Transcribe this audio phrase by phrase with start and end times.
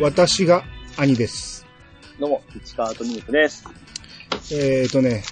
[0.00, 0.64] 私が
[0.96, 1.66] 兄です。
[2.18, 3.64] どうも、市川とミルクです。
[4.52, 5.22] えーとね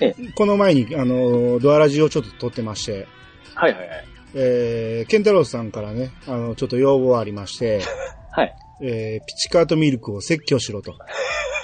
[0.00, 3.06] え、この前に、あの、ドアラジをちょっと撮ってまして、
[3.54, 4.04] はいはいはい。
[4.34, 7.80] えー、ケンタロウさんからね、あの、ちょっと要望ありまして、
[8.32, 8.54] はい。
[8.82, 10.94] えー、ピチカートミルクを説教しろと。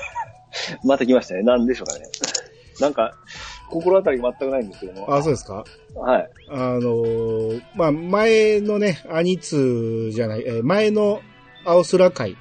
[0.85, 1.43] また来ましたね。
[1.43, 2.07] なんでしょうかね。
[2.81, 3.15] なんか、
[3.69, 5.13] 心当たり全くないんですけども。
[5.15, 5.65] あ、そうですか？
[5.95, 6.31] はい。
[6.51, 11.21] あのーまあ、前のね、アニツじゃない、えー前の
[11.65, 12.37] 青空会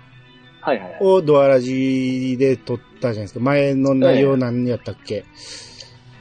[0.62, 0.98] はいはいはい。
[1.02, 3.40] をドアラジで撮ったじゃないですか。
[3.40, 5.26] 前の内容何やったっけ、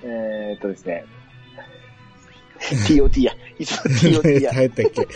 [0.04, 1.04] えーっとですね。
[2.88, 3.32] TOT や。
[3.58, 4.52] いつも TOT や。
[4.52, 5.08] 何やったっけ？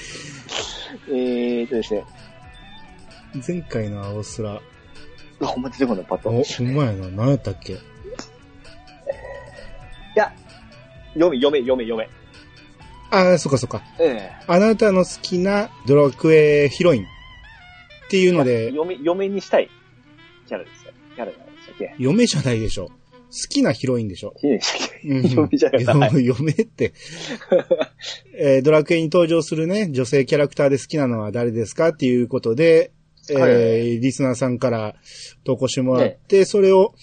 [1.08, 2.04] えーっとですね。
[3.46, 4.50] 前回の青空。
[4.50, 4.60] う
[5.44, 6.28] わほんま出てこない、パッと。
[6.30, 7.08] お、いほんまやな。
[7.08, 7.78] 何やったっけ？
[10.14, 10.30] や、
[11.14, 12.08] 読め、読め、読め、読め。
[13.10, 13.82] ああ、そっかそっか。
[13.98, 17.06] えあなたの好きなドラクエヒロイン
[18.12, 19.70] っていうえので、嫁、嫁にしたい
[20.46, 20.92] キャラですよ。
[21.16, 21.94] キャラなんでしたっけ？
[21.98, 22.88] 嫁じゃないでしょ。
[22.88, 22.94] 好
[23.48, 24.34] きなヒロインでしょ。
[24.42, 26.26] 嫁じゃない。
[26.26, 26.92] 嫁って、
[28.36, 32.92] えードラクエに登場するね、女性キャラクターで好きなのは誰ですかっていうことで、
[33.30, 34.94] えーはいリスナーさんから
[35.44, 36.94] 投稿してもらって、それを、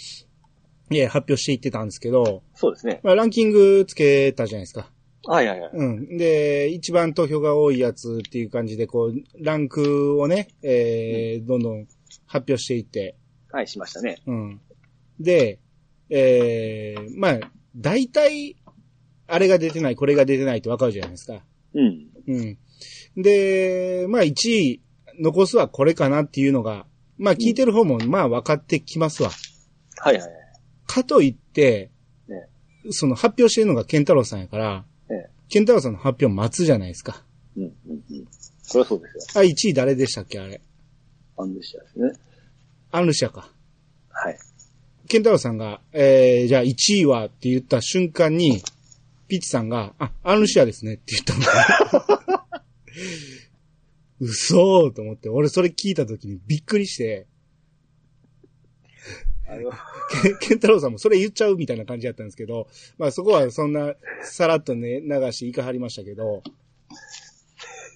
[0.92, 3.00] えー発表していってたんですけど、そうですね。
[3.04, 4.92] まあ、ランキングつけたじゃないですか。
[5.26, 5.72] はいはいはい。
[5.74, 6.18] うん。
[6.18, 11.88] で、一番投票が多いやつっていう感じで、こう、ランクをね、えーどんどん
[12.26, 13.16] 発表していって、
[13.52, 14.22] はい、しましたね。
[14.28, 14.62] うん。
[15.20, 15.60] で、
[16.10, 17.40] えー、まあ、
[17.76, 18.56] 大体、
[19.28, 21.44] あれが出てない、これが出てないってわかるじゃないですか。
[21.74, 22.08] うん。
[22.28, 22.58] うん。
[23.22, 24.82] で、まあ、1位、
[25.20, 26.86] 残すはこれかなっていうのが、
[27.18, 29.32] まあ、聞いてる方も、まあ、分かってきますわ。
[29.98, 30.32] はいはいはい。
[30.88, 31.92] かといって、
[32.28, 32.48] ね
[32.92, 34.89] その発表してるのがケンタロウさんやから、ええ
[35.50, 37.24] ケンタロウさんの発表待つじゃないですか。
[37.58, 38.28] うん、うん、うん。
[38.62, 39.42] そりゃそうですよ。
[39.42, 40.62] あ、1位誰でしたっけあれ。
[41.38, 42.12] アンデシアですね。
[42.92, 43.50] アンルシアか。
[44.10, 44.38] はい。
[45.08, 48.62] ケンタロウさんが、えー、じゃあ1位はって言った瞬間に、
[49.28, 52.50] ピッチさんが、あ、アンルシアですねって言ったの。
[54.20, 57.26] 嘘ーと思って、俺それ聞いた時にびっくりして、
[60.24, 62.68] ケケンタロウさんもそれ言っちゃうみたいな感じだったんですけど、
[62.98, 66.44] まあそこはそんな、さらっとね、流していかはりましたけど、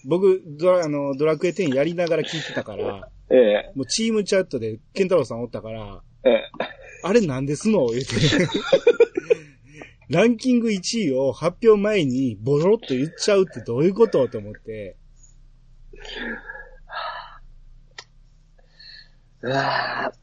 [0.06, 3.72] 僕、ドラ、あの、ドラクエ10やりながら聞いてたから、ええ。
[3.76, 6.44] もうチームチャットでケンタロウさんおったから、ええ。
[7.04, 7.88] あれなんですの？
[7.88, 8.10] 言って。
[10.10, 14.28] ランキング1位を発表前にボロッと言っちゃうってどういうこと？
[14.28, 14.98] と思って。
[19.42, 20.14] うわ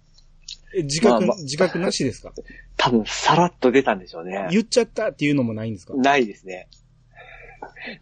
[0.75, 2.32] 自覚、まあまあ自覚なしですか？
[2.76, 4.48] 多分さらっと出たんでしょうね。
[4.50, 5.94] 言っちゃったっていうのもないんですか？
[5.94, 6.69] ないですね。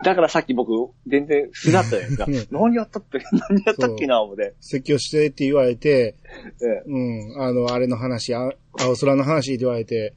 [0.04, 0.70] だからさっき僕、
[1.06, 2.44] 全然素だったじゃないですか ね。
[2.50, 3.18] 何やったって、
[3.50, 4.54] 何やったっけな、思って。
[4.60, 6.16] 説教してって言われて、
[6.62, 6.98] ええう
[7.38, 10.14] ん、あの、あれの話、あ青空の話って言われて、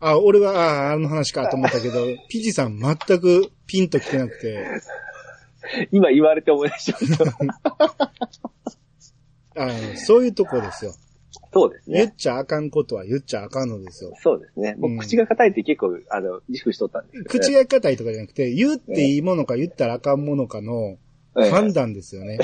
[0.00, 4.64] あ、俺は、あ、あの話かと思ったけど、ピチさん全くピンと来てなくて、
[5.90, 7.24] 今言われて思い出しました。
[9.56, 10.92] あそういうとこですよ。
[11.58, 11.98] そうですね。
[11.98, 14.12] 言っちゃあかんことは言っちゃあかんのですよ。
[14.22, 14.74] そうですね。
[14.78, 17.28] うん僕、口が硬いって結構、あの、自負しとったんですけど、ね。
[17.28, 20.98] 口が硬いとかじゃなくて、言っていいものか言ったらあかんものかの
[21.36, 22.38] ええ判断ですよね。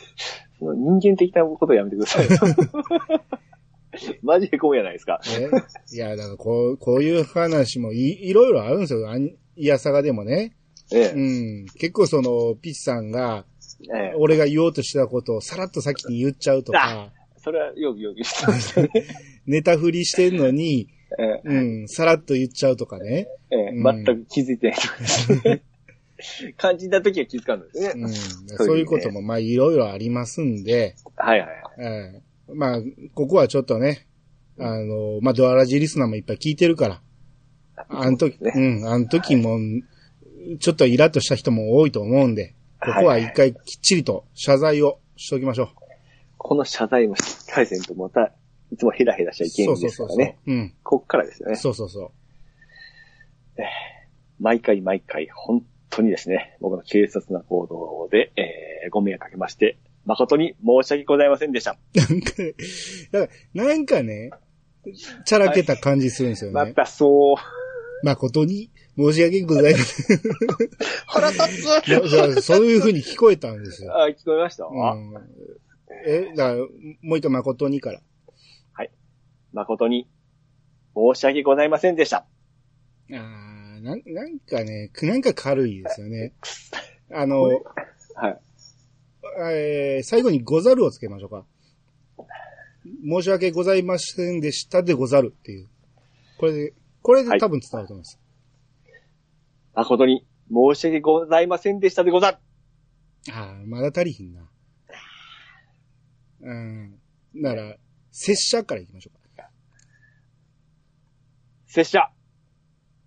[0.58, 2.26] その人間的なことをやめてください。
[4.22, 5.20] マジでこうやないですか。
[5.38, 5.50] ね
[5.92, 9.08] いや、だからこう、こういう話もいいろいろあるんですよ。
[9.56, 10.54] いやさがでもね。
[10.92, 11.18] えう
[11.64, 11.66] ん。
[11.78, 13.44] 結構その、ピッチさんが、
[13.94, 17.12] えええ俺が言おうとしてたことをさらっと先に言っちゃうとか、
[17.48, 18.90] それはよくよくしてましたね。
[19.46, 21.54] ネタ振りしてんのに、ええう
[21.84, 23.26] ん、さらっと言っちゃうとかね。
[23.50, 25.62] ええうん全く気づいてないとかですね。
[26.58, 28.02] 感じた時は気づかんのですね。
[28.02, 28.10] うん。
[28.66, 31.48] そういうことも、まあ、いろいろありますんで、はいはい。
[31.78, 32.82] ええまあ、
[33.14, 34.06] ここはちょっとね、
[34.58, 37.02] あの、まあ、ドアラジリスナーもいっぱい聞いてるから、
[37.88, 39.58] あの時、ねうん、あの時も、
[40.60, 45.70] ちょっとイラッとした人も多いと思うんで、ここは一回きっちりと謝罪をしておきましょ
[46.38, 48.32] この謝罪もしっかりせんとまた、
[48.72, 49.48] いつもヘラヘラしちゃう。
[49.48, 50.38] いけんですからね。
[50.46, 50.74] うん。
[50.82, 51.56] こっからですよね。
[51.56, 52.12] そうそうそ
[54.38, 61.72] 毎回毎回、本当にですね、僕の軽率な行動で、えー、ご迷惑かけまして、誠に申し訳ございませんでした。
[61.72, 61.98] う。
[63.12, 64.30] なんか、なんかね、
[65.24, 66.54] チャラけた感じするんですよね。
[66.54, 67.36] またそう。
[68.04, 70.18] 誠に申し訳ございません。
[71.06, 73.92] 腹立つ いやそうそういう風に聞こえたんですよ。
[74.00, 75.14] あ、聞こえました、うん、
[76.06, 78.00] え、だから、もう一回誠にから。
[79.52, 80.08] 誠に
[80.94, 82.26] 申し訳ございませんでした。
[83.10, 86.32] あーなんなんかね、なんか軽いですよね。
[87.12, 88.40] あの、はい。
[89.40, 91.46] えー最後にござるをつけましょうか。
[93.04, 95.68] 申し訳ございませんでしたでござるっていう。
[96.38, 98.18] これで、これで多分伝わると思います。
[99.74, 102.38] 誠に申し訳ございませんでしたでござる。
[103.30, 104.48] ああ、まだ足りひんな。
[106.40, 107.00] うん。
[107.34, 107.76] なら、
[108.10, 109.50] 拙者から行きましょうか。
[111.66, 112.10] 拙者。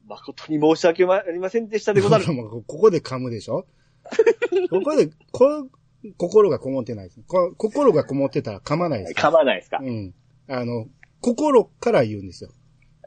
[0.07, 2.25] 誠に申し訳ありませんでしたでござる。
[2.25, 3.65] ここで噛むでしょ？
[4.69, 5.67] ここで、こ、
[6.17, 7.21] 心がこもってないです。
[7.27, 9.13] こ心がこもってたら噛まないです。
[9.13, 10.13] 噛まないですか、うん。
[10.47, 10.87] あの、
[11.21, 12.51] 心から言うんですよ。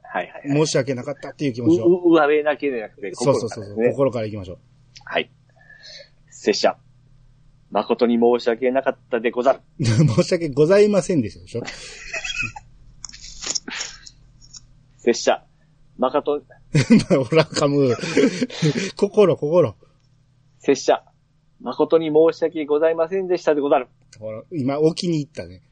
[0.03, 0.59] はいはい、はい。
[0.59, 1.87] 申し訳なかったっていう気持ちを。
[1.87, 3.93] う、う上辺だけでなくて、そうそうそうそう、心からですね。
[3.93, 4.59] 心から行きましょう。
[5.05, 5.31] はい。
[6.31, 6.79] 拙者。
[7.75, 9.61] 誠に申し訳なかったでござる。
[9.85, 11.63] 申し訳ございませんでしたでしょ？
[14.99, 15.45] 拙者。
[15.99, 16.41] 誠、
[17.29, 17.97] ほら、噛む。
[18.97, 19.75] 心、心。
[20.61, 21.05] 拙者。
[21.61, 23.89] 誠に申し訳ございませんでしたでござる。
[24.21, 25.63] ほら今、置きに行ったね。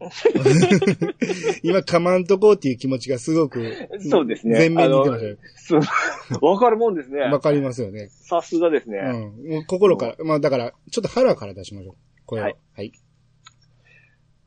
[1.62, 4.58] 今、噛まんとこうっていう気持ちがすごく、そうですね。
[4.58, 5.36] 全面に出てましたよ。
[5.56, 5.74] す
[6.40, 7.20] わかるもんですね。
[7.20, 8.08] わかりますよね。
[8.10, 8.98] さすがですね。
[8.98, 9.64] うん。
[9.66, 11.94] 心から、まあだから、ちょっと腹から出しましょう。
[12.24, 12.44] これを。
[12.44, 12.56] はい。
[12.76, 12.92] はい。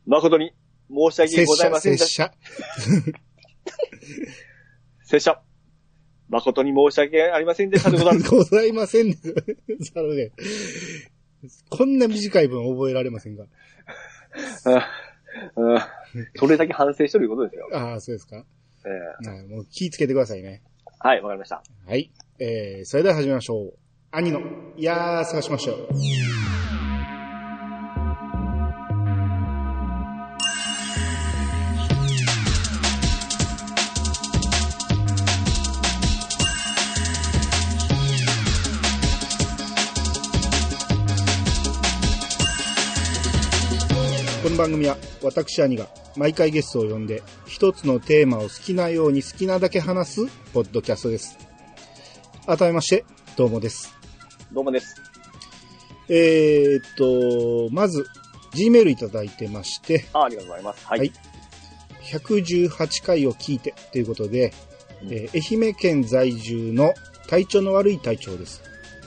[0.08, 0.54] 誠に
[0.90, 2.24] 申し訳拙ございませんでした。
[2.24, 3.14] 者。
[5.06, 5.42] 拙者。
[6.30, 8.24] 誠に申し訳ありませんでしたでござる。
[8.24, 9.18] ございませんね。
[11.70, 13.46] こんな短い文覚えられませんが。
[15.56, 15.80] うんうん
[16.36, 17.68] それだけ反省してるいうことですよ。
[17.74, 18.46] ああ、そうですか。
[18.86, 18.90] え
[19.26, 20.62] えはいもう気ぃつけてくださいね。
[21.00, 21.64] はい、わかりました。
[21.88, 22.12] はい。
[22.40, 23.74] えー、それでは始めましょう。
[24.12, 24.42] 兄の、
[24.78, 26.63] いやー、探しましょう。
[44.54, 51.38] の番組は私兄が毎回ゲストを呼んで一つのテーマを好きなように好きなだけ話すポッドキャストです。
[52.46, 53.06] 改めまして、
[53.36, 53.96] どうもです。
[54.52, 54.96] どうもです。
[56.08, 58.06] えー、っと、まず、
[58.54, 60.86] G メールいただいてまして、あありがとうございます。
[60.86, 61.00] はい。
[61.00, 61.12] はい
[62.04, 64.54] 118回を聞いてということで、
[65.02, 66.94] うんえー愛媛県在住の
[67.28, 68.62] 体調の悪い隊長です。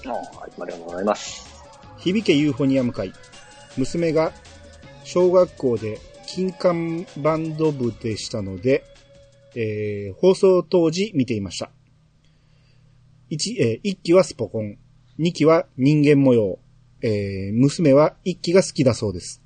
[0.06, 1.62] ああいつもありがとうございます。
[1.98, 3.12] 響けユーフォニアム会。
[3.76, 4.32] 娘が
[5.06, 8.82] 小学校で金管バンド部でしたので、
[9.54, 11.70] えー放送当時見ていました。
[13.30, 14.78] 1, えー1期はスポコン、
[15.20, 16.58] 2期は人間模様、
[17.02, 19.40] えー娘は1期が好きだそうです。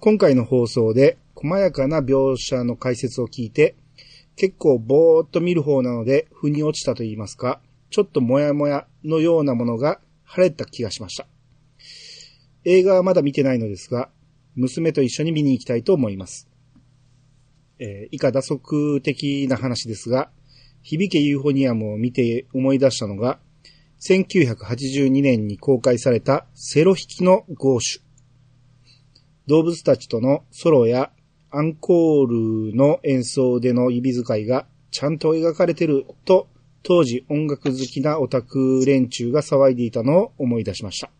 [0.00, 3.76] 今回の放送で細やかな描写の解説を聞いて、
[4.34, 7.60] 結構ぼーっと見る方なので、腑に落ちたと言いますか、
[7.90, 11.28] ちょっともやもやのようなものが晴れた気がしました。
[12.64, 14.10] 映画はまだ見てないのですが、
[14.56, 16.48] 娘と一緒に見に行きたいと思います。
[17.78, 20.30] えー以下打足的な話ですが、
[20.82, 23.38] 響けユーフォニアムを見て思い出したのが、
[24.00, 28.02] 1982年に公開されたセロ弾きのゴーシュ。
[29.46, 31.12] 動物たちとのソロや
[31.50, 32.26] アンコー
[32.70, 36.48] ルの演奏での指使いがちゃんと描かれてると、
[36.82, 41.10] 当時音楽好きなオタク連中が騒いでいたのを思い出しました。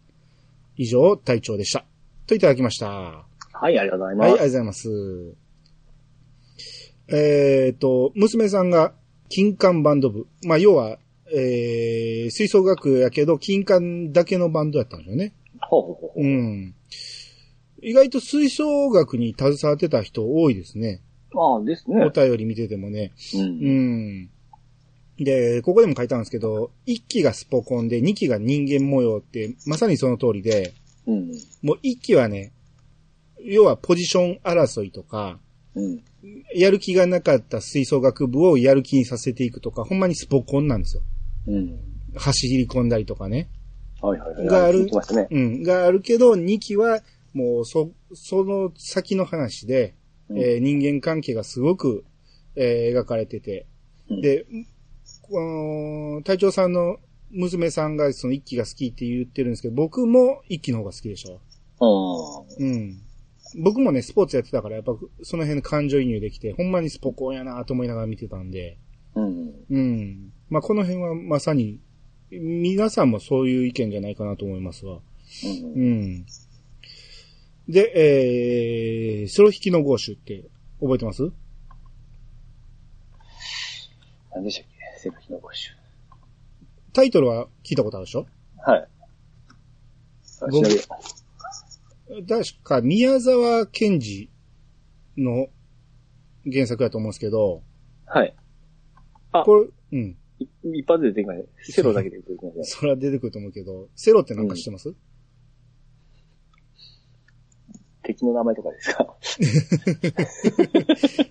[0.76, 1.87] 以上、隊長でした。
[2.26, 2.88] といただきました。
[2.88, 4.26] ははい、ありがとうございい、ます。
[4.26, 5.37] ありがとうございます。
[7.09, 8.92] えっ、と、娘さんが
[9.28, 10.26] 金管バンド部。
[10.45, 10.99] まあ、要は、
[11.33, 15.33] えー、吹奏楽やけど、金管だけのバンドやったんですよね。
[15.61, 16.23] ほうほうほうほう。
[16.23, 16.75] うん。
[17.83, 21.02] 意外と吹奏楽に携わってた人多いですね。
[21.35, 22.11] ああ、ですねお。
[22.11, 23.12] 便り見ててもね。
[23.35, 23.38] う。
[23.38, 24.30] うんん。
[25.18, 30.75] で、ここでも書いたんですけど、1期がスポコンで2期が人間模様って、まさにその通りで、
[31.07, 31.31] うん。
[31.63, 32.53] もう1期はね、
[33.43, 35.39] 要はポジション争いとか、
[35.75, 36.05] うん。
[36.55, 41.03] やる気がなかった吹奏楽部をやる気にさせていくとか、ほんまにスポコンなんですよ。
[41.49, 41.79] うん。
[42.17, 43.49] 走り込んだりとかね。
[44.01, 44.47] はいはいはい。
[44.47, 45.29] があるね。
[45.31, 45.63] うん。
[45.63, 47.01] があるけど、2期は
[47.33, 49.95] もうそ、その先の話で、
[50.29, 52.05] うんえー人間関係がすごく、
[52.57, 53.67] えー描かれてて、
[54.09, 54.47] うんで、
[55.23, 55.41] こ
[56.17, 56.99] の、隊長さんの
[57.30, 61.40] 娘さんがその一期が好きって言ってるんですけど、僕も一期の方が好きでしょ。
[61.78, 63.00] あうん。
[63.62, 68.78] 僕もね、スポーツやってたから、やっぱその辺の感情移入できて、ほんまにスポコンやなと思いながら見てたんで、
[69.14, 69.21] あ。
[69.21, 69.52] うん。
[69.71, 70.33] うん。
[70.50, 71.80] まあ、この辺はまさに、
[72.30, 75.00] 皆さんもそういう意見じゃないかなと思いますわ。
[75.45, 75.87] うんう。
[75.87, 76.26] ん。
[77.68, 80.45] で、えー、ソロ弾きのゴーシュって
[80.80, 81.30] 覚えてます？
[84.33, 85.00] 何でしたっけ？
[85.00, 85.75] セルフの募集。
[86.97, 88.26] タイトルは聞いたことあるでしょ？
[88.57, 88.88] はい。
[92.26, 94.31] 確か宮沢賢治
[95.19, 95.49] の
[96.50, 97.62] 原作やと思うんですけど、
[98.07, 98.35] はい。
[99.33, 100.17] あこれ、うん。
[100.38, 100.47] い
[100.79, 101.45] 一発で出てこない。
[101.65, 102.65] セロだけで出てこない。
[102.67, 104.95] それは出てくると思うけど、セロってなんか知ってます、
[108.05, 109.17] 敵の名前とかですか？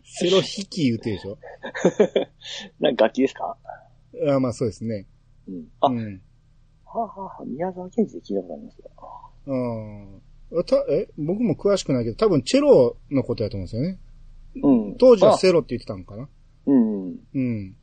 [0.04, 1.40] セロ引き言うてるでしょ？
[2.80, 3.58] なんか楽器ですか？
[4.30, 5.08] あまあそうですね。
[5.48, 5.68] うん。
[5.82, 6.22] あ、はうん。
[6.86, 8.92] あ、はあはあ、宮沢賢治で聞いたことありますよ。
[9.48, 10.64] うん。
[10.66, 14.00] たえ、僕も詳しくないけど、多分チェロのことやと思うんですよね。
[14.64, 14.98] うん。
[14.98, 16.30] 当時はあセロって言ってたのかな
[16.68, 17.16] うん。
[17.34, 17.76] うん。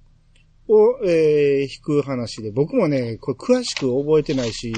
[0.68, 4.72] を、えー、弾く話で、僕もね、これ詳しく覚えてないし、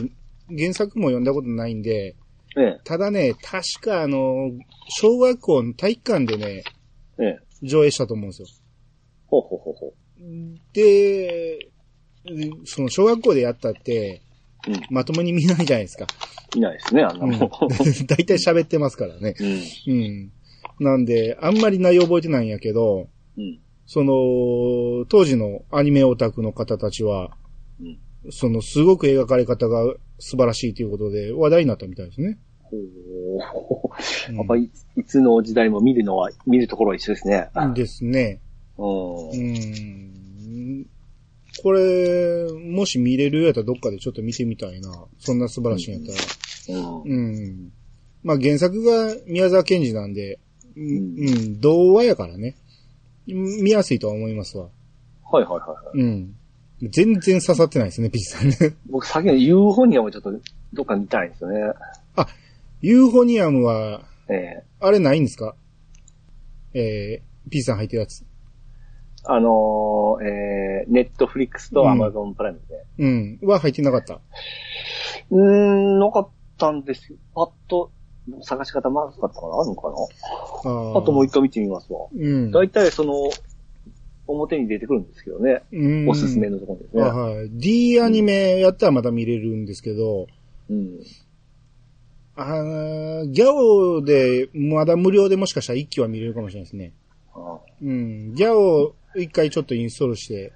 [0.57, 2.17] 原作も読んだことないんで、
[2.57, 4.53] えただね、確かあの、
[4.89, 6.63] 小学校の体育館でね、
[7.19, 7.39] え、ええ。
[7.63, 8.49] 上映したと思うんですよ。
[9.27, 9.95] ほうほうほうほ
[10.73, 11.59] で、
[12.65, 14.23] その小学校でやったって、
[14.67, 14.71] う。
[14.71, 14.81] うん。
[14.91, 16.07] まともに見ないじゃないですか。
[16.55, 17.31] いないですね、あんなうん。
[17.33, 17.51] もん。
[18.07, 19.35] 大体喋ってますからね。
[19.87, 19.93] うん。
[19.93, 20.33] うん。
[20.81, 23.59] なんで、あんまり内容覚えてないんやけど、うん。
[23.87, 27.37] その、当時のアニメオタクの方たちは、
[27.81, 27.99] うん
[28.31, 32.39] その、すごく描かれ方が素晴らしいということで話題になったみたいですね。
[32.63, 32.81] ほう。
[34.31, 37.51] うんやっぱい、いつの時代も見るのは、見るところは一緒ですね。
[37.75, 38.41] ですね。
[38.79, 40.87] うん。
[41.59, 41.63] うん。
[41.63, 45.07] これ、もし見れるやったらどっかでちょっと見てみたいな。
[45.19, 46.17] そんな素晴らしいんやっ
[46.67, 46.79] たら。
[46.81, 47.03] うん。
[47.03, 47.73] うん。
[48.23, 50.39] まあ原作が宮沢賢治なんで、
[50.77, 52.57] うん、んうん、童話やからね。
[53.27, 54.69] 見やすいとは思いますわ。
[55.31, 55.99] はいはいはいはい。
[56.01, 56.35] うん。
[56.91, 58.57] 全然刺さってないですね、ピチさんね。
[58.91, 60.33] 僕、先のユーフォニアもちょっと、
[60.73, 61.61] どっか見たいんですよね。
[62.83, 65.55] ユーフォニアムは、ええあれないんですか？
[66.75, 68.25] えー、ピチさん入ってるやつ。
[69.27, 72.85] あのー、えー、ネットフリックスとアマゾンプライムで。
[72.99, 73.39] うん。
[73.43, 74.21] は入ってなかった？
[75.31, 76.29] うーん、なかっ
[76.59, 77.19] たんですよ。
[77.35, 77.91] パッと、
[78.43, 79.61] 探し方まずかったかな？
[79.61, 79.97] あるのかな？
[80.71, 82.01] ああともう一一回見てみますわ。
[82.15, 82.51] うん。
[82.51, 83.31] 大体その、
[84.27, 85.63] 表に出てくるんですけどね。
[85.73, 87.03] うんおすすめのところですね。
[87.03, 87.51] あはい。
[87.51, 90.27] D アニメやったらまだ見れるんですけど、
[90.71, 91.01] うん。
[92.37, 96.93] あーギャオでまだ無料でもしかしたら一期は見れるかもしれないですね。
[97.35, 98.35] あうん。
[98.35, 100.53] ギャオ一回ちょっとインストールして。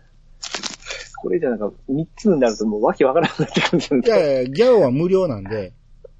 [1.20, 4.06] これじゃなんか、三つになるともうわけわからなくなってくるんですよね。
[4.06, 5.72] いやいや、ギャオは無料なんで、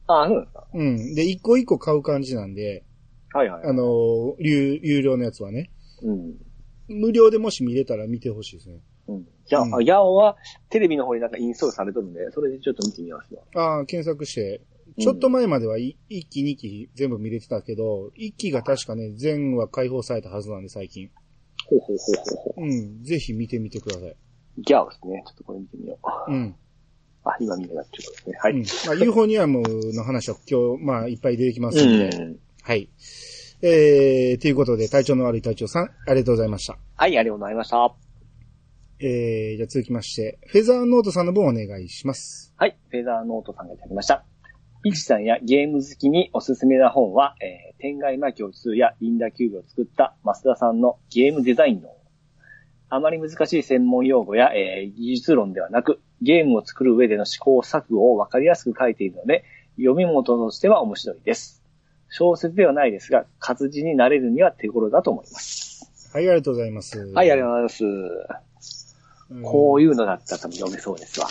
[0.09, 1.15] あ、そうなんですかうん。
[1.15, 2.85] で、一個一個買う感じなんで、
[3.33, 3.63] はいはい。
[3.65, 5.71] あの、有有料のやつはね。
[6.03, 6.35] うん。
[6.89, 8.81] 無料でもし見れたら見てほしいですね。
[9.09, 9.29] うん。
[9.47, 10.37] じゃあ、うんあヤオは
[10.71, 13.43] テレビの方になんかインストールされとるんで、それでちょっと見てみますわ。
[13.55, 14.63] ああ、検索して、
[14.99, 21.11] ちょっと前まではい一期二期全部見れてたけど、一期が確かね、全話解放されたはずなんで最近。
[21.67, 23.03] ほうほうほうほうほうん。
[23.05, 24.09] ぜひ見てみてください。
[24.11, 24.17] う。
[24.59, 25.23] ギャオですね。
[25.27, 26.33] ちょっとこれ見てみよう。
[26.33, 26.57] うん。
[27.25, 28.39] あ、今見れたっていうことですね。
[28.41, 28.53] はい。
[28.53, 28.61] うん。
[28.61, 29.63] まあ、ユーフォニアム
[29.95, 32.39] の話は今日、まあ、いっぱい出てきますんで、うん。
[32.63, 32.89] はい。
[33.61, 36.79] えー、ということで、体調の悪い隊長さん、ありがとうございました。
[36.97, 37.79] はい、ありがとうございました。
[37.79, 37.95] は
[39.01, 42.55] えー、じゃあ続きまして、フェザーノートさんの分お願いします。
[42.67, 44.25] い、フェザーノートさんがいただきました。
[44.97, 51.95] さんやゲーム好きにおすすめな本は、えー、天外魔境2やリンダキューブを作った増田さんのゲームデザインの
[52.91, 59.45] あまり難しい専門用語や、えー技術論ではなく、ゲームを作る上での試行錯誤をわかりやすく書いているので、
[59.77, 61.63] 読み物としては面白いです。
[62.09, 66.11] 小説ではないですが、活字になれるには手頃だと思います。
[66.15, 66.99] はい、ありがとうございます。
[67.13, 67.85] はい、ありがとうございます。
[67.85, 71.29] うんこういうのだったら多分読めそうですわ。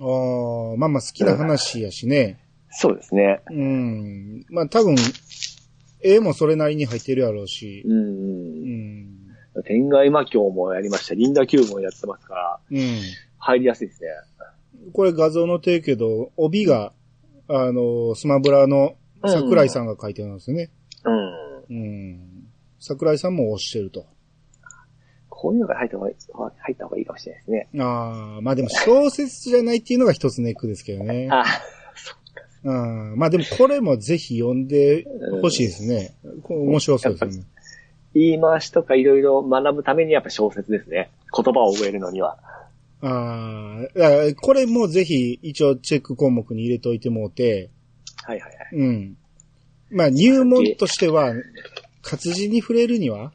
[0.00, 2.38] あーまあまあ好きな話やしね。
[2.70, 3.40] そうですね。
[3.50, 4.46] うん。
[4.50, 4.96] まあ多分、
[6.00, 7.82] 絵もそれなりに入ってるやろうし。
[7.86, 7.90] う。
[7.90, 9.18] うんん。
[9.64, 11.14] 天外魔境もやりました。
[11.14, 13.00] リンダキューブもやってますから、うん。
[13.38, 14.08] 入りやすいですね。
[14.92, 16.92] これ画像載ってるけど、帯が、
[17.48, 20.70] あの、スマブラの桜井さんが書いてるんですよね。
[21.04, 21.64] うん。
[21.70, 22.48] うん。
[22.78, 24.06] 桜井さんも推してると。
[25.40, 26.16] こういうのが入った方がいい、
[26.58, 27.68] 入った方がいいかもしれないですね。
[27.80, 31.28] ああ、まあでも小説じゃないっていうのが一つネックですけどね。
[31.30, 31.44] あ、
[32.64, 33.16] うん。
[33.16, 35.06] まあでもこれもぜひ読んで
[35.40, 36.16] ほしいですね。
[36.42, 37.46] これ面白そうですよね。
[38.14, 41.12] 言い回しとかいろいろ学ぶためにやっぱ小説ですね。
[41.32, 42.36] 言葉を覚えるのには。
[43.00, 47.70] ああ、これもぜひ一応チェック項目に入れといてもうて、
[48.24, 48.68] はいはいはい。
[48.72, 49.16] うん。
[49.92, 51.32] まあ入門としては、
[52.02, 53.32] 活字に触れるには、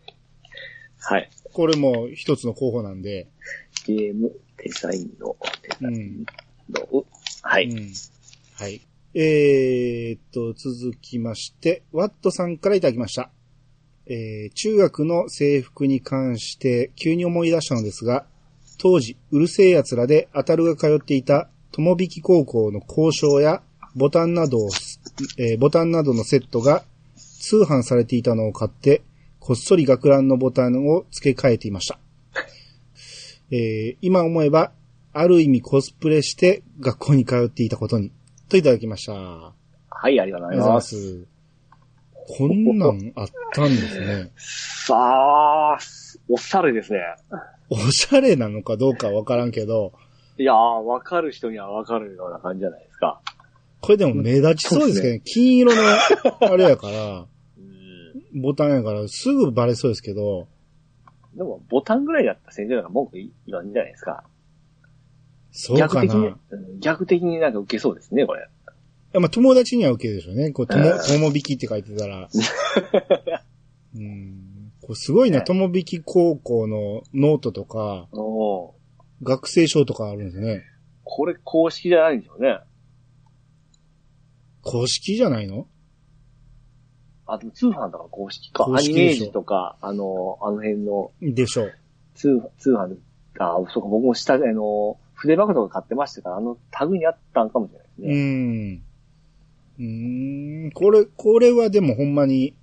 [0.99, 1.29] はい。
[1.53, 3.27] これも一つの候補なんで、
[3.85, 6.25] ゲームデザインの、デザインうん。
[6.73, 7.05] の、
[7.41, 7.65] はい。
[7.69, 7.93] うん。
[8.55, 8.81] はい。
[9.15, 13.29] えーっと、続きまして、ワットさんからいただきました。
[14.05, 18.25] えー中学の制服に関して急に思い出したのですが、
[18.79, 23.61] 当時、うるせえ奴らで当たるが通っていた友引高校の校章や
[23.95, 24.69] ボタンなどを
[25.37, 26.83] えーボタンなどのセットが
[27.15, 29.03] 通販されていたのを買って、
[29.45, 31.99] こっそり学ランのボタンを付け替えていました。
[33.51, 34.71] えー今思えば、
[35.11, 38.13] ある意味コスプレして学校に通っていたことに、
[38.47, 39.13] といただきました。
[39.13, 39.53] あ
[39.89, 40.95] はい、ありがとうございます。
[40.95, 41.27] す。
[42.37, 44.31] こんなんあったんですね。
[44.37, 45.77] さあ、
[46.29, 46.99] おしゃれですね。
[47.69, 49.91] おしゃれなのかどうかわからんけど、
[50.37, 53.19] いやー、わかる人にはわかるような感じじゃないですか。
[53.81, 55.21] これでも目立ちそうですけどね。
[55.25, 55.81] 金色の
[56.39, 57.32] あれやから、うん。
[58.33, 60.47] ボタンやからすぐバレそうですけど、
[61.35, 64.23] でも、ボタンぐらいだったら先生なんか文句言わんじゃないですか。
[65.51, 66.05] そうかな。
[66.05, 68.47] 逆的に逆的になんか受けそうですね、これ。
[69.13, 70.51] やまあ友達には受けるでしょうね。
[70.51, 72.29] こう、ともうん、ともびきって書いてたら。
[73.95, 74.71] うん。
[74.81, 78.09] これすごいな、ねともびき高校のノートとか、
[79.21, 80.63] 学生証とかあるんですね。
[81.03, 82.59] これ公式じゃないんでしょうね。
[84.61, 85.67] 公式じゃないの？
[87.25, 88.65] あ、でも通販だから公式か。
[88.65, 91.73] 公アニメージとか、あの、あの辺のでしょう。
[92.15, 92.95] 通通販で、
[93.39, 98.15] あ、そうか、僕も下で、あの、筆箱とか買ってましたから、あのタグにあったんかもしれないですうね。
[98.75, 98.83] ん。
[99.79, 100.71] うーん。
[100.71, 102.53] これ、これはでもほんまに、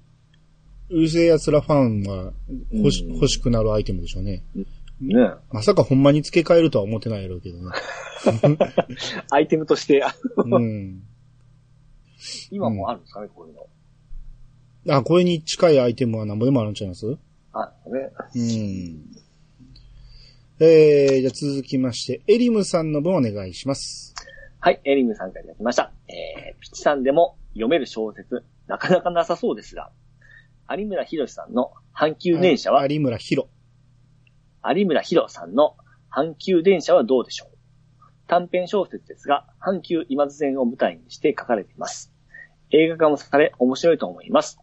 [0.91, 2.33] うるせえ奴らファンは
[2.73, 4.43] 欲しうん欲しくなるアイテムでしょうね。
[5.01, 7.71] ねまさかほんまに付け替えるとは思ってないやろうけどね。
[9.31, 11.03] アイテムとして、あうん。
[12.51, 13.67] 今もあるんですかね、こういうの。
[14.89, 17.19] あ、これに近いアイテムは何ぼでもあるんちゃいます？
[17.53, 18.11] あ、ね。
[18.35, 19.05] うん。
[20.61, 24.15] えー、じゃあ続きまして、エリムさんの分お願いします。
[24.61, 25.93] はい、エリムさんからいただきました。
[26.09, 29.91] えー、ピチさんでも読める小説、なかなかなさそうですが、
[30.71, 33.49] 有村博さんの阪急電車は、有村博。
[34.65, 35.77] 有村博さんの
[36.15, 37.57] 阪急電車はどうでしょう？
[38.27, 42.13] 短編小説ですが、阪急今津線を舞台にして書かれています。
[42.71, 44.59] 映画化もされ面白いと思います。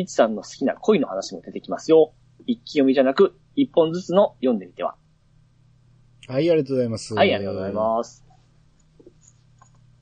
[0.00, 2.14] ピチさんの好きな恋の話も出てきますよ。
[2.46, 4.96] 一気読みじゃなく、一本ずつの読んでみては。
[6.26, 7.14] はい、ありがとうございます。
[7.14, 8.24] はい、ありがとうございます。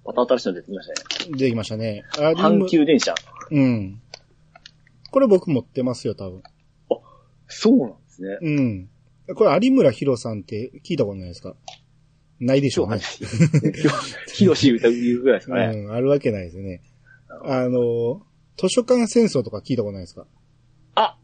[0.04, 1.24] また新しいの出てきましたね。
[1.24, 1.32] す。
[1.32, 2.04] できましたね。
[2.16, 3.12] 有阪村急電車。
[3.50, 4.00] うん。
[5.10, 6.44] これ僕持ってますよ、多分。
[7.48, 8.38] そうなんですね。
[8.40, 8.50] う
[9.32, 9.34] ん。
[9.34, 11.56] これ有村博さんって聞いたことないですか？
[12.38, 13.00] ないでしょうね。
[14.32, 15.76] ヒロシ歌うぐらいですかね。
[15.76, 16.82] うん、あるわけないですね。
[17.44, 18.22] あの、
[18.58, 20.26] 図書館戦争とか聞いたことないですか？
[20.94, 21.16] あ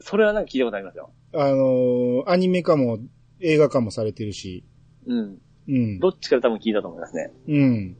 [0.00, 1.10] それはなんか聞いたことありますよ。
[1.32, 2.98] あの、アニメ化も
[3.40, 4.64] 映画化もされてるし、
[5.06, 5.38] うん。
[5.68, 5.98] うん。
[5.98, 7.32] どっちから多分聞いたと思いますね。
[7.48, 7.96] うん。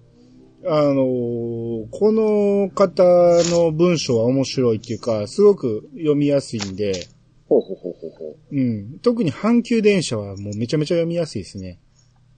[0.66, 3.02] あのーこの方
[3.50, 7.06] の文章は面白いっていうか、すごく読みやすいんで、
[7.48, 8.98] ほうほうほうほうほうん。
[9.00, 11.78] 特に阪急電車はもうめちゃめちゃ読みやすいですね。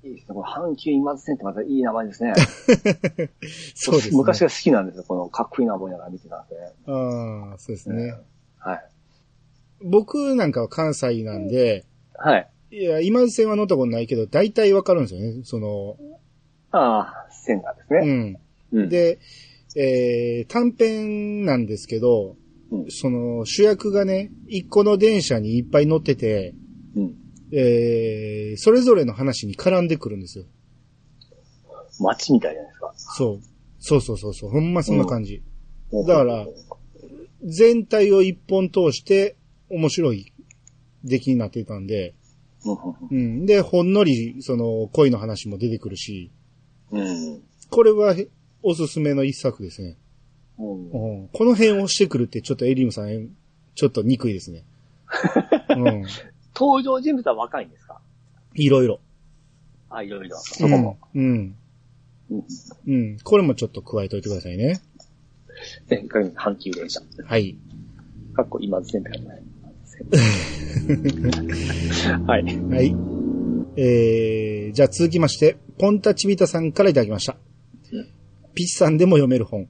[0.06, 0.10] う。
[0.10, 0.34] いいですね。
[0.34, 2.34] この阪急今津線ってまたいい名前ですね。
[3.74, 4.16] そうですね。
[4.16, 5.04] 昔が好きなんですよ。
[5.06, 6.56] このかっこいいな思いながら見てたんで。
[6.86, 8.14] ああ、そうですね。
[8.58, 8.84] はい。
[9.82, 12.50] 僕なんかは関西なんで、はい。
[12.70, 15.40] いや、今津線は乗ったことないけど、大体わかるんですよね。
[15.44, 15.96] その、
[16.70, 18.30] ああ、線がですうね。
[18.30, 18.38] ん。
[18.72, 18.88] うん。
[18.88, 19.18] で、
[19.76, 22.36] えー、短編なんですけど、
[22.70, 26.65] うんその主役がね、一個の電車にいっぱい乗ってて、うん。
[27.52, 30.44] えー、それぞれの話に絡んでくるんですよ。
[32.00, 32.92] 街みたいじゃないですか。
[33.16, 33.40] そう。
[33.78, 34.50] そうそうそうそう。
[34.50, 35.42] ほんまそんな感じ。
[35.92, 36.46] だだから
[37.44, 39.36] 全体を一本通して
[39.70, 40.32] 面白い
[41.04, 42.14] 出来になってたんで、
[43.10, 43.46] うん。
[43.46, 46.32] で、ほんのり、その、恋の話も出てくるし、
[46.90, 47.42] うん。
[47.70, 48.14] これは
[48.62, 49.96] おすすめの一作ですね。
[50.58, 50.90] うん。
[50.90, 53.28] うんこの辺をしてくるってちょっとエリムさん、
[53.74, 54.64] ちょっと憎いですね。
[55.76, 56.04] うん。
[56.58, 58.00] 登場人物は若いんですか？
[58.54, 59.00] いろいろ。
[59.90, 60.36] あ、いろいろ。
[60.38, 60.98] そこも。
[61.14, 61.24] うん。
[61.24, 61.54] うん。
[62.30, 62.44] うん。
[62.86, 63.18] うん。
[63.22, 64.80] これもちょっと加えておいてくださいね。
[65.88, 67.00] で、阪急電車。
[67.24, 67.56] はい。
[68.34, 69.42] かっこ今津線って書いてない。
[72.26, 72.42] はい。
[72.44, 72.94] はい。
[73.78, 77.36] えー、じゃあ続きまして、ポンタチビタさんからいただきました
[77.92, 78.08] うん。
[78.54, 79.68] ピチさんでも読める本。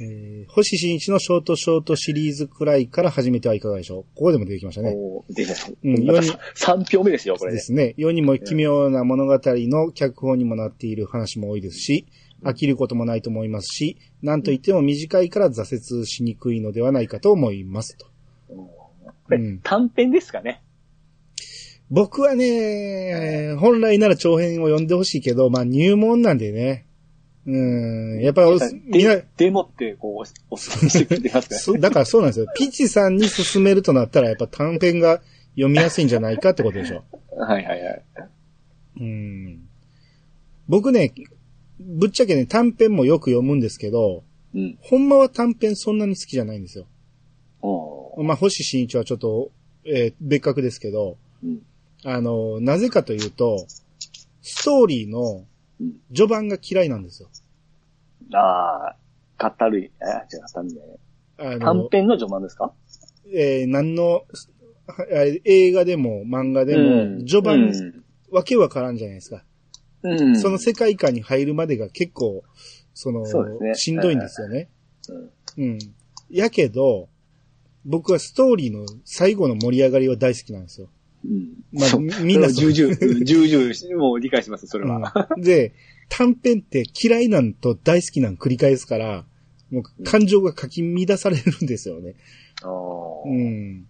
[0.00, 4.02] えー、星新一のショートショートシリーズくらいから始めてはいかがでしょう？
[4.16, 4.92] ここでも出てきましたね。
[4.96, 5.74] おー出てます。
[5.82, 7.52] うんなんか3票目ですよ、これ。
[7.52, 7.94] ですね。
[7.96, 12.06] 世にも奇妙な物語の脚本にもなっている話も多いですし、
[12.42, 18.06] 飽きることもないと思いますし、なんといっても短いから挫折しにくいのではないかと思いますと。
[18.48, 18.94] こ
[19.28, 20.62] れうん短編ですかね。
[21.90, 26.86] 僕はね、本来なら長編を読んでほしいけど、まあ入門なんでね。
[27.46, 32.46] うん、やっぱりおす、みんなで、、でもって、こう、おすすめしてくれてますかそだからそうなんですよ。
[32.54, 35.22] ピチさんに勧めるとなったら、やっぱ短編が
[35.54, 37.04] 読みやすいんじゃないかってことでしょ。
[37.36, 38.02] はいはいはい。
[39.00, 39.68] うん。
[40.68, 41.12] 僕ね、
[41.80, 44.22] ぶっちゃけね、短編もよく読むんですけど、
[44.54, 44.78] うん。
[44.82, 46.86] ほんまは短編そんなに好きじゃないんですよ。
[48.22, 49.50] まあ、星新一はちょっと、
[49.84, 51.62] えー別格ですけど、うん。
[52.04, 53.66] あの、なぜかというと、
[54.42, 55.44] ストーリーの
[55.80, 57.30] うん序盤が嫌いなんですよ。
[58.34, 58.94] あ
[59.38, 60.80] あ、語るい、え、違う、語るいね。
[61.38, 62.72] あの短、編の序盤ですか？
[63.32, 64.24] えー何の、
[64.86, 67.72] はえ映画でも漫画でも、序盤、
[68.30, 69.44] わけわからんじゃないですか。
[70.02, 70.20] うん。
[70.20, 70.40] うん。
[70.40, 72.44] その世界観に入るまでが結構、
[72.92, 74.68] その、そうですねしんどいんですよね。
[75.08, 75.78] うんうん。
[76.30, 77.08] やけど、
[77.84, 80.88] 僕はストーリーの最後の盛り上がりは大好きなんですよ。
[81.24, 81.64] うん。
[81.72, 85.28] まあみんな 重々、重々、もう理解します、それは。
[85.36, 85.72] うんで、
[86.08, 89.24] 短編って嫌いなんと大好きなん繰り返すから、
[89.70, 92.14] もう感情がかき乱されるんですよね。
[92.64, 93.86] おーうん。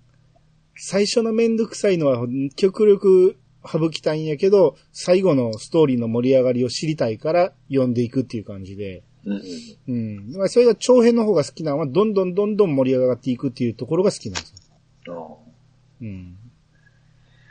[0.76, 9.02] 最初のめんどくさいのは極力省きたいんやけど、最後のストーリーの盛り上がりを知りたいから読んでいくっていう感じで。
[9.24, 9.42] うん
[9.88, 9.94] うん。
[9.94, 10.36] うん。
[10.36, 14.70] まあそれが長編の方が好きなのは、どんどんどんどん盛り上がっていくっていうところが好きなんです
[15.06, 15.14] よ。
[15.14, 15.38] お
[16.02, 16.36] うん。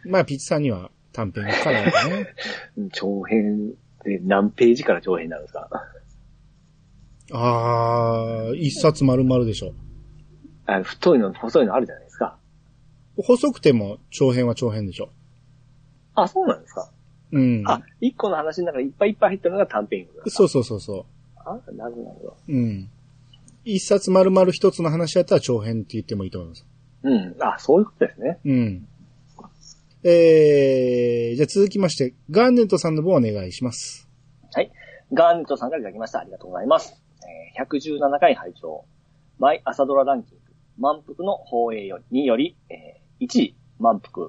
[0.05, 2.27] まあ、ピッチさんには短編がからだね。
[2.77, 3.71] ー 長編
[4.03, 5.69] で何ページから長編になるんですか？
[7.31, 9.73] ああ、一冊丸々でしょ。
[10.65, 12.37] あ太いの、細いのあるじゃないですか。
[13.17, 15.09] 細くても長編は長編でしょ。
[16.15, 16.91] あ、そうなんですか？
[17.31, 17.63] うん。
[17.67, 21.05] あ、一個の話の中にいっぱいいっぱい入ってるのが短編そうそうそうそ
[21.37, 22.37] あ、なるほど、なるほど。
[22.47, 22.51] う。
[22.51, 22.89] うん。
[23.65, 26.65] 一冊丸々一つの話やったら長編って言ってもいいと思います。
[27.03, 27.35] うん。
[27.39, 28.39] あ、そういうことですね。
[28.45, 28.87] うん。
[30.03, 34.07] えー、じゃあ続きまして、ガーネットさんの分お願いします。
[34.53, 34.71] はい。
[35.11, 36.19] ガーネットさんからいただきました。
[36.19, 37.01] ありがとうございます。
[37.21, 38.85] えー117回拝聴
[39.39, 40.43] マイ朝ドラランキング。
[40.77, 44.27] 満腹の放映よにより、えー1位、満腹。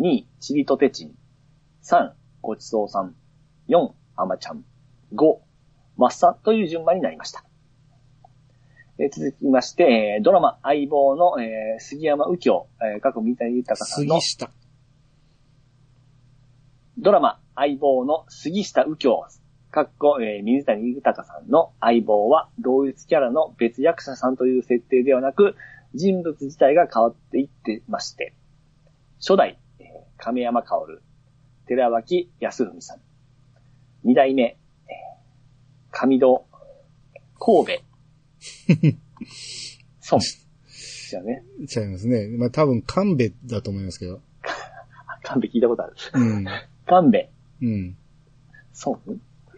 [0.00, 1.14] 2位、チリとテチン。
[1.84, 3.14] 3、ごちそうさん。
[3.68, 4.64] 4、アマちゃん。
[5.14, 5.38] 5、
[5.96, 7.44] マッサという順番になりました。
[8.98, 14.50] えー続きまして、えードラマ相棒の、えー杉山右京、えー、過去三谷豊さんの杉下。
[17.00, 19.24] ドラマ、相棒の杉下右京、
[19.70, 25.54] かっこ、えー水谷豊さんの相棒は同一キャラの別役者さんという設定ではなく、
[25.94, 28.34] 人物自体が変わっていってまして、
[29.20, 31.00] 初代、えー亀山薫、
[31.68, 33.00] 寺脇康文さん、
[34.02, 36.46] 二代目、えー上戸、
[37.38, 37.72] 神戸、
[40.10, 40.26] 孫、で
[40.66, 41.44] すよね。
[41.68, 42.26] ちゃいますね。
[42.26, 44.20] まあ多分、神戸だと思いますけど。
[44.42, 45.94] あ 神戸聞いたことある。
[46.14, 46.44] うん。
[46.88, 47.18] 神戸、
[47.62, 47.96] うん。
[48.84, 49.00] 孫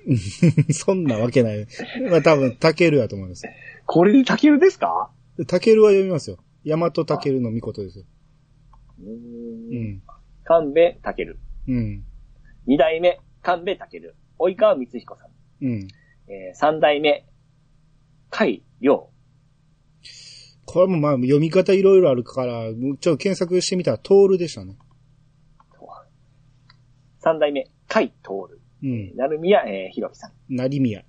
[0.73, 1.66] そんなわけない。
[2.11, 3.47] まあ多分、タケルやと思います。
[3.87, 5.11] これでタケルですか？
[5.47, 6.38] タケルは読みますよ。
[6.66, 8.05] 大和タケルの御事ですよ。
[9.01, 9.93] ううーん。
[9.97, 10.03] ん。
[10.45, 11.38] 神戸タケル。
[11.69, 12.05] うん。
[12.66, 14.14] 二代目、神戸武。
[14.38, 15.64] 及川光彦さん。
[15.64, 15.88] うん。
[16.29, 17.27] えー三代目、
[18.31, 19.11] 海良。
[20.64, 24.77] これもまあ読み方いろいろあるから、ちょっと検索してみたら、トールでしたね。
[27.21, 28.59] 三代目、海徹。
[28.83, 29.15] うん。
[29.15, 30.33] 成宮、えー、ひろきさん。
[30.49, 31.05] 成宮。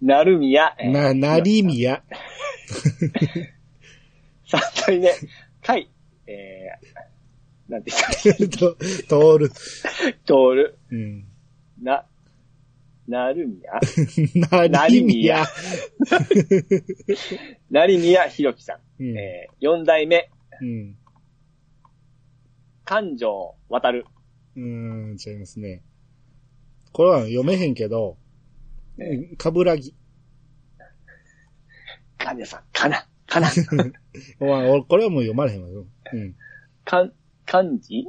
[0.00, 2.02] 成宮、えーな、成宮。
[4.46, 5.12] 三代目、
[5.62, 5.90] 海、
[6.26, 7.90] えー、なんて
[8.24, 8.76] 言った と
[9.08, 9.50] トール。
[9.50, 10.78] 徹。
[10.90, 11.24] うん。
[11.82, 12.06] な、
[13.08, 13.80] 成宮？
[14.70, 15.44] 成宮。
[17.70, 19.02] 成宮ひろきさん。
[19.02, 19.18] うん。
[19.18, 20.96] えー、四代目、うん。
[22.88, 24.06] 環状渡る。
[24.56, 25.82] うーん、違いますね。
[26.92, 28.16] これは読めへんけど、
[28.96, 29.94] ねかぶらぎ。
[32.16, 33.48] かねさん、かな、かな。
[34.40, 35.86] お前俺これはもう読まれへんわよ。
[36.14, 36.34] うん。
[36.86, 37.12] かん、
[37.44, 38.06] 漢字？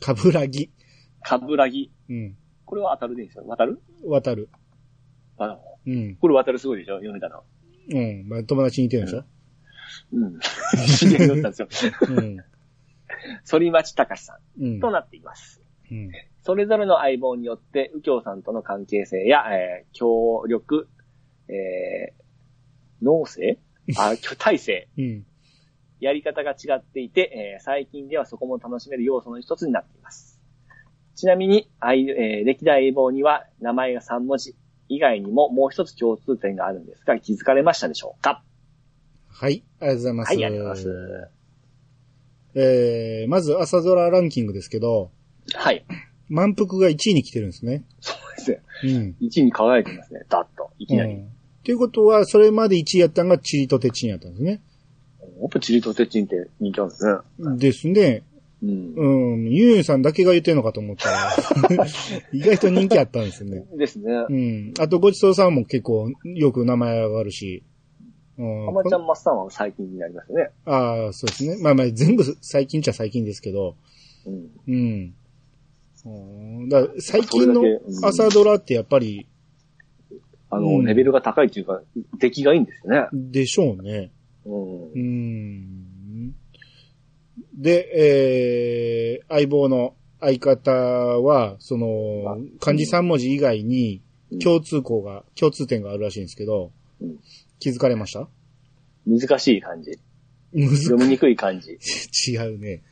[0.00, 0.72] かぶらぎ。
[1.20, 1.92] かぶらぎ。
[2.08, 2.34] うん。
[2.64, 3.44] これは当たるでいいですよ。
[3.46, 3.82] 渡る？
[4.02, 4.48] 渡る。
[5.36, 6.16] あうん。
[6.16, 6.94] これ渡るすごいでしょ？
[6.96, 7.44] 読めたの。
[7.90, 8.26] うん。
[8.30, 9.24] まあ、友達に似てるでしょ？
[10.14, 10.40] うん。
[10.96, 11.92] 知り合いだったんですよ。
[12.08, 12.38] うん。
[13.48, 14.80] 反町隆史さうんん。
[14.80, 15.62] となっています。
[15.90, 16.10] うん。
[16.42, 20.88] それぞれの相棒によって、右京さんとの関係性や、えー協力、
[21.48, 23.60] えー、農政
[23.98, 25.26] あ、体制、うん。
[26.00, 30.40] やり方が違っていて、えー最近ではそこも楽しめる要素の一つになっています。
[31.14, 34.56] ちなみに、相えー歴代相棒には名前が3文字
[34.88, 38.42] 以外にももう一つ共通点があるんですが、気づかれましたでしょうか？
[39.28, 39.64] はい。
[39.80, 40.28] ありがとうございます。
[40.28, 41.41] はい、ありがとうございます。
[42.54, 45.10] えー、まず朝ドラランキングですけど、
[45.54, 45.84] はい。
[46.28, 47.84] 満腹が1位に来てるんですね。
[48.00, 48.62] そうですね。
[48.84, 49.16] うん。
[49.20, 50.20] 1位に輝いてますね。
[50.28, 50.70] だっと。
[50.78, 51.14] いきなり。
[51.14, 51.28] うん。
[51.64, 54.60] ということは、それまで1位やったのがチリとテチンやったんですね。
[55.40, 57.58] やっぱチリとテチンって人気あるんですね。
[57.58, 58.22] ですね。
[58.62, 58.94] うん。
[58.94, 61.36] うん、ゆうゆうさんだけが言ってんのかと思ったら、
[62.32, 63.64] 意外と人気あったんですよね。
[63.76, 64.12] ですね。
[64.28, 64.74] うん。
[64.78, 67.62] あと、ごちそうさんも結構よく名前上がるし。
[68.38, 70.50] うんアマちゃんマスターは最近になりましたね。
[70.64, 71.62] ああ、そうですね。
[71.62, 73.76] まあまあ、全部最近っちゃ最近ですけど。
[74.26, 74.50] うん。
[74.66, 75.14] うん。
[76.04, 76.08] う
[76.64, 77.62] んだ最近の
[78.02, 79.26] 朝ドラってやっぱり、
[80.50, 81.82] あの、うんレベルが高いというか、
[82.18, 83.08] 出来がいいんですよね。
[83.12, 84.10] でしょうね。
[84.44, 84.98] うんう。
[84.98, 86.34] ん。
[87.54, 94.02] で、えー、相棒の相方は、その、漢字3文字以外に
[94.42, 97.18] 共通項が、共通点があるらしいんですけどうん、
[97.62, 98.28] 気づかれました？
[99.06, 99.92] 難しい感じ。
[100.52, 101.78] むず読みにくい感じ。
[102.28, 102.82] 違うね。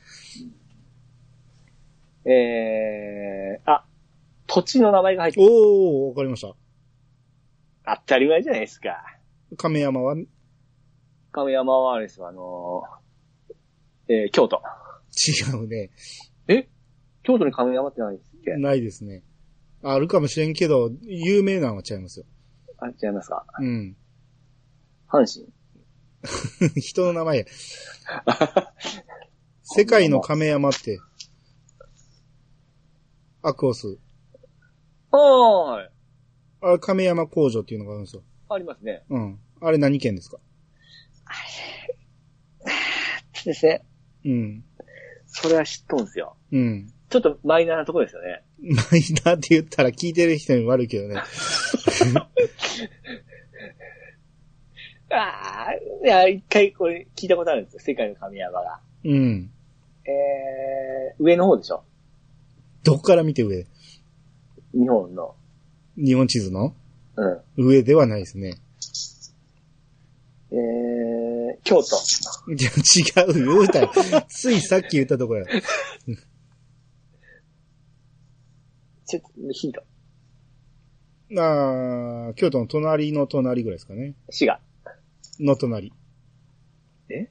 [2.25, 3.85] えー、あ、
[4.47, 5.47] 土地の名前が入ってる。
[5.51, 6.55] おー、わかりました。
[7.97, 9.05] 当たり前じゃないですか。
[9.57, 10.15] 亀山は？
[11.33, 14.63] 亀山はあれですよ、あのー、えー、京都。
[15.11, 15.91] 違うね。
[16.47, 16.69] え？
[17.25, 18.53] 京都に亀山ってないですっけ？
[18.57, 19.25] ないですね。
[19.83, 22.27] あるかもしれんけど、有名なのは違いますよ。
[22.79, 23.45] あ、違いますか？
[23.59, 23.97] うん。
[25.11, 25.47] 阪神？
[26.81, 27.45] 人の名前や。
[29.63, 30.99] 世界の亀山って、
[33.43, 33.99] アクオス。
[35.13, 35.91] ああ、はい。
[36.63, 38.23] あれ亀山工場っていうのがあるんですよ。
[38.49, 39.05] ありますね。
[39.09, 39.39] うん。
[39.61, 40.39] あれ何県ですか？
[43.45, 43.85] ですね。
[44.25, 44.65] うん。
[45.27, 46.37] それは知っとんすよ。
[46.53, 46.93] うん。
[47.09, 48.45] ちょっとマイナーなところですよね。
[48.61, 51.23] マイナーって言ったら聞いてる人に悪いけどね。
[55.13, 57.81] ああ、いや、一回これ聞いたことあるんですよ。
[57.81, 58.81] 世界の神山が。
[59.05, 59.51] うん。
[60.05, 61.83] えー、上の方でしょ？
[62.85, 63.67] どこから見て上？
[64.73, 65.35] 日本の。
[65.97, 66.75] 日本地図の？
[67.17, 67.41] うん。
[67.57, 68.61] 上ではないですね。
[70.53, 71.97] えー、京都。
[72.53, 74.23] いや、違うよ、言うたら。
[74.29, 75.45] ついさっき言ったとこや。
[79.07, 79.83] ちょっと、ヒント。
[81.37, 84.15] あー京都の隣の隣ぐらいですかね。
[84.31, 84.61] 滋賀。
[85.41, 85.93] の隣。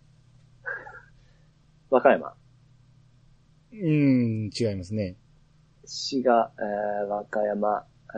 [1.90, 2.36] 和歌山？
[3.72, 5.16] うん、違いますね。
[5.86, 8.18] 滋賀、えー、和歌山、え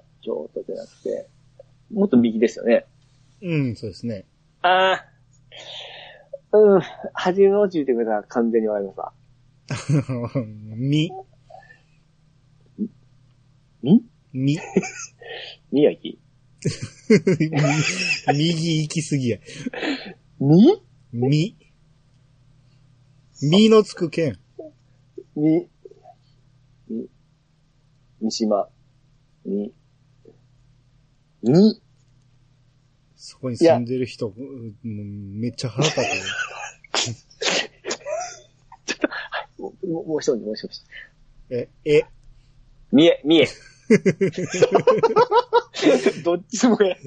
[0.00, 1.28] ー、京都じゃなくて、
[1.92, 2.86] もっと右ですよね。
[3.40, 4.26] うん、そうですね。
[4.62, 5.04] あ
[6.52, 6.56] あ。
[6.56, 6.80] うん。
[7.12, 9.12] 初めのうちてくれたら完全にわかりました。
[10.76, 11.10] み、
[13.82, 14.04] み？
[14.32, 14.58] み、
[15.70, 16.18] 宮城
[18.34, 19.38] 右行き過ぎや。
[20.40, 21.56] みみ、
[23.42, 24.38] みのつく県。
[25.36, 25.68] み、
[26.88, 27.08] み、
[28.20, 28.68] 三島、
[29.44, 29.72] み、
[31.42, 31.82] み、
[33.16, 34.32] そこに住んでる人、う
[34.88, 36.00] んめっちゃ腹立
[39.58, 40.68] もう、もうもう一人、もう一人。
[40.68, 40.84] つ。
[41.50, 42.04] え、え、
[42.92, 43.48] みえ、みえ。
[46.24, 46.96] どっちもや。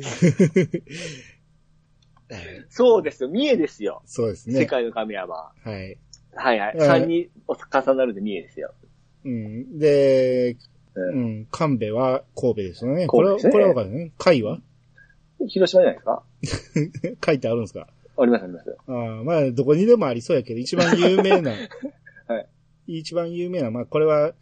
[2.69, 4.01] そうですよ、三重ですよ。
[4.05, 4.59] そうですね。
[4.59, 5.35] 世界の神山。
[5.35, 5.97] はい。
[6.35, 6.75] はいはい。
[6.75, 8.73] うん三人重なるで三重ですよ。
[9.25, 9.79] うん。
[9.79, 10.57] で、
[10.95, 13.07] ううん、神戸は神戸ですよね。
[13.07, 14.11] これは、これはわかるね。
[14.17, 14.59] 貝は？
[15.47, 16.23] 広島じゃないですか？
[17.21, 17.87] 貝ってあるんですか？
[18.19, 18.75] ありますあります。
[18.87, 21.51] ああまあ、どこにでもありそうやけど、一番有名な、
[22.27, 22.47] はい。
[22.87, 24.33] 一番有名な、まあ、これは、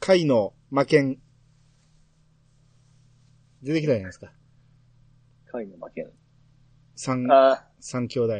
[0.00, 1.18] 貝の魔剣。
[3.64, 4.30] 出てきたじゃないですか。
[5.46, 6.10] 貝の負けん。
[6.96, 8.34] 三、あ三兄弟。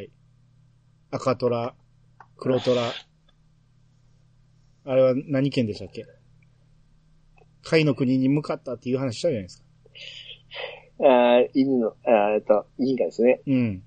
[1.11, 1.75] 赤虎、
[2.37, 2.93] 黒虎。
[4.87, 6.05] あれは何県でしたっけ？
[7.63, 9.65] 貝の国に向かったっていう話したじゃないですか。
[10.99, 13.41] ーあー、犬の、あーえっと、銀河ですね。
[13.47, 13.83] うん。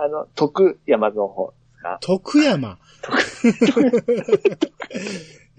[0.00, 1.98] あの、徳山の方ですか？
[2.00, 2.78] 徳山。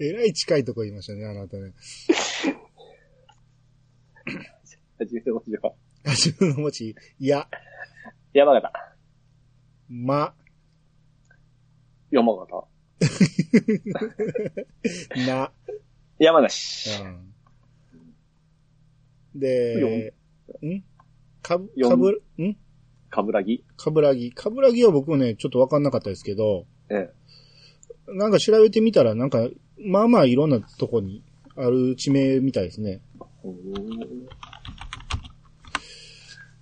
[0.00, 1.74] えらい近いとこ言いましたね、あなたね。
[4.98, 5.74] 初めて の文字は。
[6.06, 7.46] 自分の持ち、や、
[8.32, 8.72] 山形。
[9.90, 10.34] ま、
[12.10, 12.66] 山形。
[15.26, 15.52] な、
[16.18, 17.02] 山梨。
[17.02, 17.34] うん。
[19.38, 20.14] で、
[20.62, 20.82] ん？
[21.42, 22.56] かぶ、四かぶ、ん？
[23.10, 23.66] かぶらぎ。
[23.76, 24.32] かぶらぎ。
[24.32, 27.12] かぶらぎは僕ね、ちょっとわかんなかったですけど、え
[28.12, 29.48] なんか調べてみたら、なんか、
[29.84, 31.22] まあまあいろんなとこに
[31.56, 33.00] ある地名みたいですね。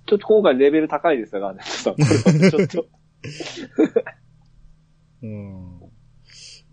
[0.06, 2.02] ちょっと今回レベル高いですが、ね、ちょっと、
[2.50, 2.86] ちょっと、
[5.22, 5.80] うん。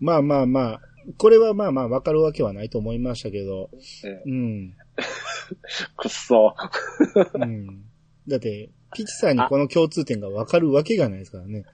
[0.00, 0.80] まあまあまあ、
[1.18, 3.70] これはまあまあわかるわけはないと思いましたけど、
[4.04, 4.76] ええうん。
[5.96, 6.54] くっそ。
[7.34, 7.84] うん。
[8.26, 11.64] だって、ピチさんにこの共通点がわかるわけがないですからね。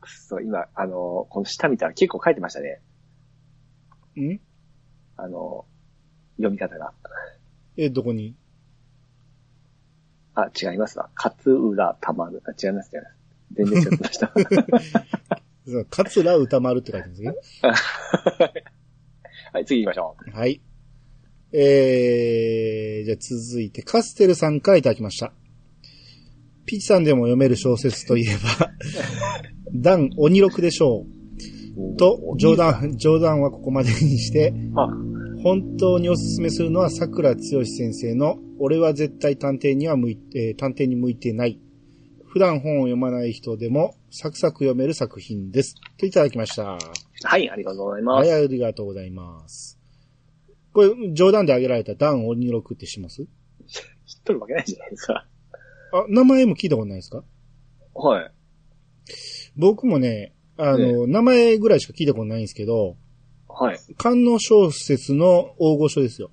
[0.00, 2.80] くっそ、今、あの、この下見たら結構書いてましたね。
[4.16, 4.30] うん？
[4.32, 4.40] ん
[5.16, 5.64] あの、
[6.36, 6.92] 読み方が。
[7.76, 8.34] え、どこに？
[10.34, 11.10] あ、違いますわ。
[11.16, 12.42] 勝浦たまる。
[12.46, 13.16] あ、違います、違います。
[13.54, 14.32] 全然違ってました。
[15.64, 17.34] そう桂歌丸って書いてるんですね。
[19.52, 20.30] はい、次行きましょう。
[20.30, 20.60] はい。
[21.52, 25.32] えー、じゃあ続いて、カステルさんからいただきました。
[26.64, 28.70] ピチさんでも読める小説といえば、
[29.74, 31.21] ダン鬼六でしょう。
[31.98, 34.88] と、冗談、冗談はここまでにして、あ、
[35.42, 41.58] 本当におすすめするのは桜つよし先生の、俺は絶対探偵には向いて、えー探偵に向いてない。
[42.24, 45.74] 普段本を読まない人でも、サクサク読める作品です。
[45.98, 46.78] といただきました。
[47.24, 48.28] はい、ありがとうございます。
[48.30, 49.78] はい、ありがとうございます。
[50.72, 53.26] これ、冗談で挙げられたダン鬼六って知ってます？
[54.06, 55.26] 知っとるわけないじゃないですか。
[55.92, 57.22] あ、名前も聞いたことないですか？
[57.94, 58.32] はい。
[59.56, 62.96] 僕もね、あの、名前ぐらいしか聞いたことないんですけど、
[63.48, 63.78] はい。
[63.96, 66.30] 観音小説の大御所ですよ。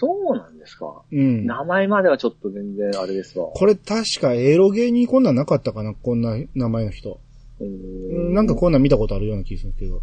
[0.00, 1.02] そうなんですか。
[1.12, 1.44] うん。
[1.44, 3.48] 名前まではちょっと全然あれですわ。
[3.48, 7.20] これ確かエロゲーにこんなんなかったかなこんな名前の人。
[7.60, 10.02] ううんなんかこんなん見たことあるような気がするんですけど。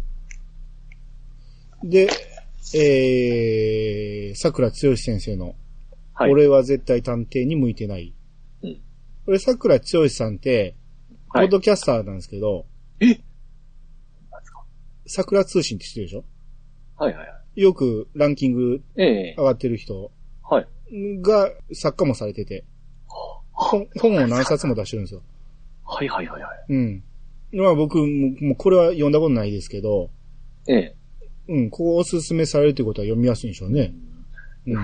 [1.82, 2.08] で、
[2.78, 5.56] えー、桜つよし先生の、
[6.14, 6.30] はい。
[6.30, 8.14] 俺は絶対探偵に向いてない。
[8.62, 8.80] うん
[9.26, 10.76] これ桜つよしさんって、
[11.32, 12.66] ポはいッドキャスターなんですけど、
[13.00, 14.62] なんですか？
[15.06, 16.24] 桜通信って知ってるでしょ？
[16.96, 17.60] はいはいはい。
[17.60, 20.10] よくランキングええ上がってる人
[20.42, 20.68] はい。
[21.20, 22.64] が作家もされてて、
[23.52, 25.22] 本本を何冊も出してるんですよ。
[25.84, 26.64] はいはいはいはい。
[26.68, 27.02] うん。
[27.52, 28.04] まあ僕も、
[28.40, 30.10] もうこれは読んだことないですけど、
[30.68, 30.94] ええ。
[31.48, 33.92] うん、こうおすすめされるということは読みやすいんでしょうね。
[33.94, 34.08] うん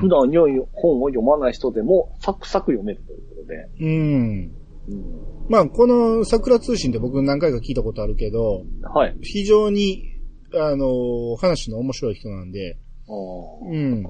[0.00, 0.38] 普段に
[0.72, 3.68] 本を読まない人でも、サクサク読めるということで。
[3.80, 4.54] うん。
[4.88, 5.04] うん。
[5.48, 9.16] まあ、この桜通信って僕何回か聞いたことあるけど、はい。
[9.22, 10.10] 非常に、
[10.54, 14.02] あの、話の面白い人なんで、うん。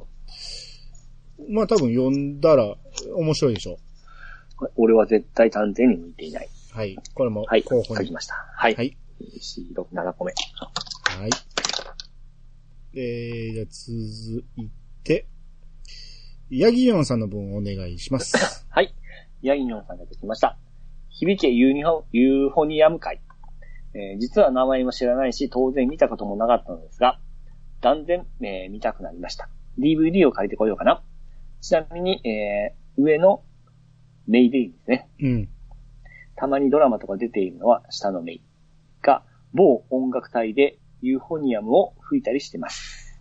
[1.48, 2.76] まあ多分読んだら
[3.16, 3.78] 面白いでしょ
[4.76, 6.48] 俺は絶対探偵に向いていない。
[6.74, 6.76] う。
[6.76, 6.96] はい。
[7.14, 7.62] これもはい。
[7.62, 8.00] 候補に。
[8.00, 8.34] 書きました。
[8.56, 8.74] はい。
[8.74, 8.96] はい。
[9.20, 10.32] 4、6、7個目。
[11.18, 11.30] はい。
[12.96, 14.70] えー、じゃあ続い
[15.02, 15.26] て、
[16.50, 18.64] ヤギヨンさんの分お願いします。
[18.70, 18.94] はい。
[19.42, 20.56] ヤギニョンさんができました。
[21.14, 23.20] 響けユニホユーフォニアム回。
[23.94, 27.20] えー実は名前も知らないし、当然見たこともなかったのですが、
[27.80, 29.48] 断然、えー見たくなりました。
[29.78, 31.02] DVD を借りてこようかな。
[31.60, 33.42] ちなみに、えー上の
[34.26, 35.08] メイでいいんですね。
[35.20, 35.48] うん。
[36.36, 38.42] たまにドラマとか出ているのは下のメイ
[39.00, 39.22] が、
[39.52, 43.20] 某音楽隊でユーフォニアムを吹いたりしてます。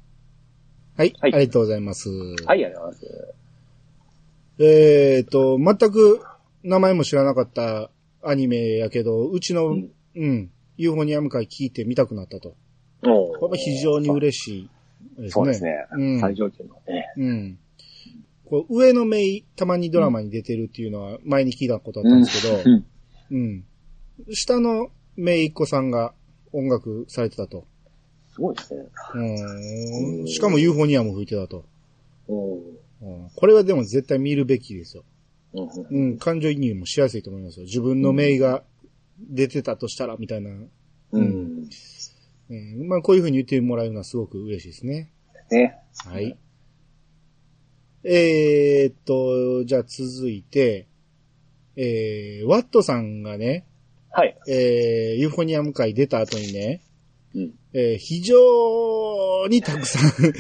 [0.97, 1.13] はい。
[1.19, 2.10] はいありがとうございます。
[2.10, 3.36] はい、ありがとうございます。
[4.60, 6.23] えーと、全く
[6.63, 7.89] 名前も知らなかった
[8.21, 12.56] アニメやけど、うちの、ううんん、ユーフォニアム会聞いて見たくなったと。
[13.04, 14.69] おこれは非常に嬉しい
[15.17, 15.30] ですね。
[15.30, 15.86] そうですね。
[15.91, 17.13] うん最上級のね。
[17.17, 17.60] うん。
[18.45, 22.86] こう上のメイ、たまにドラマに出てるっていうのは前に聞いたことあったんですけど、うん
[23.32, 23.65] うん。
[24.32, 26.13] 下のメイっ子さんが
[26.54, 27.65] 音楽されてたと。
[28.34, 28.86] すごいですね。
[29.15, 30.28] うん。
[30.28, 31.65] しかもユーフォニアム吹いてたと。
[32.28, 32.62] うん
[33.36, 35.04] これはでも絶対見るべきですよ。
[35.54, 36.18] うん。
[36.18, 37.66] 感情移入もしやすいと思いますよ。
[37.66, 38.63] 自分のメイが
[39.20, 40.50] 出てたとしたら、みたいな。
[41.12, 41.70] うん。
[42.50, 42.88] うん。
[42.88, 45.12] まあ、こういう風に言ってもらえるのはすごく嬉しいですね。
[45.52, 45.78] ね。
[46.06, 46.38] はい。
[48.04, 50.88] えーっと、じゃあ続いて、
[51.76, 53.66] えー、ワットさんがね、
[54.12, 54.38] はい。
[54.48, 56.82] えー、ユーフォニアム会出た後にね、
[57.34, 57.54] うん。
[57.74, 60.34] えー非常にたくさん、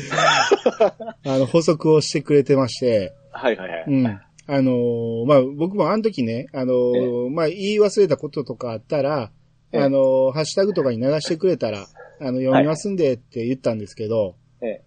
[1.25, 3.83] あの、補足をしてくれてまして、はいはいはい。
[3.87, 4.21] うん。
[4.45, 9.31] あのーまあ、僕もあの時ね、あのーまあ、言い忘れたこととかあったら、
[9.71, 11.87] ええあのーハッシュタグとかに流してくれたら、
[12.19, 14.81] あの、読みますんでって言ったんですけど、ええ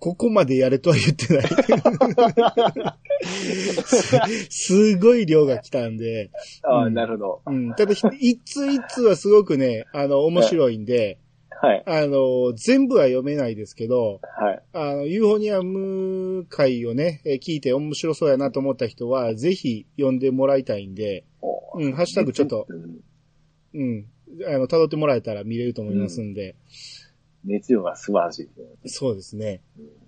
[0.00, 1.46] ここまでやれとは言ってない。
[3.84, 4.18] す
[4.48, 6.30] すごい量が来たんで、
[6.62, 7.42] ああ、うんなるほど。
[7.46, 7.74] うん。
[7.74, 11.18] ただ、ひ一通一通はすごくね、あの、面白いんで、
[11.62, 11.82] はい。
[11.86, 14.62] あの、全部は読めないですけど、はい。
[14.72, 23.00] あの、ユーフォニアム会をね、えー聞いて面白そうやなと思った人は、ぜひ読んでもらいたいんで、おうん、ハッシュタグちょっと、うん
[23.74, 24.06] うん、
[24.46, 26.56] あの、辿ってもらえたら見れると思いますんで、
[27.44, 28.66] 熱量が素晴らしいね。
[28.86, 29.60] そうですね。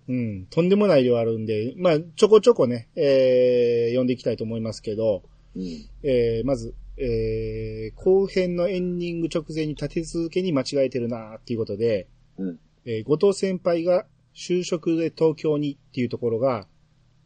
[0.08, 5.22] うん、とんでもない量あるんで、まあ、ちょこちょこね、えー、読んでいきたいと思いますけど、
[5.54, 5.62] うん。
[6.02, 6.74] えー、まず、
[7.04, 12.06] えー、後編のエンディング直前に立て続けに間違えてるなーっていうことで、
[12.38, 12.58] うん。
[12.84, 16.68] えー後藤先輩が就職で東京にっていうところが、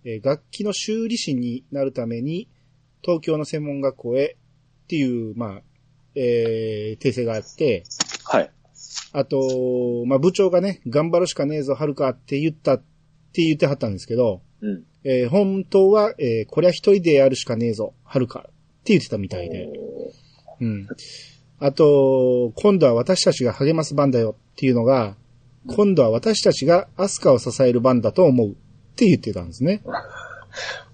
[0.04, 2.48] えー楽器の修理師になるために
[3.02, 4.36] 東京の専門学校へ
[4.84, 5.62] っていう、まあ、
[6.14, 7.84] えー、訂正があって、
[8.24, 8.50] はい。
[9.12, 14.84] あと、まあ、部長がね、頑張るしかねえぞ、はるかって言ったって言ってはったんですけど、うん。
[15.04, 18.48] えー本当は、えーこりゃ一人でやるしかねえぞ、はるか
[18.92, 19.68] 言ってたみたいで。
[20.60, 20.88] うん。
[21.58, 25.16] あと、今度は私たちが励ます番だよっていうのが、
[25.68, 28.52] 今度は私たちがアスカを支える番だと思うっ
[28.94, 29.82] て言ってたんですね。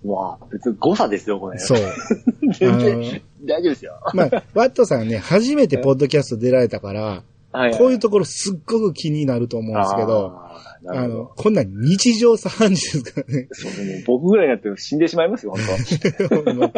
[0.04, 1.58] わあ、別に誤差ですよ、これ。
[1.58, 1.78] そう。
[2.58, 3.92] 全然、大丈夫ですよ。
[4.14, 7.22] まあ、ワットさんね、初めてポッドキャスト出られたから、
[7.52, 7.76] はい。
[7.76, 11.32] こういうところすっごく気になると思うんですけど、ああの、ど。
[11.36, 13.48] こんなん日常茶飯事ですからね。
[13.52, 13.72] そう
[14.06, 15.54] 僕ぐらいになって死んでしまいますよ、
[16.28, 16.72] 本ほんま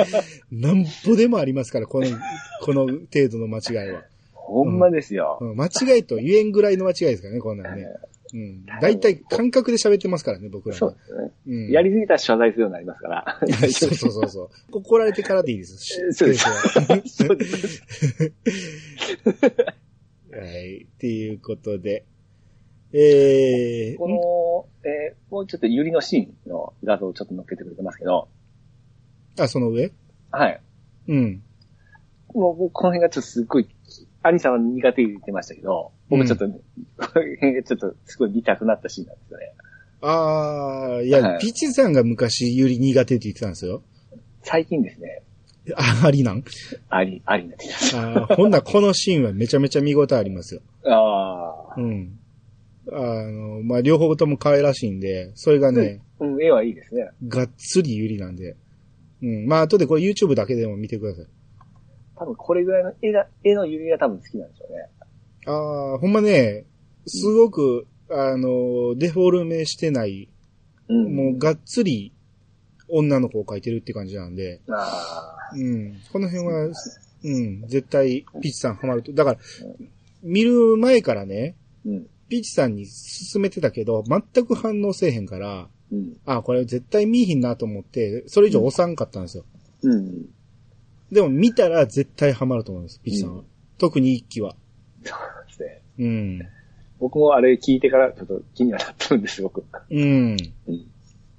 [0.51, 2.07] なんぼでもありますから、この、
[2.63, 4.03] この程度の間違いは。
[4.03, 4.15] 当。
[4.35, 5.39] ほんまですよ。
[5.41, 7.87] うん間違いと言えんぐらいの間違いですからね、こんなんね。
[8.35, 8.67] うん。
[8.83, 10.79] 大体感覚で喋ってますからね、僕らね。
[10.79, 11.31] そうですね。
[11.47, 11.71] うん。
[11.71, 13.39] やりすぎたら謝罪するようになりますから。
[13.71, 14.51] そうそうそうそう。
[14.73, 15.77] 怒られてからでいいです。
[16.13, 16.45] そうです
[17.07, 17.83] そうです。
[20.39, 20.85] はい。
[20.85, 22.05] っていうことで。
[22.93, 28.29] えー、この、えーもうちょっとユリのシーンの画像をちょっと載っけてくれてますけど、
[29.41, 29.91] あ、その上？
[30.31, 30.61] はい。
[31.09, 31.43] うん。
[32.33, 33.69] もう僕この辺がちょっとすっごい、
[34.23, 36.61] アニさんは苦手言ってましたけど、僕ちょっとね、
[36.97, 39.55] この辺がちょっとすごい見たくなったシーンなんですよね。
[40.03, 43.83] あー、いや、はいピッチさんが昔より苦手って言ってたんですよ。
[44.43, 45.23] 最近ですね、
[45.77, 46.45] あ、 ありなん？
[46.91, 50.61] あり、ありになってきましあーほんならこのシーンはめちゃめちゃ見応えありますよ。
[50.83, 50.91] た。
[50.95, 51.81] ああう。
[51.81, 52.19] ん。
[52.93, 57.09] あの、まあ、両方とも可愛らしいんで、それがね、うん、絵はいいですね。
[57.29, 58.57] がっつり有利なんで。
[59.23, 59.47] うん。
[59.47, 61.27] まあ、後でこれ YouTube だけでも見てください。
[62.17, 64.89] 多分これぐらいの絵だ、絵のユリが多分好きなんでしょうね。
[65.47, 66.65] ああ、ほんまね、
[67.07, 70.29] すごく、あの、デフォルメしてない、
[70.89, 71.17] うん。
[71.17, 72.13] もうがっつり
[72.89, 76.01] 女の子を描いてるって感じなんで、あうん。
[76.13, 76.67] この辺は、
[77.25, 79.13] うん、絶対ピッチさんハマると。
[79.13, 79.39] だから、
[80.23, 82.07] 見る前からね、ーうん。
[82.29, 86.17] ピッチさんに勧めてたけど、全く反応せえへんから、うん。
[86.27, 89.45] あ、これ絶対見いひんなと思って、それ以上押さんかったんですよ。
[89.83, 90.29] うん。
[91.13, 93.43] でも見たら絶対ハマると思います、ピッチさんは。
[93.43, 93.45] う
[93.79, 94.57] 特に一期は。
[95.05, 95.83] そうですね。
[95.99, 96.49] うん。
[96.99, 99.65] 僕もあれ聞いてからちょっと気にはなってるんです、僕。
[99.91, 100.37] うん。
[100.67, 100.94] うん。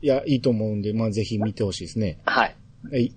[0.06, 2.20] いや、いいと思うんで、まあぜひ見てほしいですね。
[2.26, 2.56] はい。
[2.92, 3.12] はい。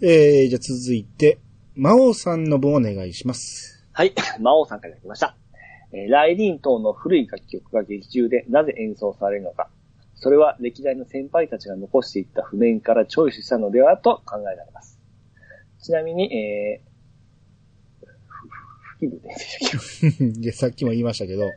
[0.00, 1.38] えー、じゃあ続いて、
[1.74, 3.86] 魔王さんの分お願いします。
[3.92, 4.14] はい。
[4.40, 5.36] 魔王さんからいただきました。
[5.92, 9.68] えーライディーン等の古い楽曲が劇中でなぜ演奏されるのか。
[10.14, 14.98] それは歴代の先輩たちが残していった譜面からチョイスしたのではと考えられます。
[15.82, 18.48] ちなみに、えー、ふ
[18.96, 21.50] 吹き部で さっきも言いましたけど、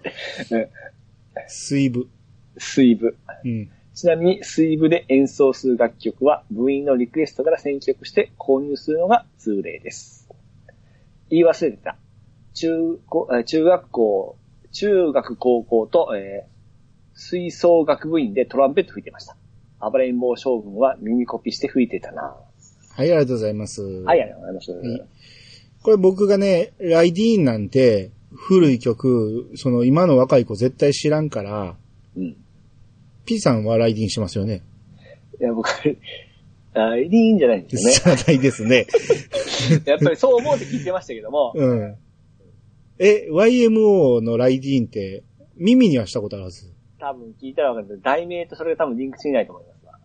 [1.47, 2.04] 水部。
[2.04, 2.10] け
[2.58, 3.16] 水部。
[3.45, 3.72] うん。
[4.02, 10.28] ちなみに水部で演奏する楽曲は部員のリクエストから選曲して購入するのが通例です。
[11.30, 11.97] 言い忘れてた。
[12.56, 12.97] 中
[13.45, 14.38] 中学校、
[14.72, 16.52] 中学高校と、えー
[17.14, 19.36] 吹奏楽部員でトランペット吹いてました。
[19.80, 22.24] 暴れん坊将軍は耳コピして吹いてたな。
[22.24, 22.36] は
[22.97, 23.84] い、ありがとうございます。
[23.84, 24.72] はい、ありがとうございます。
[24.72, 25.02] い
[25.84, 31.76] これ僕がね、ライディーンなんて、古い曲、その今の若い子絶対知らんから、
[32.18, 32.38] うん。
[33.26, 34.64] P さんはライディーンしますよね。
[35.40, 35.70] いや、僕、
[36.74, 38.18] あいいんじゃないんですよね。
[38.18, 38.88] 知らないですね。
[39.86, 41.96] やっぱりそう思うって聞いてましたけども、 うん。
[43.00, 45.24] え、YMO のライディーンって、
[45.56, 46.72] 耳にはしたことあるはず。
[47.00, 50.00] 多分聞いたらわかるけど、題名とそれが多分リンクしないと思いますわ。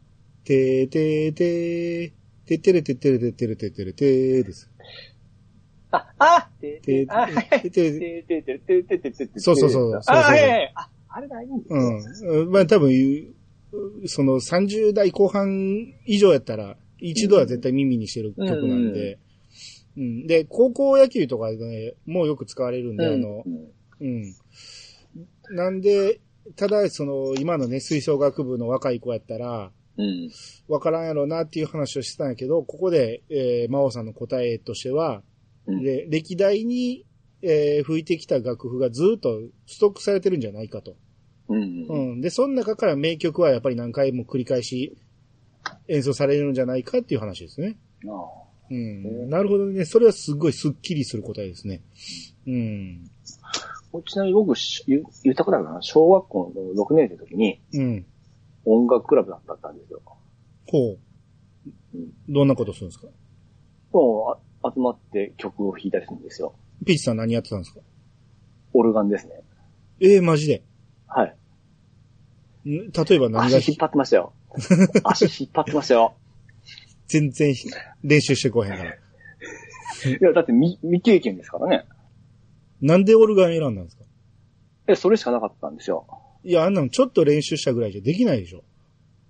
[0.45, 2.13] てーてーてー、
[2.47, 4.71] てってれてってれてってれてってれてーです。
[5.91, 7.47] あ、あててて、あ、はいはい。
[7.63, 10.73] ててててててててててそうそうそうそうそうあ、はいはいはい。
[10.75, 11.69] あ、あれがいいんで
[12.15, 12.31] すね。
[12.31, 12.51] うん。
[12.51, 12.93] まあ多分、
[14.05, 19.19] その30代後半以上やったら、一度は絶対耳にしてる曲なんで、
[19.97, 20.27] うん。
[20.27, 23.69] で、高校野球とかでね、もうよく使われるんで、あのう、ん
[24.01, 24.35] うん。
[25.57, 26.21] なんで、
[26.55, 30.31] ただ、その、今のね、吹奏楽部の若い子やったら、うん。
[30.69, 35.23] わからんやろうなっていう話をしてたんやけど、ここで、えー、真央さんの答えとしては、
[35.67, 37.07] うんで、歴代に、
[37.43, 40.97] えー吹いてきた楽譜がずっとストックされてるんじゃないかと。
[41.49, 41.87] うん。
[41.89, 42.21] うん。
[42.21, 44.97] で、その中から名曲はやっぱり何回も繰り返し
[45.89, 47.77] 演奏されるんじゃないかっていう話ですね。
[48.07, 48.09] あ
[48.71, 49.31] うん。
[49.31, 49.85] なるほどね。
[49.85, 51.83] それはすごいスッキリする答えですね。
[52.47, 53.11] うん。
[53.95, 55.83] あちなみに僕、し言言ったことあるかな？
[55.83, 58.07] 小学校の6年生の時にうん。
[58.65, 60.03] 音楽クラブだったんですよ。
[60.67, 60.99] ほう
[61.95, 62.13] うん。
[62.29, 63.07] どんなことするんですか？
[63.93, 66.55] もうあ集まって曲を弾いたりするんですよ。
[66.85, 67.81] ピーチさん何やってたんですか？
[68.75, 69.41] オルガンですね。
[70.01, 70.65] ええマジで。
[71.07, 71.37] はい。
[72.69, 73.59] ん例えば何が？
[73.59, 74.33] 足引っ張ってましたよ。
[75.05, 76.15] 足引っ張ってましたよ。
[77.09, 77.55] 全然
[78.03, 78.91] 練習してこへんから。
[78.91, 78.97] い
[80.21, 81.87] や、だって未未経験ですからね。
[82.81, 84.05] なんでオルガン選んだんですか？
[84.89, 86.07] え、それしかなかったんですよ。
[86.45, 88.65] いや、あんなのちょっと練習したぐらいじゃできないでしょ。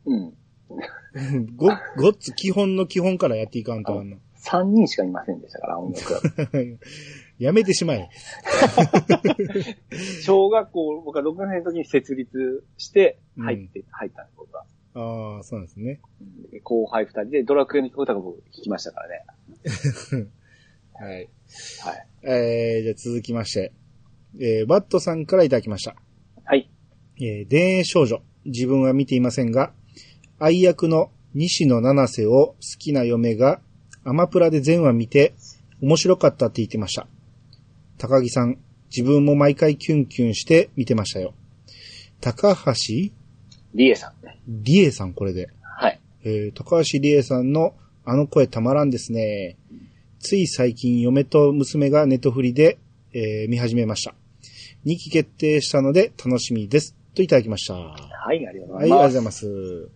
[0.06, 0.34] うん。
[1.56, 4.18] ご、ごっつ基本の基本からやっていかんとあんの。
[4.38, 6.20] 3人しかいませんでしたから、音楽。
[7.38, 8.08] やめてしまえ。
[10.22, 14.64] 小学校、僕は6年の時に設立して、入って、入った僕は。
[14.94, 16.00] ああ、そうなんですね。
[16.20, 19.24] うん後輩2人でドラクエの曲とか僕聞きましたからね。
[20.94, 21.28] はい。
[21.84, 22.06] はい。
[22.22, 23.72] えー、じゃあ続きまして、
[24.40, 25.94] えー、バットさんからいただきました。
[26.44, 26.70] はい。
[27.20, 28.22] えー、田園少女。
[28.46, 29.72] 自分は見ていませんが、
[30.38, 33.60] 愛役の西野七瀬を好きな嫁が
[34.04, 35.34] アマプラで全話見て
[35.82, 37.08] 面白かったって言ってました。
[37.98, 38.58] 高木さん、
[38.90, 41.34] 自分も毎回キュンキュンして見てましたよ。
[42.20, 43.12] 高橋？
[43.74, 44.12] リエさん。
[44.46, 45.48] 理恵さんこれで。
[45.62, 46.00] はい。
[46.24, 47.74] えー、高橋理恵さんの
[48.04, 49.56] あの声たまらんですね。
[50.20, 52.78] つい最近嫁と娘がネットフリで、
[53.12, 54.14] えー見始めました。
[54.84, 56.94] 2期決定したので楽しみです。
[57.14, 57.74] といただきました。
[57.74, 59.44] ははい、ありがとうごい、ありがとうございます。
[59.46, 59.90] ざいます。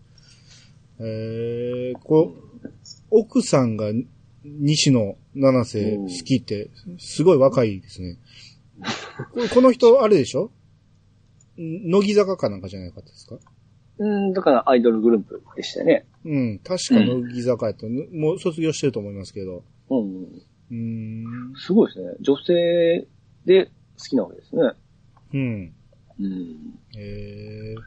[1.01, 2.69] えー、こう、
[3.11, 3.87] 奥さんが
[4.45, 8.19] 西野七瀬好きって、すごい若いですね。
[9.55, 10.51] この人、あれでしょ？
[11.59, 13.37] ん乃木坂かなんかじゃなかったですか？
[13.99, 16.07] うん、だからアイドルグループでしたね。
[16.25, 19.63] うん、確か乃木坂やと、もう卒業してると思いますけど。
[19.91, 20.25] うん。
[20.25, 21.55] うーん。
[21.57, 22.15] すごいですね。
[22.21, 23.07] 女性
[23.45, 24.63] で好きなわけですね。
[25.35, 25.73] うん。
[26.19, 26.79] うん。
[26.97, 27.81] えー、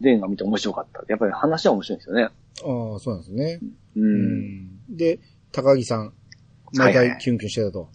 [0.00, 1.02] デンが見て面白かった。
[1.08, 2.22] やっぱり話は面白いんですよね。
[2.22, 2.32] ああ、
[3.00, 3.58] そうなんですね。
[3.96, 4.00] う。
[4.00, 5.18] うんで、
[5.52, 6.12] 高木さん、
[6.74, 7.88] 毎はいはい回キュンキュンしてたと。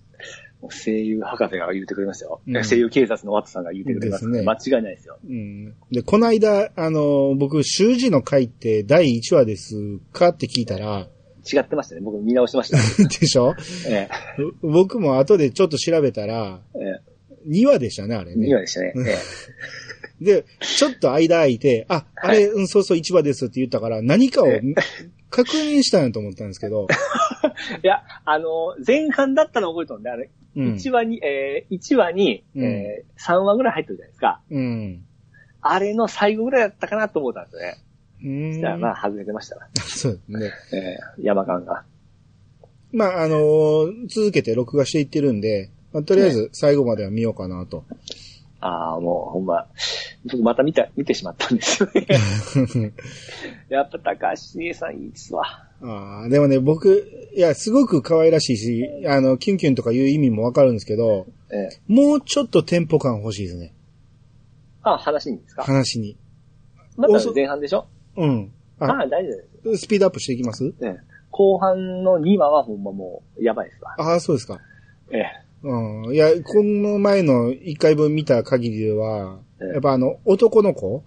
[0.70, 2.42] 声優博士が言ってくれますよ。
[2.48, 5.18] うん声優警察のワットさんが言ってくれます、ですね間違いないですよ。
[5.28, 5.74] うん。
[5.92, 9.76] で、この間、あの、僕、習字の回って第1話です
[10.14, 11.10] かって聞いたら、
[11.52, 12.02] 違ってましたね。
[12.02, 12.78] 僕見直しました。
[13.20, 13.54] でしょ？
[13.90, 14.08] え
[14.62, 17.02] 僕も後でちょっと調べたら、え、え
[17.50, 18.54] 2話でしたね、あれえ、ね2。
[18.54, 18.94] 話でしたね。
[18.96, 19.02] え
[20.22, 24.62] え で、ちょっと間空いて、あ、あれ、うん、そうそう1話ですって言ったから、何かをえ
[25.30, 26.88] 確認したんやと思ったんですけど、
[27.84, 30.74] いや、あの、前半だったの覚えてるんで、あれ、うん。
[30.74, 34.42] 1話に、えー、1話に、うんえー、3話ぐらい入ってるじゃないですか。
[34.50, 35.06] うん。
[35.62, 37.78] あれの最後ぐらいだったかなと思ったんですよね。
[38.24, 40.52] うーんじゃあまあ、外れてましたわ そうですね。
[41.18, 41.84] えー、山間が。
[42.92, 47.86] まあ、あのー続けて録画していってるんで、まあ、とりあえず最後までは見ようかなと。
[48.60, 49.68] ああ、もう、ほんま、
[50.26, 52.08] 僕また見た、見てしまったんですよね。
[53.68, 55.68] やっぱ高橋さんいいですわ。
[55.84, 63.74] ああ、でもね、僕、いや、すごく可愛らしいし、あの、キュンキュンとかいう意味もわかるんですけど、えー、もうちょっとテンポ感欲しいですね。
[64.84, 65.64] あ、話にですか？
[65.64, 66.18] 話に。
[66.98, 67.88] まだ前半でしょ？
[68.18, 68.52] うん。
[68.80, 69.30] あ、ああ、大丈
[69.64, 69.86] 夫です。
[69.86, 70.74] スピードアップしていきます？
[70.82, 70.96] ええ
[71.32, 73.96] 後半の2話はほんまもう、やばいですわ。
[73.98, 74.60] ああ、そうですか。
[75.12, 75.26] ええ
[75.64, 76.14] うん。
[76.14, 81.04] いや、この前の1回分見た限りでは、ええやっぱあの、男の子？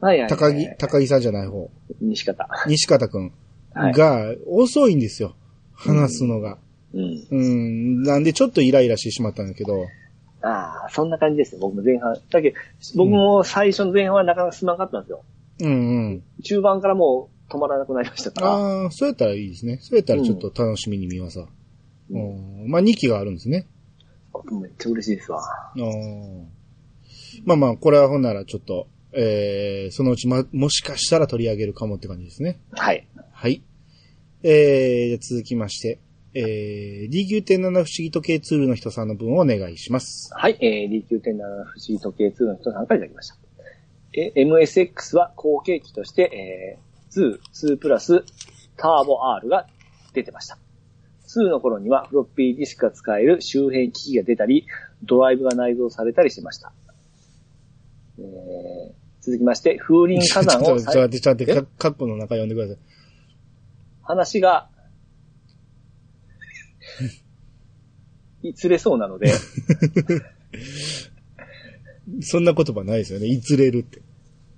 [0.00, 0.28] はいはいはい。
[0.30, 1.68] 高木、高木さんじゃない方。
[2.00, 2.48] 西方。
[2.68, 3.32] 西方くんはい。
[3.74, 5.34] が遅いんですよ。
[5.74, 6.58] 話すのが。
[6.92, 7.26] うん。
[7.30, 8.02] うん。
[8.02, 9.86] なんでちょっとイライラしてしまったんだけど。
[10.42, 11.60] ああ、そんな感じですよ。
[11.60, 12.14] 僕も前半。
[12.30, 12.56] だけど
[12.96, 15.24] 僕も最初の前半はなかなか進まなかったんですよ。
[15.60, 16.22] うんうん。
[16.42, 18.48] 中盤からもう止まらなくなりましたから。
[18.48, 19.78] ああ、そうやったらいいですね。
[19.82, 21.48] そうやったらちょっと楽しみに見ますわ。
[22.10, 23.66] ううんまあ2期があるんですね。
[24.60, 25.40] めっちゃ嬉しいですわ。
[25.76, 26.48] うん
[27.44, 32.60] まあまあ、これはほんならちょっと、えー、そのうちま、もしかしたら取り上げるかもって感じですね。
[32.72, 33.06] はい。
[33.40, 33.62] はい。
[34.42, 35.98] えー、続きまして、
[36.34, 40.30] えー、DQ.7 不思議時計ツールの人さんの分をお願いします。
[40.34, 40.58] はい。
[40.60, 43.36] えー、D9.7 不思議時計2の人さんからいただきました。
[44.12, 48.26] え、MSX は後継機として、えー、2、2プラス
[48.76, 49.66] ターボ R が
[50.12, 50.58] 出てました。
[51.34, 54.66] 2の頃にはフロッピーディスクが使える周辺機器が出たり、
[55.02, 56.74] ドライブが内蔵されたりしてました。
[58.18, 62.89] えー、続きまして、風林火山を ちょっと、待って、ちょっと待って、かカッコの中読んでください。
[64.10, 64.68] 話が、
[68.42, 69.32] いつれそうなので、
[72.22, 73.26] そんな言葉ないですよね。
[73.26, 74.02] いつれるって。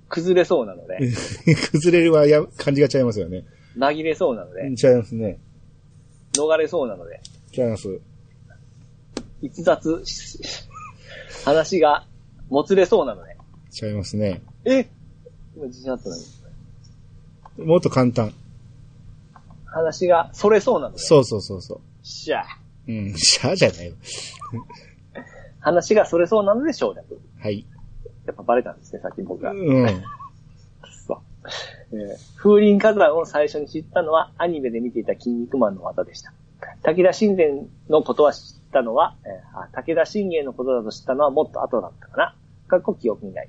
[0.09, 0.99] 崩れそうなので、
[1.73, 3.45] 崩れるはや、感じがちゃいますよね。
[3.77, 5.39] 紛れそうなので、ちゃいますね。
[6.33, 7.21] 逃れそうなので、
[7.53, 8.01] ちゃいます。
[9.43, 10.39] 逸脱し、
[11.45, 12.07] 話が
[12.49, 13.37] もつれそうなので、
[13.71, 14.41] ちゃいますね。
[14.65, 14.87] え？
[15.55, 17.67] 今自信あったのに。
[17.67, 18.33] もっと簡単。
[19.73, 22.45] 話がそれそうなので、そうそうそうそしゃあ
[22.89, 22.93] う。
[22.93, 23.95] うん、シャーじゃないよ。
[25.61, 27.21] 話がそれそうなので省略。
[27.41, 27.67] はい。
[28.27, 29.53] やっぱバレたんですね、さっき僕が。
[29.53, 30.03] うん。
[31.07, 31.19] そう
[31.93, 36.33] えー風林火山を最初に知ったのはアニメで見ていた筋肉マンの技でした。
[36.83, 42.37] 武田信玄のことは知ったのは、えーあ武田信玄のことだと知ったのはもっと後だったかな。
[42.69, 43.49] かっこ記憶にない。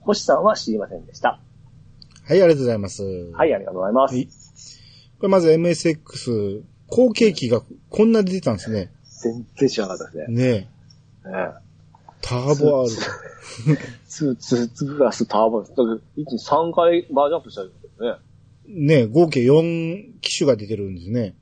[0.00, 1.40] 星さんは知りませんでした。
[2.28, 3.02] はい、ありがとうございます。
[3.04, 4.14] はい、ありがとうございます。
[4.14, 4.28] はい
[5.20, 8.90] これまず MSX、後継機がこんな出てたんですね。
[9.22, 10.36] 全然知らなかったですね。
[10.36, 10.68] ね
[11.26, 11.28] え。
[11.28, 11.70] え
[12.22, 12.90] ターボ R
[14.08, 15.70] ツー、ツー、ツープラスターボです。
[15.72, 18.16] だけど、一気に3回バージョンアップしたんでね。
[18.66, 21.34] ねえ、合計4機種が出てるんですね。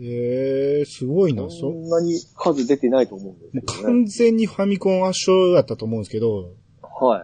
[0.00, 1.44] ええすごいな。
[1.44, 3.82] そそんなに数出てないと思うんですけどね。
[3.84, 6.50] 完全にファミコン圧勝だったと思うんですけど、
[6.82, 7.22] はい。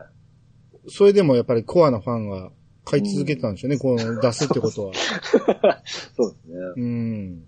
[0.89, 2.51] それでもやっぱりコアなファンが
[2.85, 4.93] 買い続けてたんでしょうね、この出すってことは。
[6.17, 6.57] そうですね。
[6.77, 7.43] うん。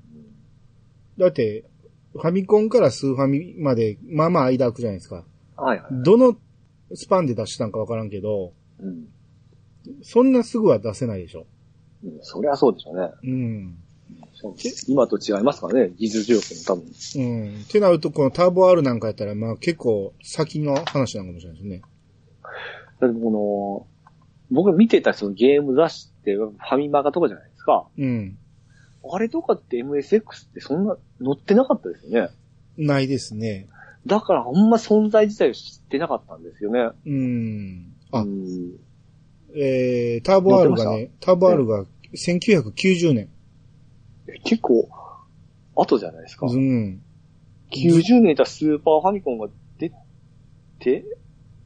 [1.18, 1.64] だって、
[2.12, 5.24] ファミコンからスーファミまで、まあまあ間空くじゃないですか。
[5.56, 6.02] はいはい。
[6.02, 6.36] どの
[6.94, 9.08] スパンで出したんかわからんけど、うん。
[10.02, 11.40] そんなすぐは出せないでしょ。
[11.40, 11.46] うん
[12.20, 13.10] そりゃそうでしょうね。
[13.22, 13.76] うん。
[14.88, 16.84] 今と違いますからね、技術力も多分。
[17.16, 17.62] うん。
[17.62, 21.82] ってなると、このターボ R なんかやったら、まあ結構先の話なのかもしれないですね。
[23.00, 23.86] だってこの、
[24.52, 27.86] 僕見てたそのゲーム雑誌ってファミマガとかじゃないですか。
[27.96, 28.36] うん。
[29.10, 30.22] あれとかって MSX っ
[30.52, 32.30] てそんな載ってなかったですよね。
[32.76, 33.68] ないですね。
[34.06, 36.90] だからほんま存在自体を知ってなかったんですよね。
[37.06, 37.92] うん。
[38.12, 38.72] あうん
[39.54, 41.84] えー、ターボ R がね、ターボ R が
[42.14, 43.28] 1990年。
[44.44, 44.88] 結構、
[45.74, 46.46] 後じゃないですか。
[46.46, 47.02] うん。
[47.70, 49.48] 90年いたスーパーファミコンが
[49.78, 49.92] 出
[50.78, 51.04] て、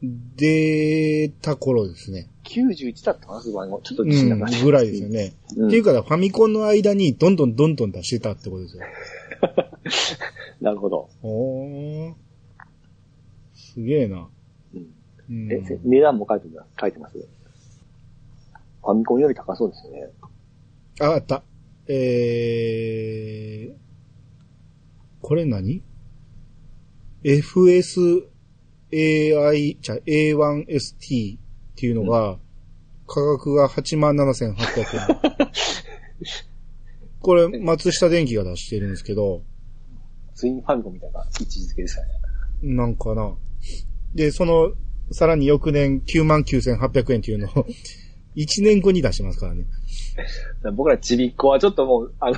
[0.03, 2.28] 出た頃ですね。
[2.47, 3.43] 91だったかな。
[3.43, 5.09] ちょっとう自信なんかぐらいですよ。
[5.09, 5.35] ね。
[5.57, 8.83] うんっていうから、ファミコンの間にどんどんどんどん出してたってことですよ。
[10.61, 11.09] なるほど。
[11.23, 12.15] おー。
[13.55, 14.29] すげえな。
[15.29, 20.09] 値段も書いてます書いてますファミコンより高そうですよね。
[21.01, 21.43] あ、あった。
[21.89, 23.77] えー、
[25.21, 25.83] これ何
[27.25, 28.27] ?FSAI、
[29.81, 31.46] じゃあ A1ST
[31.77, 32.39] っていうのが、
[33.07, 35.53] 価格が87,800円。
[37.20, 39.43] これ、松下電機が出してるんですけど、
[40.35, 42.09] ツインファミコンみたいな位置づけですかね。
[42.62, 43.37] なんかな。
[44.14, 44.72] で、その、
[45.11, 47.66] さらに翌年99,800円っていうのを、
[48.37, 49.66] 1年後に出してますからね。
[50.74, 52.37] 僕らちびっこはちょっともう、あの、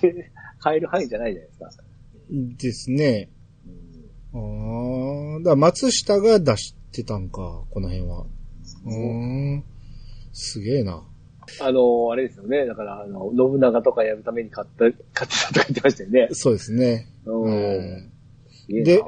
[0.00, 0.24] 全然
[0.58, 1.84] 買える範囲じゃないじゃないですか。
[2.30, 3.30] ですね。
[4.32, 4.38] あ
[5.36, 8.26] あ、だから松下が出してたんか、この辺は。
[8.86, 9.64] うーん。
[10.32, 11.04] すげえな。
[11.60, 12.66] あの、あれですよね。
[12.66, 16.28] だから、あの、信長とかやるために買った、買ってたとか言ってましたよね。
[16.32, 17.08] そうですね。
[17.26, 18.10] うん
[18.68, 19.02] で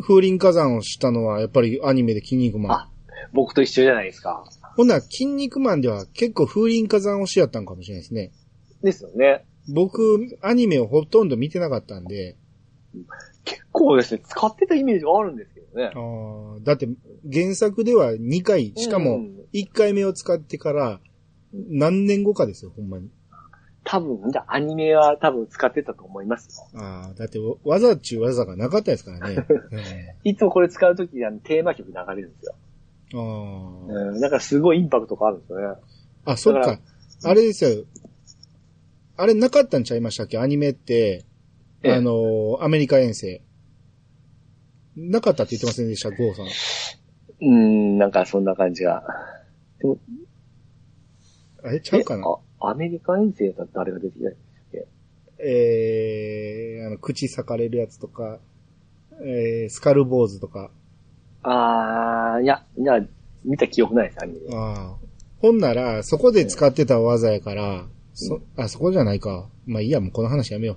[0.00, 2.72] 風林火山をしたのは、やっぱりアニメで筋肉マン。
[2.72, 2.88] あ
[3.34, 4.44] 僕と一緒じゃないですか。
[4.76, 8.32] ほんなら、筋肉マンでは結構風林火山推しやったんかもしれないですね。
[8.82, 9.44] ですよね。
[9.68, 12.36] 僕、アニメをほとんど見てなかったんで、
[13.44, 15.98] 結構ですね、使ってたイメージはあるんですねあ。
[15.98, 16.88] ーだって
[17.32, 21.00] 原作では2回、しかもうん1回目を使ってから
[21.52, 23.10] 何年後かですよ、ほんまに。
[23.84, 26.80] 多分、じゃあアニメは多分使ってたと思いますよ。
[26.80, 29.46] ああ、だって技っちゅう技がなかったですからね。
[30.24, 32.54] いつもこれ使うときにあのテーマ曲流れるんですよ。
[33.14, 34.20] うん、あうん。
[34.20, 35.66] だからすごいインパクトがあるんですよね。
[36.24, 36.32] あ。
[36.32, 36.82] あ、そっだかか。
[37.24, 37.84] あれですよ。
[39.16, 40.38] あれなかったんちゃいましたっけ？
[40.38, 41.24] アニメって、
[41.82, 43.42] ええあのー、アメリカ遠征。
[44.96, 46.46] なかったって言ってませんでした、ゴーさん。
[46.46, 49.02] うーん、なんかそんな感じが。
[49.78, 49.98] でも、
[51.64, 52.26] あれちゃうかな？
[52.60, 54.40] アメリカ遠征だったら誰が出てきたんでし
[54.70, 54.86] たっけ
[55.44, 58.38] えー、あの、口裂かれるやつとか、
[59.24, 60.70] えー、スカルボーズとか。
[61.42, 63.00] あー、いや、いや、
[63.44, 64.56] 見た記憶ないです、アニメで。
[64.56, 64.96] ああ。
[65.40, 69.48] ほんなら、そこで使ってた技やから、そ、あ、そこじゃないか。
[69.66, 70.76] まあいいや、もうこの話やめよ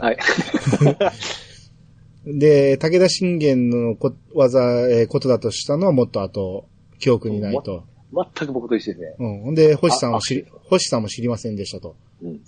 [0.00, 0.16] はい。
[2.26, 2.38] う。
[2.38, 4.60] で、武田信玄のこ技、
[4.90, 6.66] えーことだとしたのはもっと後、
[6.98, 7.84] 記憶にないと。
[8.12, 9.14] 全く僕と一緒ですね。
[9.18, 9.40] うん。
[9.42, 11.96] ほんで、星さんは知り、星さんも知りませんでしたと。
[12.22, 12.30] うん。
[12.30, 12.40] うん。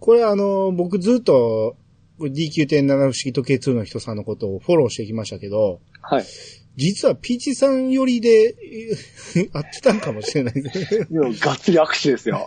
[0.00, 1.76] これあの、僕ずっと、
[2.20, 6.24] DQ.7 不思議時計2の人さんのことをフォローしてきましたけど、はい。
[6.76, 8.28] 実はピーチさん寄りで、
[9.34, 11.06] えー 合ってたんかもしれないですね。
[11.10, 12.46] がっつり握手ですよ。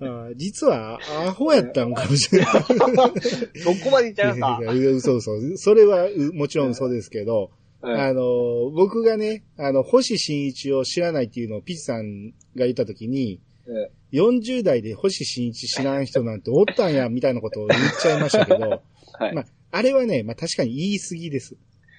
[0.00, 2.50] あー実は、アホやったんかもしれない。
[3.60, 5.32] そこまで言っちゃいまいやいや嘘嘘。
[5.56, 7.50] それはうもちろん嘘ですけど。
[7.86, 18.82] あの、僕がね、あの、星新一を知らないっていうのをピッチさんが言ったときに、え40代で星新一知らん人なんておったんや、みたいなことを言っちゃいましたけど、
[19.18, 19.34] はい。
[19.34, 21.56] まあ、あれはね、まあ確かに言い過ぎです。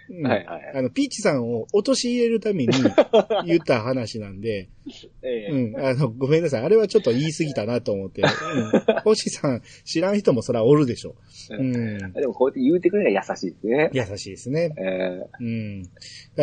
[0.10, 0.78] うんはいはいはい。
[0.78, 2.74] あの、ピーチさんを陥れるために
[3.46, 4.70] 言った話なんで、
[5.24, 6.64] ええうん、あの、ごめんなさい。
[6.64, 8.22] あれはちょっと言い過ぎたなと思って。
[8.22, 8.30] うん。
[9.04, 11.16] 星さん、知らん人もそらおるでしょ。
[11.50, 12.14] うん。
[12.14, 13.90] でもこうやって言うてくれるのは優しいですね。
[13.94, 14.76] 優しいですね。
[14.78, 15.84] えうん。
[15.84, 15.90] だ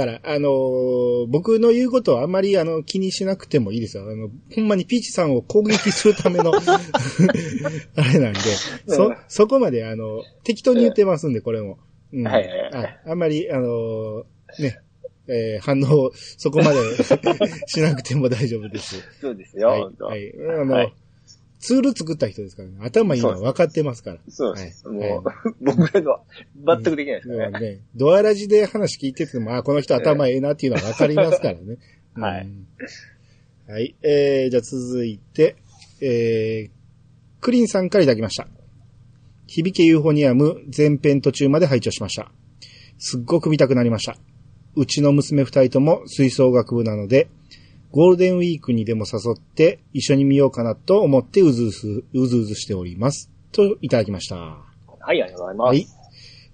[0.01, 4.05] から、あのー僕の言うことはあんまり、あの、気にしなくてもいいですよ。
[4.05, 6.53] あの、ほんまにピーチさんを攻撃するための
[7.97, 8.41] あれなんで、
[8.87, 11.79] そ、そこまで、あの、適当に言ってますんで、これも。
[12.13, 12.27] うん。
[12.27, 14.25] はいはいはいああんまり、あのー
[14.59, 14.79] ね、
[15.29, 16.79] えー反応、そこまで
[17.67, 18.97] しなくても大丈夫です。
[18.97, 20.35] えそうですよ、はいはい。
[20.61, 20.93] あの、はい
[21.63, 22.75] ツール作った人ですからね。
[22.81, 24.19] 頭いいのは分かってますから。
[24.29, 24.87] そうです。
[24.87, 25.23] はいもう、
[25.63, 26.23] 僕らのは
[26.57, 27.61] 全くできないですもうよね。
[27.61, 31.79] ね、ドアラジで話聞いてても、あ、この人頭ええなっていうのは分かりますからね。
[32.19, 32.47] はい
[33.69, 33.73] うん。
[33.73, 33.95] はい。
[34.03, 35.55] えー、じゃあ続いて、
[36.01, 36.71] えー、
[37.41, 38.49] クリンさんからいただきました。
[39.47, 42.31] 響けユーフォニアム前編途中まで拝聴しました。
[42.99, 44.17] すっごく見たくなりました。
[44.75, 47.29] うちの娘二人とも吹奏楽部なので、
[47.91, 53.31] ゴールデンウィークにでも誘って一緒に見ようかなと思ってうずうず、うずうずしております。
[53.53, 54.37] といただきました。
[54.37, 54.65] は
[55.09, 55.69] い、ありがとうございます。
[55.69, 55.87] はい。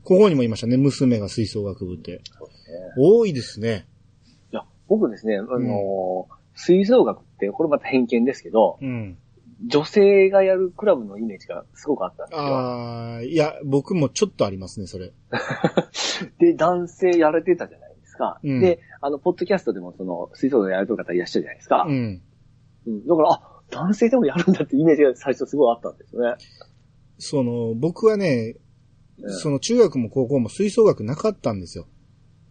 [0.02, 0.76] ここにも言いましたね。
[0.76, 2.22] 娘が吹奏楽部って。
[2.38, 2.78] そうですね。
[2.96, 3.86] 多いですね。
[4.52, 9.16] いや、僕ですね、あのー吹奏楽って、これまた偏見ですけど、うん。
[9.66, 12.44] 女性がやるクラブのイメージがすごくあったんですよ。
[12.44, 15.12] ああ、いや、僕もちょっとありますね、それ。
[16.38, 18.38] で、男性やれてたじゃないですか。
[18.42, 21.86] うんで、あの、ポッドキャストでもその、吹奏楽やる方いらっしゃるじゃないですか。
[21.88, 22.22] うん。
[22.86, 26.36] うんだから、あ、男性でもやるんだってイメージが最初すごいあったんですよね。
[27.18, 28.56] その、僕はね、
[29.20, 31.88] うんその中学も高校も吹奏楽なかったんですよ。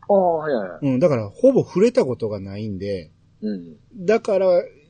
[0.10, 0.80] ああ、はいはいはい。
[0.82, 3.78] うん、だからほぼ触れたことがないんで、うん。
[4.06, 4.48] だから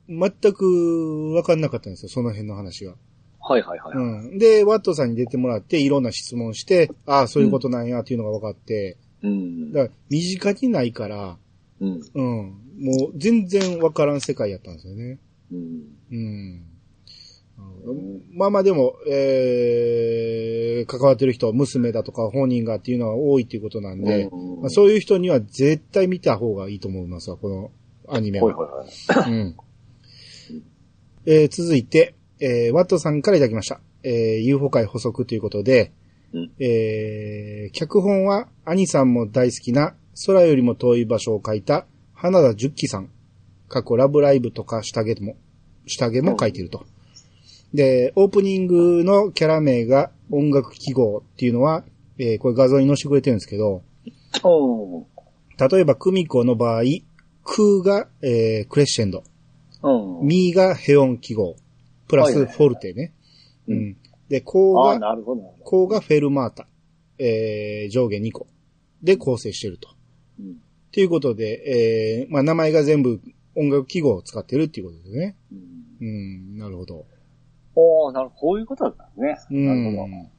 [0.08, 2.96] 全くわかんなかったんですよ、その辺の話が。
[3.40, 3.98] はいはいはい。
[3.98, 4.38] うん。
[4.38, 9.72] で、ワットさんに出てもらって、いろんな質問して、ああ、そういうことなんやっていうのが分かって、うん。
[9.72, 11.38] だから身近にないから、
[11.80, 12.02] うん。
[12.14, 12.58] うん。
[12.80, 15.20] もう全然わからん世界やったんですよね。
[15.52, 15.82] うん。
[16.12, 16.64] うん。
[18.34, 27.72] まあまあでも、えー、関わってる人、娘だとか本人がっていうのは多いっていうことなんで、うんまあ、そういう人には絶対見た方がいいと思いますわ、この
[28.08, 28.68] アニメはいは。
[28.68, 29.32] はいはい。
[29.32, 29.58] うん。
[31.30, 33.82] えー続いて、えー、ワットさんからいただきました。
[34.02, 35.92] えー、UFO 会補足ということで、
[36.32, 39.94] うんえー、脚本は兄さんも大好きな
[40.26, 43.10] 空よりも遠い場所を書いた花田十喜さん。
[43.68, 45.36] 過去ラブライブとか下着も、
[45.86, 46.86] 下着も書いていると。
[47.74, 51.84] で、オープニングのキャラ名が音楽記号っていうのは、
[52.18, 53.84] えーこれ画像に載せてくれてるんですけど、
[55.60, 56.84] 例えば、クミコの場合、
[57.44, 59.24] クーが、えークレッシェンド。
[59.88, 60.28] うん。
[60.28, 61.56] ミがヘオン記号。
[62.08, 63.14] プラスフォルテね。
[63.68, 63.98] ううんん。
[64.30, 65.42] で、コああ、ーが、なるほど。
[65.42, 66.68] なるほどコーがフェルマータ。
[67.20, 68.48] えー上下2個。
[69.02, 69.90] で構成してると。
[70.40, 70.58] うん
[70.92, 73.20] ということで、えーまあ名前が全部
[73.56, 75.36] 音楽記号を使ってるっていうことですね。
[75.52, 75.58] うん
[76.00, 77.06] うん、なるほど。
[77.76, 78.40] おーなるほど。
[78.40, 79.62] こういうことだったんですね。
[79.62, 80.30] うなるほん。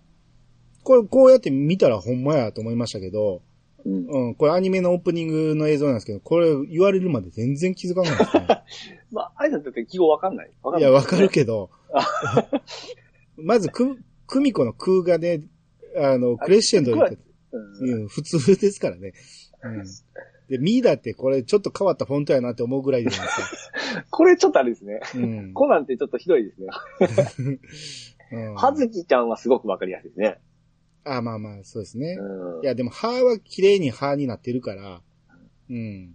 [0.82, 3.42] これ、こうやって見たらほんまやと思いましたけど、ど。
[3.84, 4.06] うん。
[4.06, 8.46] うん、これアニメのオープニングの映像なんですけど、これ言われるまで全然気づかないですね。
[9.10, 10.50] まあ、挨拶だって記号わかんない。
[10.62, 10.90] わかんない。
[10.90, 11.70] いや、わかるけど、
[13.36, 15.42] まず、く、クミコの空がね、
[15.96, 17.18] あの、クレッシェンドにって、
[17.52, 18.00] うん。
[18.02, 19.12] うん、普通ですからね。
[19.62, 19.84] うん。
[20.48, 24.04] で、ミーだってこれちょっと変わったフォントやなって思うぐらいじゃないですか。
[24.10, 25.00] これちょっとあれですね。
[25.14, 25.52] うん。
[25.52, 26.68] コナンってちょっとひどいですね。
[28.30, 30.38] うんはずきちゃんはすごくわかりやすいですね。
[31.16, 32.16] あ、まあまあ、そうですね。
[32.18, 32.66] うんい。
[32.66, 35.00] や、でも、歯は綺麗に歯になってるから、
[35.70, 36.14] うん。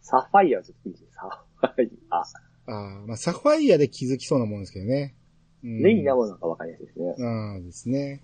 [0.00, 1.06] サファイアはちょっと厳しい。
[1.12, 2.22] サファイア。
[2.66, 5.14] あまあ、サファイアで気づきそうなもんですけどね。
[5.64, 7.14] うん、レイナもなんかわかりやすいですね。
[7.24, 8.22] ああ、ですね。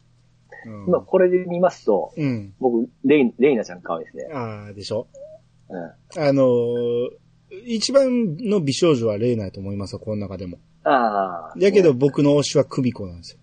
[0.66, 0.84] うん。
[0.86, 2.54] 今これで見ますと、うん。
[2.60, 4.28] 僕、レイ、レイナちゃん可愛いですね。
[4.32, 5.08] ああ、でしょ。
[5.68, 6.22] うん。
[6.22, 7.24] あのー
[7.66, 10.58] 一番の美少女はレイナやと思いますよ、この中でも。
[10.82, 11.58] ああ。
[11.58, 13.38] だけど、僕の推しはクミコなんですよ。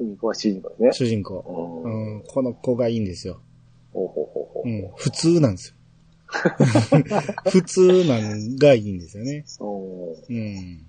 [0.00, 0.92] クミコは主人公ですね。
[0.92, 1.82] 主人公。
[1.84, 1.88] う。
[1.88, 3.42] うんん、この子がいいんですよ。
[3.92, 4.68] ほうほうほうほう。
[4.68, 5.74] うん、普通なんですよ。
[7.50, 9.44] 普通なんがいいんですよね。
[9.58, 10.86] おーうん。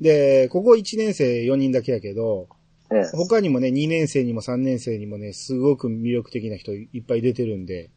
[0.00, 2.48] で、ここ1年生4人だけやけど、
[2.90, 3.04] ええ。
[3.14, 7.90] 他にもね、2年生にも3年生にもね、すごく魅力的な人いっぱい出てるんで、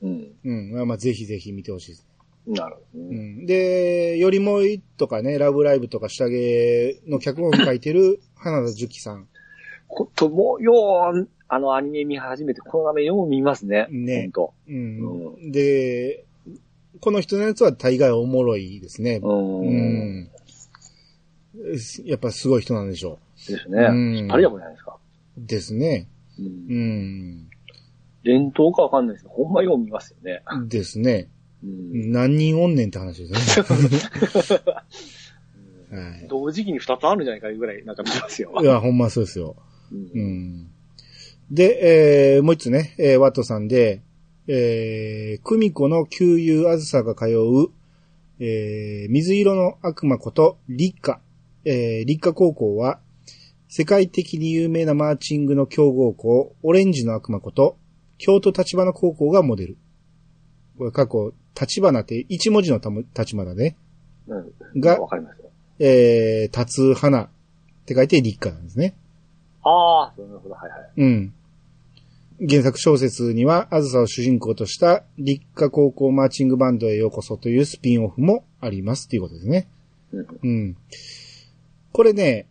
[0.00, 0.32] うん。
[0.44, 2.08] うん、まあまあぜひぜひ見てほしいです。
[2.46, 3.18] なるほどうね。
[3.42, 3.46] ん。
[3.46, 9.28] で、よりもいとかね、ラブライブとか下着の脚本書いてる花田樹樹さん。
[9.88, 13.86] こと、もう、よう、あのアニメ見始めて、この画面よう見ますね。
[13.90, 14.54] ねほんと。
[14.68, 15.50] うん。
[15.50, 16.24] で、
[17.00, 19.20] この人のやつは大概おもろいですね。
[19.22, 19.60] うん。
[19.60, 20.30] うん。
[22.04, 23.18] やっぱすごい人なんでしょ
[23.48, 23.74] ですう。
[23.74, 24.28] ね。
[24.30, 24.96] あれやもんじゃないですか。
[25.38, 26.08] ですね。
[26.38, 26.42] う。
[26.42, 26.50] うん
[27.44, 27.50] ん。
[28.24, 30.42] 伝統かわかんないですけど、ほんまよう見ますよね。
[30.66, 31.28] ですね。
[31.64, 32.12] うん。
[32.12, 33.66] 何人おんねんって話ですね。
[35.90, 36.28] はい。
[36.28, 38.52] 同時期に二つあるんじゃないかいうぐらいなんか見てますよ。
[38.60, 39.56] いや、ほんまそうですよ。
[39.92, 40.70] うんうん。
[41.50, 44.02] で、えー、もう一つね、えー、ワットさんで、
[44.46, 47.70] えー、久美子の旧友あずさが通う、
[48.40, 51.20] えー、水色の悪魔こと、立花。
[51.64, 53.00] えー、立花高校は、
[53.68, 57.76] 世界的に有名なマーチングの強豪校、オレンジの悪魔こと、
[58.16, 59.76] 京都立花高校がモデル。
[60.78, 63.76] これ過去、立花って一文字のたも立花ね。
[64.28, 64.38] う
[64.76, 64.80] ん。
[64.80, 65.50] がわかりますよ。
[65.80, 67.28] えー、立つ花っ
[67.84, 68.94] て書いて立花なんですね。
[69.68, 70.90] ああ、なるほど、はいはい。
[70.96, 71.34] うん。
[72.48, 79.68] 原作小説には、あずさを主人公とした立花高校マーチングバンドへようこそというスピンオフもありますっていうことですね。
[80.12, 80.26] うん。
[80.42, 80.76] うん。
[81.92, 82.46] これね、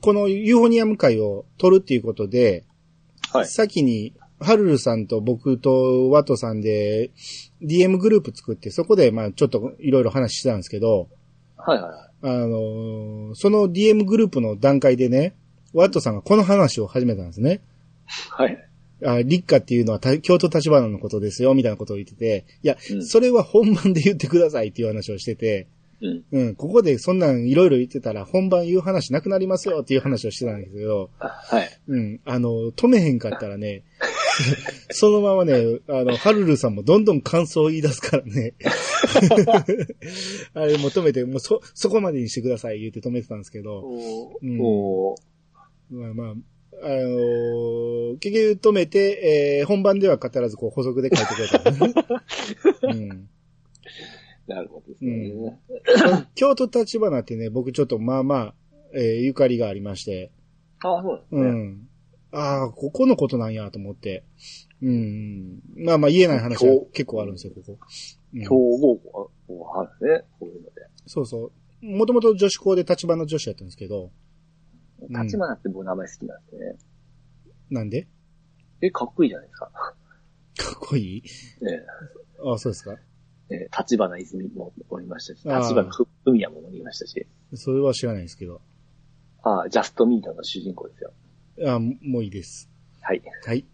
[0.00, 2.64] このユーフォニアム会を取るっていうことで、
[3.32, 3.46] はい。
[3.46, 7.12] 先に、ハルルさんと僕とワトさんで
[7.62, 11.08] DM グループ作って、そこでまあちょっといろいろ話してたんですけど、
[11.56, 12.10] はいはいはい。
[12.22, 15.34] あのーその DM グループの段階でね、
[15.74, 17.60] ワットさんがこの話を始めたんですね。
[18.30, 18.68] はい。
[19.04, 25.66] あ、立花っていうのはた京都立花のことですよ、みたいなことを言ってて、いや、うんそれは本番で言ってくださいっていう話をしてて、
[26.00, 26.24] うん。
[26.32, 31.70] うん、ここでそんなんいろいろ言ってたら本番言う話なくなりますよっていう話をしてたんですけど、あはい。
[31.88, 33.82] うん、あの、止めへんかったらね、
[34.90, 35.54] そのままね、
[35.88, 38.54] あの、ハルルさんもどんどん感想を言い出すからね。
[40.54, 45.14] あれもう止めて、もうそ、そこまでにしてください言って止めてたんですけど、おうんお
[45.90, 51.94] まあまあ、あのー結局止めて、えー本番では語らずこう補足で書いてくれた、ね
[52.82, 53.28] うん。
[54.46, 55.10] なるほどですね。
[55.10, 55.58] うん
[56.34, 58.54] 京都立花ってね、僕ちょっとまあまあ、
[58.94, 60.30] えーゆかりがありまして、
[60.82, 61.40] ああ、そうですね。
[61.40, 61.88] うん。
[62.32, 64.24] ああ、ここのことなんやと思って。
[64.82, 65.60] うん。
[65.76, 67.72] まあまあ言えない話は結構あるんですよ、ここ。
[67.72, 69.30] うん強豪校
[69.72, 70.24] があるんですね。
[70.40, 70.82] こういうので。
[71.06, 71.86] そうそう。
[71.86, 74.10] もともと女子校で立花女子やったんですけど、うん
[75.08, 76.76] 立花って僕名前好きなんですね。
[77.70, 78.06] なんで？
[78.80, 79.70] え、かっこいいじゃないですか。
[79.70, 81.22] かっこいい？
[81.62, 81.84] え
[82.44, 82.96] ああ、そうですか
[83.50, 88.60] え、え立花泉もおりましたし、立花ふ文也もおりましたし、それは知らないですけど。
[89.42, 91.12] ああ、ジャストミートの主人公ですよ。
[91.66, 92.70] ああ、もういいです。
[93.00, 93.22] はい。
[93.46, 93.66] はい。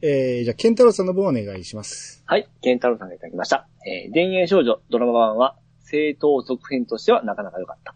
[0.00, 2.24] えー、じゃあ、ケンタロウさんの分お願いします。
[2.26, 3.68] はい、ケンタロウさんがいただきました。
[3.86, 7.94] えー、田園少女ドラマ版は、正当続編としてはなかなか良かった。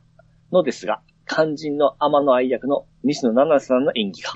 [0.53, 4.33] のですが、肝心の天の愛役の西野七瀬さんの演技が。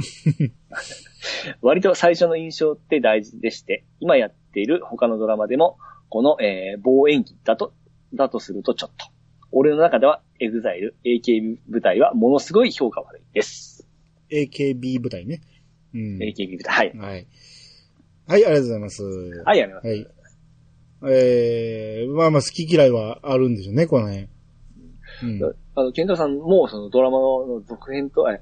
[1.62, 5.78] 割と最初の印象って大事でして、今やっている他のドラマでも、
[6.08, 7.72] この、えー、棒演技だと、
[8.12, 9.06] だとするとちょっと。
[9.52, 13.88] 俺の中では、エグザイル、AKB 舞台はものすごい評価悪いです。
[14.30, 15.40] AKB 舞台ね。
[15.94, 16.18] うん。
[16.18, 16.74] AKB 舞台。
[16.74, 16.96] はい。
[16.96, 17.26] はい。
[18.26, 19.04] はい、ありがとうございます。
[19.04, 19.86] はい、やめます。
[19.88, 20.06] はい。
[21.08, 24.28] えー、まあまあ好き嫌いはあるんでしょうね、この辺。
[25.22, 25.54] うん。
[25.74, 28.40] あの、ケンタさんも、そのドラマの続編と、え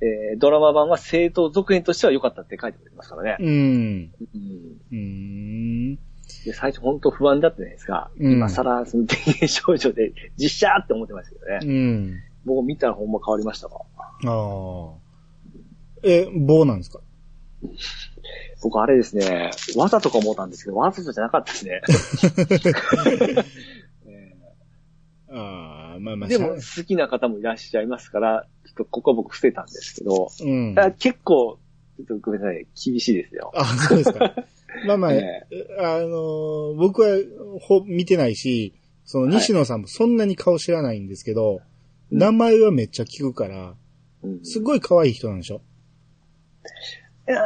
[0.00, 3.36] えードラマ版は正当続編としては良かったって書いてくれてますからね。
[3.40, 3.46] うん。
[3.48, 4.10] うん
[4.90, 4.96] うー
[5.92, 5.94] ん。
[6.44, 8.10] で最初本当不安だったじゃないですか。
[8.18, 11.58] うん今更、その田園少女で実写って思ってましたけどね。
[11.62, 12.20] うん。
[12.44, 13.76] もう見たらほんま変わりましたか。
[14.26, 14.90] ああ。
[16.02, 17.00] え、棒なんですか？
[18.62, 21.80] 僕あれですね、わざとか思ったんですけど、わざとじゃなかったですね。
[25.34, 26.28] えああ、まあまあ。
[26.28, 30.78] ーでもし好きな方もいらっしゃいますから、ちょっとここは僕伏せたんですけど、ゃうん。
[30.78, 31.58] あ結構、
[31.96, 33.52] ちょっとごめんなさい、厳しいですよ。
[33.54, 34.34] あ、そうですか。
[34.86, 35.46] まあまあ、え
[35.78, 37.08] あのー僕は
[37.60, 38.74] ほ見てないし、
[39.04, 41.60] その西野さんもそんなに顔知らないんですけど、
[42.10, 43.74] うん名前はめっちゃ聞くから、
[44.22, 45.62] うんすごい可愛い人なんでしょ、
[47.28, 47.44] いやー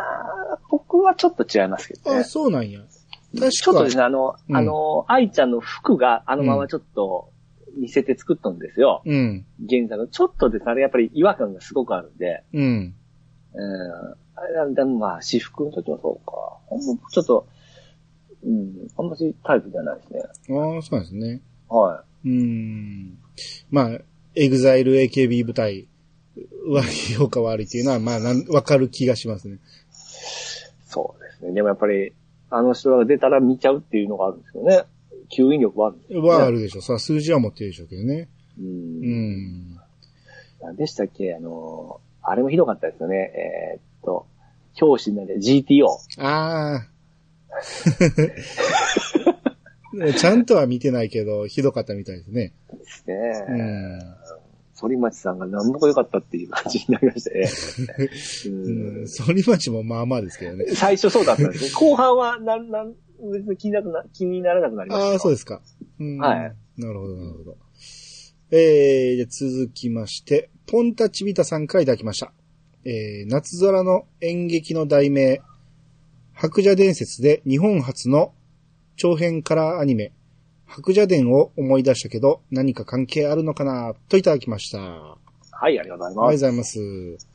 [0.70, 2.24] 僕はちょっと違いますけどねあ、。
[2.24, 2.80] そうなんや。
[3.34, 7.30] 確かちょっとですね、あの、うんあの、愛ちゃんの服があのままちょっと
[7.76, 9.02] 似せて作ったんですよ。
[9.04, 9.46] うん。
[9.64, 10.06] 現在の。
[10.06, 12.94] ちょっとですね、あれやっぱり違和感がすごくあるんで、うん。
[13.54, 14.14] うん。
[14.36, 16.58] あれだ、まあ、私服の時もそうか。
[16.66, 17.46] ほんまちょっと、
[18.44, 20.20] うん、あんまりタイプじゃないですね。
[20.56, 21.40] ああ、そうなんですね。
[21.68, 23.18] はうーん。
[23.70, 23.98] まあ、
[24.34, 25.88] エグザイル AKB 舞台
[26.68, 29.56] は評価悪いっていうのは、 まあ、わかる気がしますね。
[29.56, 29.58] い。
[30.84, 31.52] そうですね。
[31.52, 32.12] でもやっぱり、
[32.50, 34.84] あの人が出たら見ちゃうっていうのがあるんですよね。
[35.30, 36.28] 吸引力はあるんですよ、ね。
[36.28, 36.80] はあるでしょ。
[36.80, 38.28] そら数字は持ってるでしょうけどね。
[38.58, 38.62] う。
[38.62, 39.78] うんん。
[40.60, 41.34] 何でしたっけ？
[41.34, 43.16] あの、あれもひどかったですよね。
[43.16, 44.26] えーっと、
[44.74, 45.86] 教師になる GTO。
[46.18, 46.86] ああ。
[50.18, 52.52] ちゃんとは見てないけど、ひどかったみたいですね。
[52.72, 53.44] ですね。
[53.48, 53.98] うん。
[54.80, 57.48] 反町さんが何も良かったっていう感じになりましたね。
[58.46, 58.98] うん。
[59.00, 60.66] うん反町もまあまあですけどね。
[60.74, 61.70] 最初そうだったんですね。
[61.74, 62.94] 後半は、なん、なん、
[63.32, 65.10] 別に気になくな、気にならなくなりました。
[65.12, 65.60] ああ、そうでですか。
[66.00, 66.56] うんはい。
[66.80, 67.56] なるほど、なるほど。
[68.50, 72.32] えー、じゃあ続きまして、ポンタチビタさんからいただきました。
[72.84, 75.40] えー、夏空の演劇の題名、
[76.32, 78.32] 白蛇伝説で日本初の
[78.96, 80.12] 長編カラーアニメ、
[80.66, 84.78] 白蛇伝を思い出したけど、何か関係あるのかなといただきました。
[84.80, 85.16] あ
[85.50, 86.78] はい、ありがとうございりがとうごます。
[86.78, 87.28] ざいます。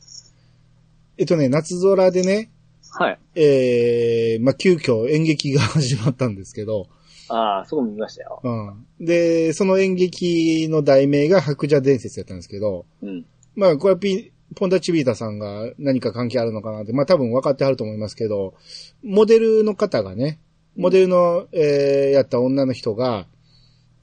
[1.18, 2.50] えっとね、夏空でね、
[2.98, 3.18] はい。
[3.34, 6.88] えー、まあ、急遽演劇が始まったんですけど、
[7.28, 8.40] ああ、そこ見ましたよ。
[8.42, 8.86] うん。
[9.04, 13.24] で、その演劇の題名が白蛇伝説やったんですけど、うん。
[13.56, 18.54] まあ、これはピ、ポンタチビータさんが何か関係あるのかなって、まあ多分分かってはると思いますけど、
[19.02, 20.38] モデルの方がね、
[20.76, 23.26] モデルの、えー、やった女の人が、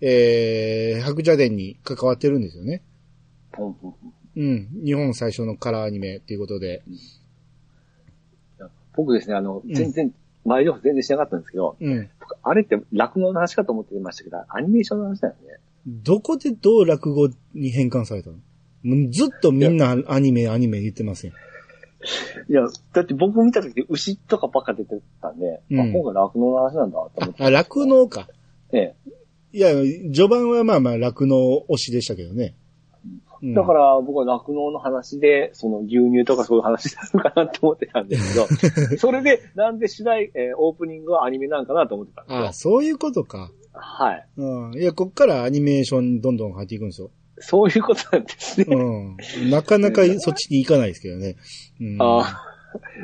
[0.01, 2.81] えー、白蛇伝に関わってるんですよね。
[3.51, 4.69] ポンポンポンうん。
[4.83, 6.83] 日本最初のカラーアニメっていうことで。
[8.95, 10.13] 僕ですね、あの、ん全然、
[10.43, 12.09] 前情報全然しなかったんですけど、うん。
[12.19, 15.57] 僕あれって落語の話かと思ってましたけど、アニメーションの話だよね。
[15.85, 18.37] どこでどう落語に変換されたの？
[19.11, 21.31] ずっとみんなアニメ、アニメ言ってません。
[21.31, 21.33] い
[22.53, 22.61] や、
[22.93, 27.43] だって僕見た時牛とかばっか出てたんで、うんあ、今回落語の話なんだと思って。
[27.43, 28.27] あ、落農か。
[28.71, 28.95] え
[29.53, 29.69] いや、
[30.13, 31.35] 序盤はまあまあ落農
[31.69, 32.55] 推しでしたけどね。
[33.41, 33.53] うんえ。
[33.53, 42.53] だから僕は落語の話で、その牛乳とかそういう話なのかなと思ってたんですけど、 それでなんで主題、えーオープニングはアニメなんかなと思ってたんですよあ、。
[42.53, 43.51] そういうことか。
[43.73, 44.27] はい。
[44.37, 44.73] うん。
[44.75, 47.09] いや、こっからアニメーションどんどん入っていくんですよ。
[47.37, 48.67] そういうことなんですね。
[48.69, 49.49] うん。
[49.49, 51.37] なかなかそっちに行かないですけどね。
[51.79, 52.01] うん。
[52.01, 52.51] ああ。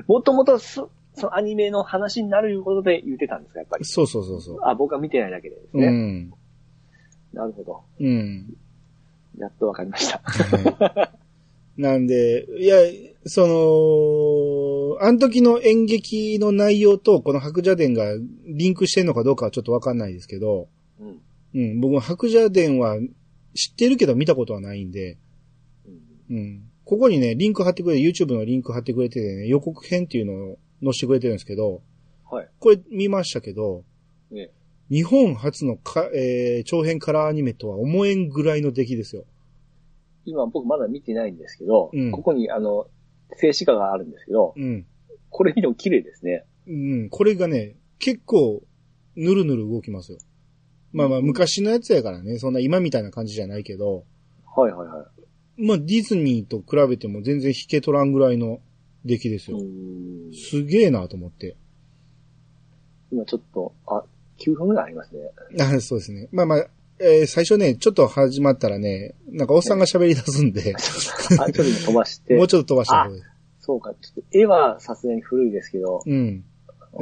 [0.08, 3.86] もともとそ、そのアニメの話になるいうことで言ってたんですか、やっぱり。
[3.86, 4.60] そうそうそうそう。
[4.64, 5.88] あ、僕は見てないだけでですうね。
[5.88, 6.34] ん。
[7.34, 7.84] なるほど。
[8.00, 8.56] うん。
[9.38, 10.22] やっとわかりました。
[10.24, 11.18] はい
[11.78, 12.78] なんで、いや、
[13.26, 18.06] その、あの時の演劇の内容とこの白蛇伝が
[18.48, 20.68] リンクしてんのかどうかはちょっとわかんないですけど、
[21.00, 21.22] うん。
[21.54, 22.98] うん、僕も白蛇伝は
[23.54, 25.18] 知ってるけど見たことはないんで、
[26.30, 26.64] うんうん。
[26.84, 31.82] ここにね、リンク貼ってくれ、YouTube のリンク貼ってくれててね、予告編っていうのを載せてくれてるんですけど、
[32.30, 32.50] はい。
[32.60, 33.84] これ見ましたけど、
[34.32, 34.50] ね
[34.90, 39.26] 日本初のか、えー、長編カラーアニメとは思えんぐらいの出来ですよ。
[40.26, 42.88] 今僕まだ見てないんですけど、うんここにあの、
[43.36, 44.86] 静止画があるんですけど、うん。
[45.30, 46.46] これ見ても綺麗ですね。
[46.68, 47.10] うん。
[47.10, 48.62] これがね、結構、
[49.16, 50.20] ぬるぬる動きますよ。
[50.94, 54.06] まあまあ、昔のやつやからね、そんな今みたいな感じじゃないけど、
[54.56, 55.08] はいはいは
[55.58, 55.62] い。
[55.62, 58.60] まあ、ディズニーと比べても全然引け取らんぐらいの
[59.06, 59.60] 出来ですよ。
[60.34, 61.58] すげえなと思って。
[63.12, 64.04] 今ちょっと、あ、
[64.40, 65.32] 9分ぐらいありますね。
[65.62, 66.28] あそうですね。
[66.32, 66.68] まあまあ、
[67.00, 70.80] えー最初ね、ちょっと始まったらね、なんかおっさんが喋り出すんで、あ、
[71.52, 72.36] ちょっと飛ばして。
[72.36, 73.22] もうちょっと飛ばした方がいい。
[73.60, 76.02] そうか、ちょっと絵はさすがに古いですけど。
[76.06, 76.44] うん。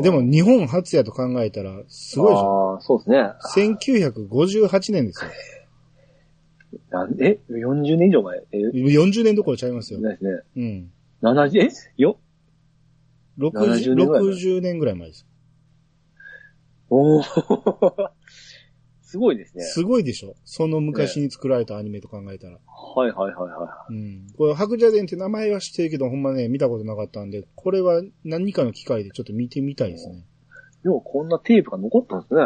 [0.01, 2.73] でも日本初やと考えたら、すごいでしょ。
[2.73, 3.31] ああ、そうですね。
[3.79, 5.31] 1958年ですよ。
[6.89, 10.01] なんえ ?40 年以上前え40年どころちゃいますよ。
[10.01, 10.31] ですね。
[10.57, 10.91] うん。
[11.21, 12.19] 70、えよ
[13.37, 15.25] 60年ぐらい前です。
[16.89, 17.23] おお
[19.01, 19.63] すごいですね。
[19.63, 22.59] すごいでしょその昔に作られたアニメと考えたら。
[22.67, 24.27] はいはいはいはうん。
[24.37, 30.25] これ、白蛇伝って名前は知ってるけど、ほんまね、見たことなかったんで、これは何かの機会でちょっと見てみたいですね。
[30.83, 30.87] い。
[30.87, 32.41] ようこんなテープが残ったんですね。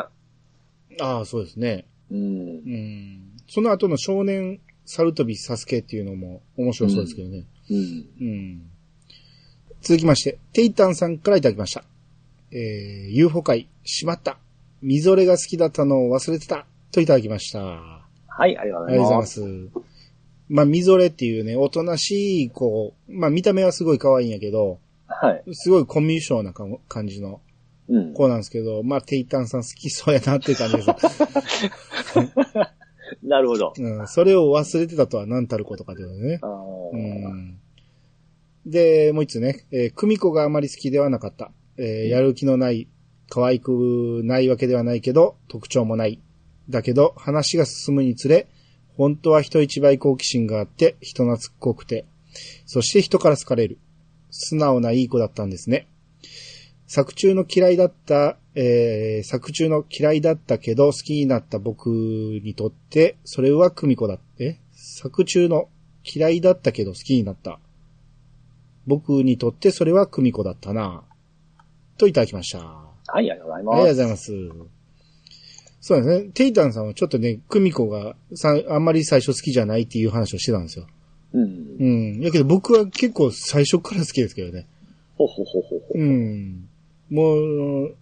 [1.01, 1.85] ああ、そうですね。
[2.11, 2.23] うんう。
[2.69, 3.31] ん。
[3.47, 7.45] その後の少年サルトビサスケっていうのも面白そうですけどね。
[7.69, 7.77] うん。
[8.21, 8.61] うん。
[9.81, 11.83] 続きまして、テイタンさんからいただきました。
[12.51, 14.37] えー、UFO 会、しまった。
[14.81, 16.65] みぞれが好きだったのを忘れてた。
[16.91, 17.59] といただきました。
[17.59, 19.33] はい、ありがとうありがとうございまございます。
[19.33, 19.89] す。
[20.49, 25.43] まあ、みぞれっていうね、おとなしい子、まあ、見た目はすごい可愛いんやけど、はい。
[25.53, 27.41] すごいコミュ障なか感じの
[27.87, 28.13] うん。
[28.13, 31.23] 子なんですけど、まあ、テイタンさん好きそうやなっていう感じです。
[33.23, 33.73] なるほど。
[33.77, 36.39] うん、それを忘れてたとは何たることかというね
[36.93, 37.59] うん。
[38.65, 41.51] で、もう一つね、えー、久美子があまり好きではなかった。
[41.79, 42.87] えーやる気のない、
[43.29, 46.19] 可愛くないわけではないけど、特徴もない。
[46.69, 48.47] だけど、話が進むにつれ、
[48.97, 52.05] 本当は人一倍好奇心があって、人懐っこくて、
[52.65, 53.77] そして人から好かれる。
[54.29, 55.87] 素直ないい子だったんですね。
[56.85, 65.69] 作中の嫌いだった、えー作中の嫌いだったけど好きになった僕にとって、それは久美子だって、作中の
[66.03, 67.59] 嫌いだったけど好きになった。
[68.87, 71.03] 僕にとってそれは久美子だったな。
[71.99, 72.59] といただきました。
[72.59, 74.31] あはい、ありがとうございりがとうます。
[74.31, 74.69] ございます。
[75.81, 76.31] そうですね。
[76.33, 80.87] テイタンさんはちょっとね、クミコがさあんまり最初好きじゃないっていう話をしてたんですよ。
[81.33, 81.75] うん。
[81.79, 81.85] う
[82.17, 82.19] ん。
[82.21, 84.67] やけど僕は結構最初から好きですけどね。
[85.17, 85.85] ほほほほほ。
[85.95, 86.67] うん。
[87.09, 87.95] もう、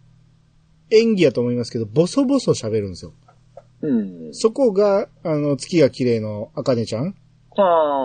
[0.91, 3.13] 演技やと思いますけど、ボソボソ喋るんですよ。
[3.81, 4.29] うん。
[4.33, 7.13] そこが、あの、月が綺麗のあかねちゃん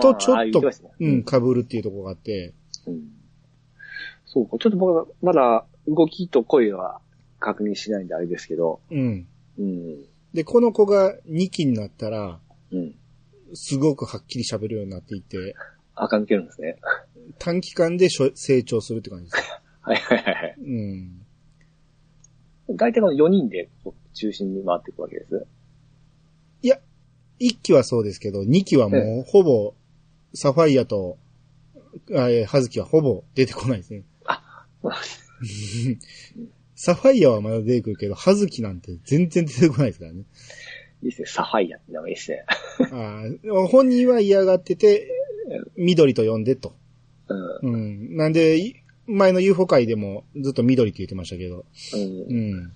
[0.01, 2.53] とちょっとねうん、被るっていうところがあって、
[2.87, 3.01] うん。
[4.25, 4.57] そうか。
[4.59, 6.99] ちょっと僕はまだ動きと声は
[7.39, 8.79] 確認しないんであれですけど。
[8.91, 9.27] うん。
[9.59, 10.05] うん。
[10.33, 12.39] で、この子が2期になったら、
[12.71, 12.95] うん。
[13.53, 15.55] すごくはっきり喋るようになっていて、
[15.95, 16.77] 垢抜けるんですね。
[17.37, 19.61] 短期間でしょ成長するって感じです。
[19.81, 20.55] はいはいはいはい。
[20.59, 21.21] うん。
[22.69, 23.69] 大体この4人で
[24.13, 25.45] 中心に回っていくわけです
[27.39, 29.73] ？1期はそうですけど、2期はもうほぼ、
[30.33, 31.17] サファイアと、
[32.15, 34.03] あえーハズキはほぼ出てこないですね。
[36.75, 40.23] サファイアはまだ出てくるけど、ハズキなんて全然出てこないですからね。
[41.01, 41.27] いいですね。
[41.27, 42.45] サファイアって名前いいですね。
[42.79, 45.07] あー本人は嫌がってて、
[45.75, 46.75] 緑と呼んでと。
[47.27, 47.73] うん。
[47.73, 48.17] うん。
[48.17, 48.75] なんで、い
[49.05, 51.65] 前の UFO 会でもずっと緑って言ってましたけど。
[51.93, 52.57] うんう。
[52.57, 52.73] ん。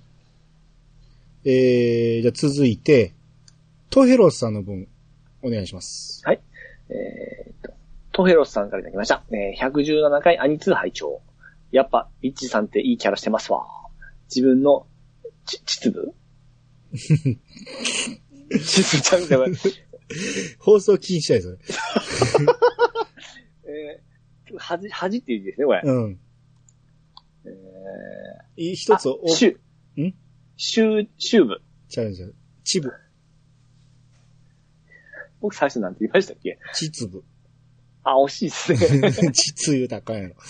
[1.46, 3.14] えー、じゃあ続いて、
[3.90, 4.88] トヘロスさんの分、
[5.42, 6.22] お願いします。
[6.90, 7.74] えーっと、
[8.12, 9.24] トヘロスさんからいただきました。
[9.32, 11.22] えー、117回アニツー拝聴
[11.72, 13.66] やっぱ、ビッチさんっていいキャラしてますわ。
[14.34, 14.88] 自分の、
[15.46, 16.16] ち、秩父？
[18.50, 19.52] 秩父ちゃんじゃない。
[20.60, 21.58] 放送禁止だよ、それ。
[24.00, 25.82] えー、はじ、はじっていう字ですね、これ。
[25.84, 26.20] うん。
[27.46, 27.50] え
[28.56, 30.16] い一つおー、、シュ、ん？
[30.56, 31.62] シュ、シューブ。
[31.90, 32.34] チャレンジャー。
[32.64, 32.92] チブ。
[35.40, 36.58] 僕最初なんて言いましたっけ？
[36.74, 37.24] チツブ。
[38.10, 39.32] あ、惜しいですね。
[39.34, 40.36] チツ言うたかんやろ。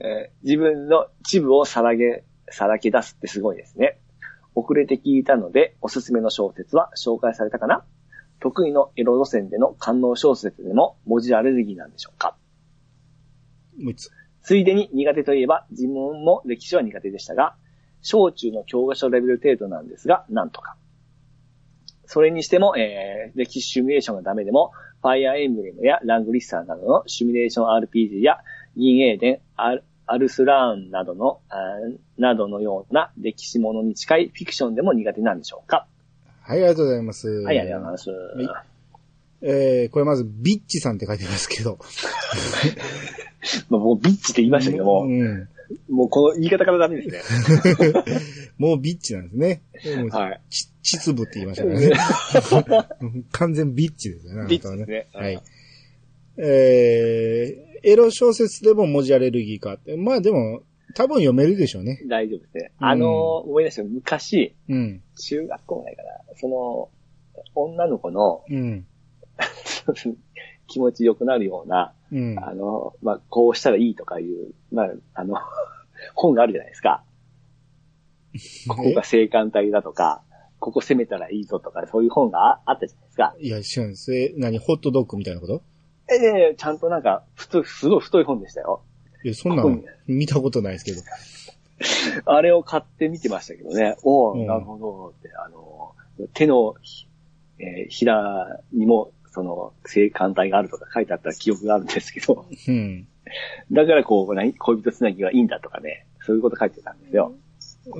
[0.00, 3.98] えー自分のチブをさらげ、さらけ出すってすごいですね。
[4.54, 7.84] 遅れて聞いたので、おすすめの小説は紹介されたかな？
[8.40, 12.36] 得意のエロ路線での官能小説でも文字アレルギーなんでしょうか？
[13.96, 14.10] つ。
[14.42, 17.56] ついでに苦手といえば、自分も歴史は苦手でしたが、
[18.02, 20.76] 小中の教科書レベル程度なんですが、なんとか。
[22.06, 28.38] それにしても、えー、歴史シミュレーションがダメでも、ファイアーエンブレムやラングリッサーなどのシミュレーション RPG や、
[28.76, 31.40] 銀英伝、アルアルスラーンなどの、
[32.16, 35.86] などのような歴史ものに近いフィクションでも苦手なんでしょうか？
[36.42, 37.28] はい、ありがとうございます。
[37.28, 38.02] はい、ありがとうござ
[38.42, 38.62] います。
[38.62, 38.66] い
[39.42, 41.78] えー、これまず、ビッチさんって書いてますけど。
[43.68, 45.48] まあ、僕、ビッチって言いましたけども、うん。
[45.88, 47.92] もうこの言い方からダメですね。
[48.58, 49.62] もうビッチなんですね。
[50.10, 50.40] はい。
[50.50, 52.84] ち、ちつぶって言いましたからね。
[53.32, 54.46] 完全ビッチですよね。
[54.48, 55.08] ビッチですね。
[55.12, 55.42] はい。
[56.38, 59.96] えー、エロ小説でも文字アレルギーかって。
[59.96, 60.62] まあでも、
[60.94, 62.00] 多分読めるでしょうね。
[62.08, 62.72] 大丈夫ですね。
[62.80, 65.02] うんあのー、思い出したよ昔、うん。
[65.16, 66.90] 中学校ぐらいかな、その、
[67.54, 68.86] 女の子のうん。
[70.68, 72.38] 気持ち良くなるような、うん。
[72.38, 75.36] あの、まあ、こうしたらいいとかいう、まあ、あの、
[76.14, 77.02] 本があるじゃないですか。
[78.68, 80.22] ここが性感帯だとか、
[80.58, 83.34] ここ攻めたらいいぞとか、そういう本がああったじゃないですか。
[83.38, 84.14] いや、知らんです。
[84.14, 84.58] え、何？
[84.58, 85.62] ホットドッグみたいなこと？
[86.08, 88.82] ええちゃんとなんか、太い、すごい太い本でしたよ。
[89.24, 91.00] いや、そんなの見たことないですけど。
[92.32, 93.96] あれを買って見てましたけどね。
[94.02, 95.94] おお、うんなるほどって、あの、
[96.34, 97.06] 手のひ、
[97.58, 103.06] えーひらにも、その、性感帯があるとか書いてあった記憶があるんですけど、うん。
[103.70, 104.54] だからこう、何？
[104.54, 107.34] 恋人つなぎがいいんだとかね、そういうこと書いてたんですよ。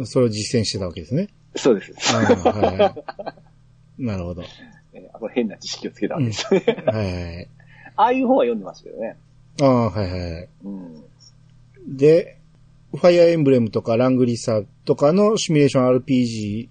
[0.07, 1.29] それを実践してたわけですね。
[1.55, 1.93] そうです。
[2.17, 2.95] はいは
[3.99, 4.03] い。
[4.03, 4.43] なるほど。
[4.95, 6.83] えーこれ変な知識をつけたわけですよね。
[6.87, 7.49] はいはい。
[7.97, 9.17] ああいう本は読んでましたけどね。
[9.61, 10.49] ああ、はいはいはい。
[10.65, 11.05] うん。
[11.97, 12.39] で、
[12.93, 16.69] ファイアーエンブレムとかラングリッサーとかのシミュレーション RPG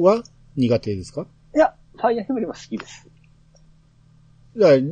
[0.00, 0.22] は
[0.56, 1.26] 苦手ですか？
[1.54, 3.08] いや、ファイアーヘムレムは好きです。
[4.56, 4.82] だから、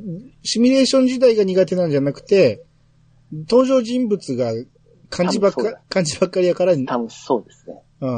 [0.43, 2.65] シミュレーション自体が苦手なんじゃなくて、
[3.33, 4.53] 登場人物が
[5.11, 7.83] 漢字ばっか多分そうだ、漢字ばっかりやから、多分そうですね。
[8.01, 8.11] う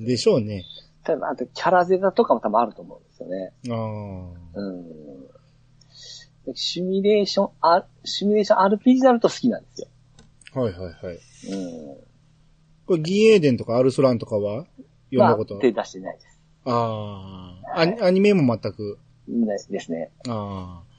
[0.00, 0.64] ん、でしょうね。
[1.04, 3.52] ただ、あと、キャラゼザとかも多分あると思うんですよね。
[3.70, 4.60] ああ。
[4.60, 5.26] うん。
[6.46, 9.88] でシミュレーション、あ、シミュレーション RPG になると好きなんですよ。
[10.54, 11.18] はいはいはい。
[11.50, 11.56] う
[11.94, 11.96] ん。
[12.86, 14.66] これ、ギエーデンとかアルスランとかは？
[15.12, 15.54] 読んだこと？
[15.54, 16.40] まあ手出してないです。
[16.64, 17.80] ああ。
[17.80, 18.98] アニアニメも全く？
[19.28, 20.10] ねですね。
[20.28, 20.92] ああ。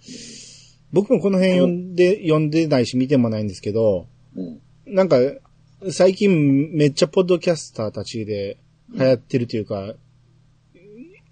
[0.91, 4.59] 僕もこの辺読んで、読んでないし見てもないんですけど、うん。
[4.85, 5.17] なんか、
[5.91, 8.57] 最近めっちゃポッドキャスターたちで
[8.93, 9.95] 流行ってるというか、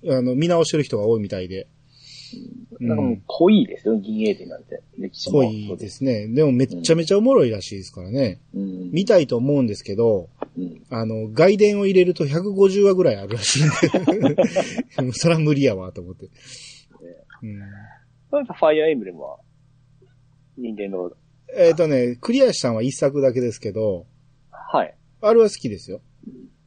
[0.08, 4.82] あの、見直してる人が多いみたいで、うんなんかもう濃いですよ、銀英伝なんて。
[4.98, 5.44] 歴史も。
[5.44, 6.28] 濃いですね。
[6.28, 8.40] でもめっちゃめちゃおもろいらしいですからね。
[8.56, 8.92] うん。
[8.92, 10.82] 見たいと思うんですけど、うん。
[10.90, 13.70] あの、外伝を入れると150話ぐらいあるらしいん
[15.06, 15.14] で。
[15.14, 16.28] そら無理やわ、と思って。
[17.44, 17.60] うん
[18.32, 19.40] なんかファイアーエンブレムは、
[20.58, 21.12] 人間の、
[21.54, 24.06] えっ、とね、クリアしたのは一作だけですけど、
[24.52, 24.96] はい。
[25.22, 26.02] あれは好きですよ。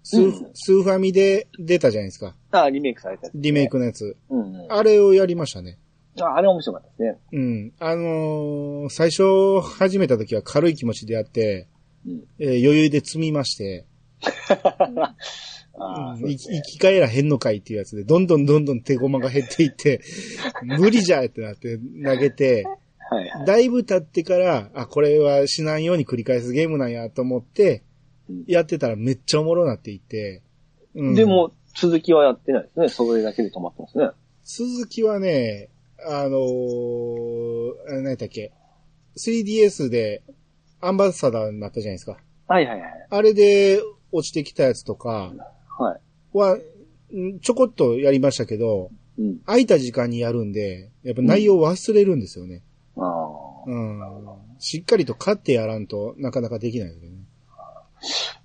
[0.03, 2.37] スー,、うんスーファミで出たじゃないですか。
[2.51, 3.69] あ、リメイクされたねリメイ。
[3.69, 4.17] クのやつ。
[4.29, 4.73] うん、うん。
[4.73, 5.79] ああれをやりましたね。
[6.21, 7.19] あれ面白かったですね。
[7.33, 7.73] うん。
[7.81, 11.69] あのー最初始めた時は軽い気持ちでやって、
[12.07, 12.25] うん。
[12.39, 13.87] えー余裕で積みまして、
[15.77, 20.01] 生き返らへんのかいっていうやつで、どんどんどんどん手駒が減っていって、
[20.63, 22.65] 無理じゃってなって投げて、
[23.11, 23.47] はいはい。
[23.47, 27.83] だいぶ経ってから、あ、これはしないように繰り返すゲームなんやと思って
[28.29, 30.43] うん、やってたらめっちゃおもろなっていって、
[30.95, 32.89] うんで、も、続きはやってないですね。
[32.89, 34.11] それだけで止まってますね。
[34.45, 35.69] 続きはね、
[36.07, 38.53] あのー、あ何やったっけ、
[39.19, 40.23] 3DS で
[40.81, 42.19] アンバサダーになったじゃないですか。
[42.47, 43.07] はいはいはい。
[43.11, 43.81] あれで
[44.13, 45.33] 落ちてきたやつとか
[45.79, 46.01] はい。
[46.37, 49.39] は、んちょこっとやりましたけど、うん。
[49.47, 52.63] 空いた時間にやるんで、やっぱ内容忘れるんですよね。
[52.97, 53.65] ああ。
[53.67, 54.01] うん。
[54.59, 57.09] しっかりと買ってやらんとなかなかできないよね。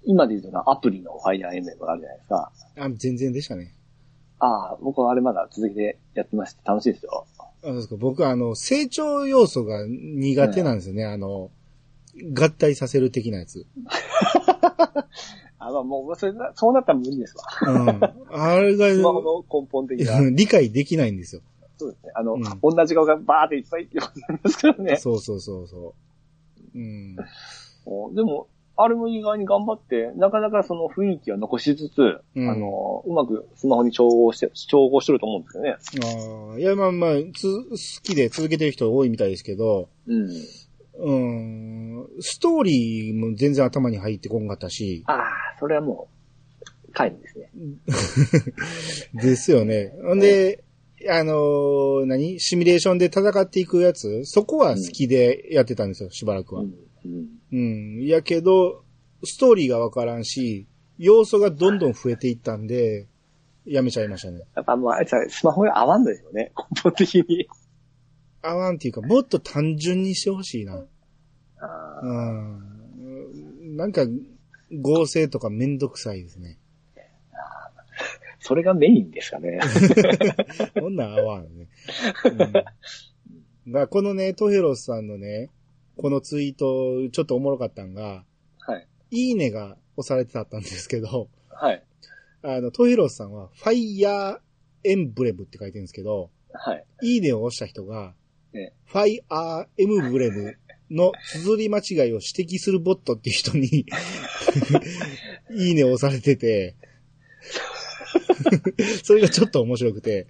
[0.03, 2.51] 今で言うとな、アプリのファイアーエンブレムがあるじゃないですか。
[2.77, 3.73] あ、全然でしたね。
[4.39, 7.25] ああ、僕はあれまだ続きでやってまして楽しいですよ。
[7.37, 11.05] あそうですか僕はあの、成長要素が苦手なんですよね。
[11.05, 11.51] あの、
[12.33, 13.65] 合体させる的なやつ。
[15.59, 17.73] あまあもう、それな、そうなったら無理ですわ。
[17.73, 18.03] うん。
[18.31, 20.19] あれが、スマホの根本的な。
[20.31, 21.41] 理解できないんですよ。
[21.77, 22.11] そうですね。
[22.15, 24.95] あの、うん同じ顔がバーっていっぱい横になりますからね。
[24.97, 25.95] そうそうそうそ
[26.75, 26.77] う。
[26.77, 27.17] うん。
[27.85, 28.47] おでも、
[28.81, 35.49] あれも意外に頑張って、なかなかその雰囲気は残しつつ、うんあの、うまくスマホに調合して、調合してると思うんで
[35.79, 36.51] すけどね。
[36.51, 40.29] ああ、いや、まあまあ、つ、好きで続けてる人多いみたいですけど、うん。
[41.01, 45.17] うん、ストーリーも全然頭に入ってこんかったし、ああ、
[45.59, 46.09] それはも
[46.87, 47.51] う、皆無ですね。
[49.21, 49.93] ですよね。
[50.03, 50.63] ほんで、
[51.09, 52.39] あのー何？
[52.39, 54.25] シミュレーションで戦っていくやつ？
[54.25, 56.61] そこは好きでやってたんですよ、しばらくは。
[56.61, 56.73] うん。
[57.05, 57.27] うん。
[57.51, 57.55] う
[58.01, 58.05] ん。
[58.05, 58.83] やけど、
[59.23, 60.67] ストーリーがわからんし、
[60.97, 63.07] 要素がどんどん増えていったんで、
[63.65, 64.41] やめちゃいましたね。
[64.55, 66.51] やっぱもう、あいつはスマホが合わんのですよね。
[66.75, 67.47] 根本的に。
[68.41, 70.85] 合わんっていうか、もっと単純にしてほしいな。
[71.61, 73.75] あうん。
[73.75, 74.01] なんか、
[74.71, 76.59] 合成とかめんどくさいですね。
[78.39, 79.59] それがメインですかね。
[80.79, 81.67] こんなん合わんね。
[83.65, 85.49] うん、このね、トヘロスさんのね、
[85.97, 88.23] このツイート、ちょっとおもろかったんが、
[88.59, 88.87] はい。
[89.11, 91.83] いいねが押されてたんですけど、はい。
[92.41, 94.39] あの、トヘロスさんは、ファイヤー
[94.85, 96.85] エンブレムって書いてるんですけど、はい。
[97.01, 98.13] いいねを押した人が、
[98.53, 100.57] ええファイアーエムブレム
[100.91, 102.19] の綴り間違いを指
[102.55, 103.85] 摘するボットっていう人に、
[105.55, 106.75] いいねを押されてて、
[109.03, 110.27] それがちょっと面白くて、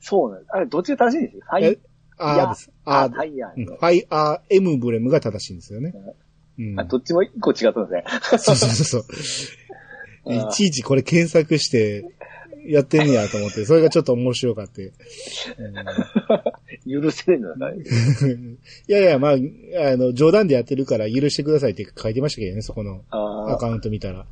[0.00, 0.50] そうなんです。
[0.52, 1.36] あれ、どっちが正しいんです？
[1.36, 1.42] よ。
[1.48, 1.64] はい。
[1.64, 1.78] え
[2.18, 2.70] あーです。
[2.84, 5.92] ああ、ーはいや、うんファイアーエムブレムが正しいんですよね。
[6.58, 6.84] うんあ。
[6.84, 8.04] どっちも一個違ったんですね。
[8.38, 9.04] そうそうそうそう。
[10.32, 12.04] いちいちこれ検索して
[12.66, 14.92] やってんねやと思って、それがちょっと面白かって。
[16.88, 17.74] 許せないのだから。
[17.76, 17.80] い
[18.88, 19.36] やいや、まあ、あ
[19.96, 24.26] の、冗談でやってるから許してくださいって書いてましたけどね、そこのアあカウント見たら。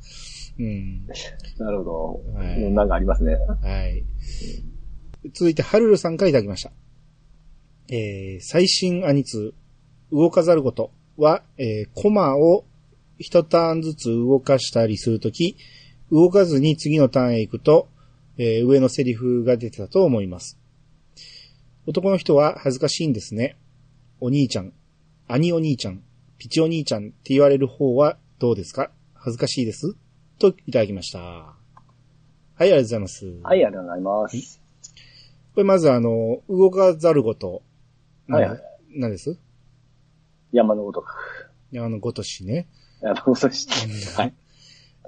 [0.59, 1.07] うん。
[1.59, 2.39] あ、なるほど。
[2.39, 3.35] はいもうなんかありますね。
[3.35, 4.05] はい。
[5.33, 6.73] 続いて、はるるさんからいただきました。
[7.89, 9.55] えー、最新アニツ、
[10.13, 12.65] 動かざることは、えー、コマを
[13.19, 15.57] 一ターンずつ動かしたりするとき、
[16.11, 17.89] 動かずに次のターンへ行くと、
[18.39, 20.59] えー、上のセリフが出てたと思います。
[21.87, 23.59] 男の人は恥ずかしいんですね。
[24.21, 24.73] お兄ちゃん、
[25.29, 26.03] 兄お兄ちゃん、
[26.39, 28.91] ピチお兄ちゃんって言われる方はどうですか？
[29.15, 29.95] 恥ずかしいです？
[30.39, 31.19] といただきました。
[31.19, 31.55] は
[32.61, 33.27] い、ありがとうございます。
[33.27, 34.61] はい、ありがとうございます。
[35.55, 37.63] これまずあの、動かざること。
[38.29, 38.61] はいはい。
[38.97, 39.39] 何です？
[40.53, 41.15] 山のごとく。
[41.77, 42.67] あの、ごとしね。
[43.03, 43.69] 山のごとし。
[44.17, 44.35] はい。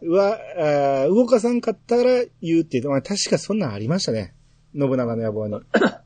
[0.03, 4.35] は、あー動かさんかったら言うっていうと、まあ確かそんなんありましたね。
[4.79, 5.55] 信長の野望に。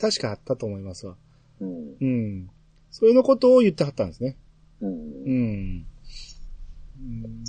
[0.00, 1.16] 確かあったと思いますわ。
[1.60, 1.96] うん。
[2.00, 2.50] うん。
[2.90, 4.36] それのことを言ってはったんですね。
[4.80, 4.86] う。
[4.86, 4.96] うんん。
[5.26, 7.44] うん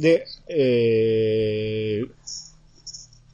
[0.00, 2.10] で、えー、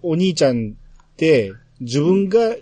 [0.03, 2.55] お兄ちゃんって、自分が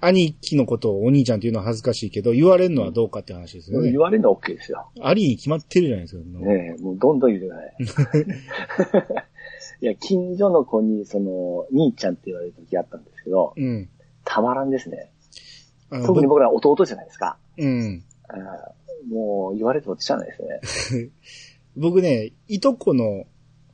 [0.00, 4.00] 兄貴のことをお兄ちゃんっていうのは恥ずかしいけど、言われるのはどうかって話ですよね言。
[4.00, 4.90] われるのは OK ですよ。
[5.00, 6.22] ありに決まってるじゃないですか。
[6.24, 7.48] ねえ、もうどんどん言って
[7.86, 9.22] ください。
[9.82, 13.88] いや、近所の子に、その、兄ちゃんって言われる時あったんですけど、うん。
[14.24, 15.10] たまらんですね。
[16.06, 17.36] 特に僕ら弟じゃないですか。
[17.58, 18.02] うん。
[19.10, 21.10] もう言われてもしゃあないですね。
[21.76, 23.24] 僕ね、いとこの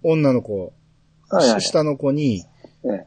[0.02, 0.72] 女の子、
[1.30, 2.44] はいはい下の子に、
[2.84, 3.06] え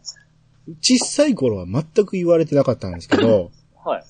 [0.79, 3.51] 小さい頃は全く言われてなかったんですけど、
[3.83, 4.03] はい。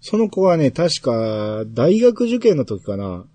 [0.00, 3.26] その子はね、確か、大学受験の時かな、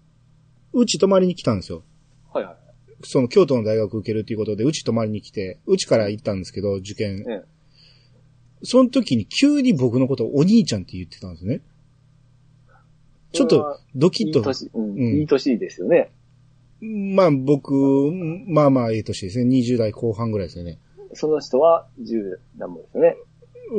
[0.71, 1.83] うち泊まりに来たんですよ。
[2.31, 2.55] はいはい。
[3.03, 7.25] その京都の大学受けるっていうことで、うち泊まりに来て、うちから行ったんですけど、受験。
[7.27, 7.43] ええ
[8.63, 11.61] その時に急に僕のことをお兄ちゃんって言ってたんですね。
[13.33, 14.39] ちょっとドキッと。
[14.39, 16.11] いい年、うんうんいい年ですよね。
[16.81, 17.73] まあ僕、
[18.47, 19.57] まあまあええ年ですね。
[19.57, 20.79] 20代後半ぐらいですよね。
[21.13, 23.17] その人は10何本ですよね。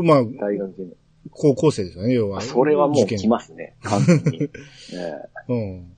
[0.02, 0.90] まあ、大学生の。
[1.30, 2.38] 高校生ですよね、要は。
[2.38, 3.76] あそれはもう来ますね。
[3.82, 4.42] 完全に。
[4.42, 4.48] え
[5.48, 5.92] うん。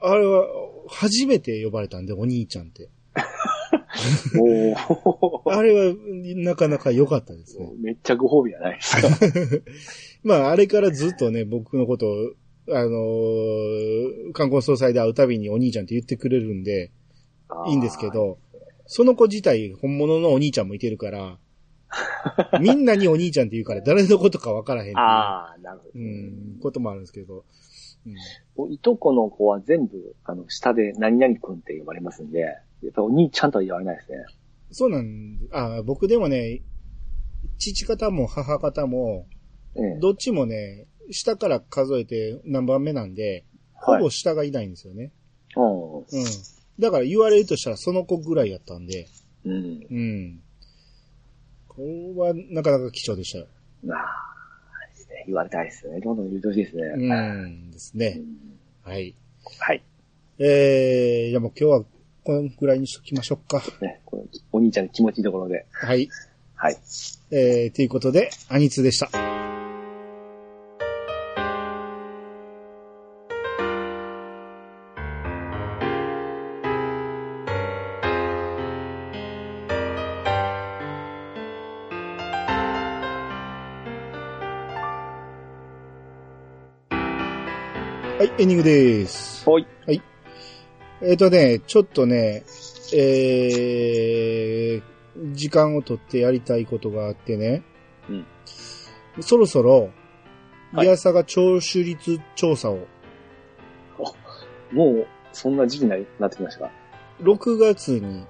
[0.00, 0.46] あれは、
[0.88, 2.88] 初めて呼ばれたんで、お兄ちゃんって。
[4.34, 5.94] えもう、 あれは、
[6.36, 7.70] なかなか良かったですね。
[7.80, 9.08] めっちゃご褒美じゃないですか。
[10.22, 12.14] まあ、あれからずっとね、僕のことを、
[12.70, 16.90] あのー観光総裁で会うたびにお兄ちゃんって言ってくれるんで、
[17.68, 18.38] いいんですけど、
[18.86, 21.38] その子自体、本物のお兄ちゃんもいてるから、
[22.60, 25.90] みんなにお兄ちゃんって言うから、誰のことかわからへんああ、なるほど。
[25.94, 27.44] うん、こともあるんですけど、
[28.06, 28.14] うん
[28.56, 34.18] おいとこの子は全部、あの、下で何々くんって呼ばれますんで、やっぱお兄ちゃんとは言われないですね。
[34.70, 36.62] そうなんあ僕でもね、
[37.58, 39.26] 父方も母方も、
[39.76, 39.98] ええ。
[40.00, 45.12] どっちもね、下から数えて何番目なんで、ほはいぼ下がいないんですよね。
[45.56, 46.04] ううん。
[46.78, 49.08] だから言われるとしたらその子ぐらいやったんで、
[49.44, 49.48] ん。
[49.48, 49.86] うん。
[49.90, 50.42] うん。
[51.68, 53.46] これはなかなか貴重でしたよ。
[53.84, 53.98] まあ、
[54.92, 55.24] ですね。
[55.26, 56.00] 言われたいですね。
[56.00, 56.82] どんどん言うてほしいですね。
[56.82, 57.14] う
[57.46, 57.70] ん。
[57.70, 58.14] ですうね。
[58.16, 58.24] ん
[58.82, 59.14] はい。
[59.58, 59.82] はい。
[60.38, 61.84] えー、じゃあもう今日は
[62.24, 63.62] このぐらいにしときましょうか。
[63.82, 65.66] ね、このお兄ちゃんの気持ちいいところで。
[65.70, 66.08] はい。
[66.54, 66.76] はい。
[67.30, 69.10] えー、ということで、アニツでした。
[88.16, 89.44] はい、エンディングです。
[89.44, 89.66] ほい。
[91.06, 92.44] えっ、とね、ちょっとね、
[92.94, 97.62] えー、時間をとってやりたいことがあってね、
[98.08, 98.26] うん。
[99.20, 99.90] そろそろ、
[100.72, 100.86] はい。
[100.86, 102.86] いやさが聴取率調査を、
[104.72, 106.70] もう、そんな時期になりなってきましたか
[107.20, 108.24] ？6月に、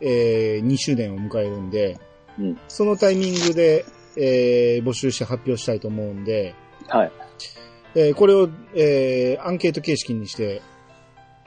[0.00, 1.98] えー、2周年を迎えるんで、
[2.38, 2.58] うん。
[2.68, 3.84] そのタイミングで、
[4.16, 6.54] えー、募集して発表したいと思うんで、
[6.88, 7.12] はい。
[7.96, 10.62] えーこれを、えー、アンケート形式にして、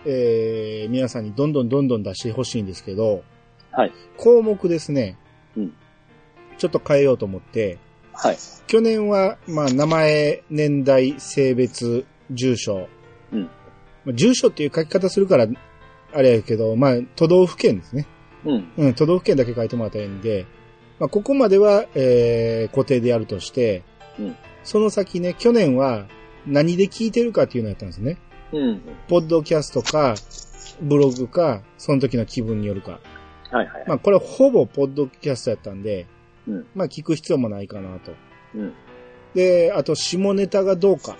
[0.09, 3.23] えー、皆さんにどんどんどんどん出してほしいんですけど、
[3.71, 3.93] はい。
[4.15, 5.17] 項目ですね。
[5.55, 5.73] うん
[6.57, 7.77] ちょっと変えようと思って、
[8.13, 8.37] はい。
[8.65, 12.87] 去年は、まあ、名前、年代、性別、住所。
[13.31, 13.43] うん
[14.05, 15.47] まあ住所っていう書き方するから、
[16.13, 18.07] あれやけど、まあ、都道府県ですね。
[18.45, 18.71] うん。
[18.77, 20.47] うん、都道府県だけ書いてもらったらいいんで、
[20.99, 23.83] まあ、ここまでは、えー、固定でやるとして、
[24.17, 26.07] うんその先ね、去年は
[26.45, 28.17] 何で聞いてるかっていうのをやったんですね。
[28.53, 28.81] うん。
[29.07, 30.15] ポッドキャストか、
[30.81, 32.99] ブログか、その時の気分によるか。
[33.51, 33.83] はいはい。
[33.87, 36.07] まあ、これほぼポッドキャストやったんで、
[36.47, 38.13] うんまあ、聞く必要もないかなと。
[38.55, 38.73] うん。
[39.33, 41.17] で、あと、下ネタがどうか。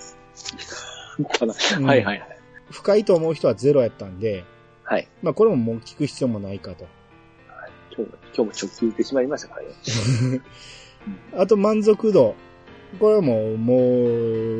[1.82, 2.40] はいはいはい。
[2.72, 4.44] 深いと思う人はゼロやったんで、
[4.84, 5.08] はい。
[5.22, 6.88] まあ、これももう聞く必要もないかと。
[7.96, 10.42] 今日も、今日も直球言ってしまいましたからね。
[11.36, 12.36] あと、満足度。
[13.00, 13.76] これはもう、も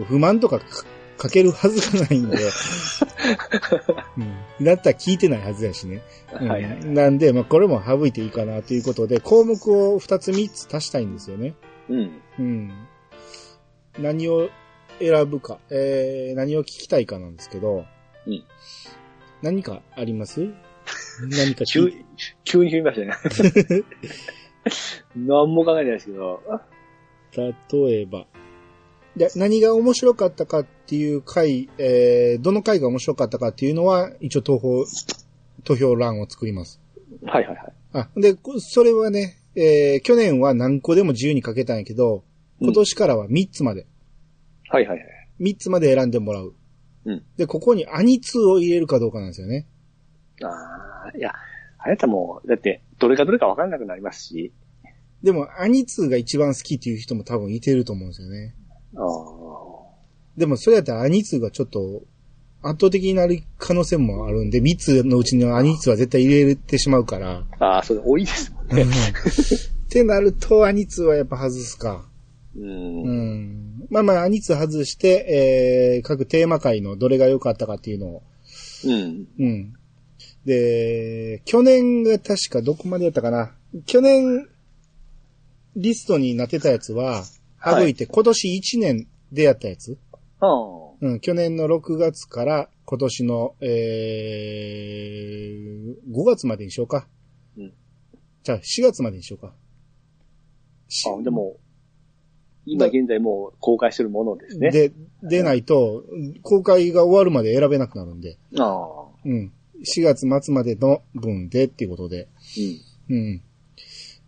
[0.02, 0.60] う、不満とか
[1.18, 2.38] かかけるはずがないんで。
[4.60, 6.02] うん、だったら聞いてないはずやしね。
[6.40, 6.86] うんはいはい。
[6.86, 11.56] なんで、まあ、これも省いていいかなということで、項目を2つ3つ足したいんですよね。
[11.90, 12.22] うん。
[12.40, 12.72] うん。
[14.00, 14.50] 何を
[15.00, 17.86] 選ぶか、えー、何を聞きたいかなんですけど、
[18.26, 18.44] うん
[19.44, 20.42] 何かあります？
[21.30, 21.94] 何か聞急
[22.44, 23.84] 急に振りましたね。
[25.16, 26.42] 何も考えてないですけど。
[27.36, 28.26] 例えば。
[29.18, 34.86] で、何が面白かったかっていう回、えー、どの回が面白かったかっていうのは、一応投票、
[35.64, 36.80] 投票欄を作ります。
[37.26, 37.74] はいはいはい。
[37.94, 42.24] あ、で、こそれはね、えー、去年は何個でも自由に書けたんやけど、
[42.62, 43.88] 今年からは3つまで、
[44.70, 45.08] はいはいはい。
[45.40, 46.54] 3つまで選んでもらう。
[47.06, 49.66] うんで、ここにアニツーを入れるかどうかなんですよね。
[50.44, 50.48] あ
[51.14, 51.32] あ、いや、
[51.80, 54.54] あれだもう、だって、どれかどれか分からなくなりますし。
[55.24, 58.56] でも、アニツーが一番好きっていう人も多分いてると思うんですよね。
[58.98, 59.38] ああ。
[60.38, 62.04] でも、それやったらアニツーがちょっと、
[62.62, 67.44] 圧倒的になる可能性もあるんで、3つのうちのアニツーは絶対入れてしまうから。
[67.60, 68.84] ああ、それ多いですもんね。
[68.84, 72.06] ってなると、アニツーはやっぱ外すか。
[72.56, 72.60] う。
[72.60, 73.88] うんん。
[73.90, 78.24] まあまあ、アニツ外して、えー、各テーマ回のどれが良かったかっていうのを、
[78.86, 79.28] うん。
[79.40, 79.74] うん。
[80.46, 83.54] で、去年が確かどこまでやったかな。
[83.86, 84.48] 去年、
[85.76, 87.37] リストになってたやつは、はい
[87.72, 89.98] 省いて今年1年でやったやつ？
[90.40, 90.50] ああ。
[91.00, 97.08] うん、去年の6月から今年の、えー、5月までにしようか。
[97.58, 97.74] うん
[98.44, 99.54] じゃあ、4月までにしようか。
[100.88, 101.58] しあでも、
[102.66, 104.72] 今現在もう公開してるものですね。
[104.72, 106.06] で、出ないと、
[106.44, 108.38] 公開が終わるまで選べなくなるんで。
[108.58, 108.86] ああ。
[109.26, 109.52] うん。
[109.86, 112.30] 4月末までの分でっていうことで。
[113.10, 113.18] うん。
[113.18, 113.42] うん。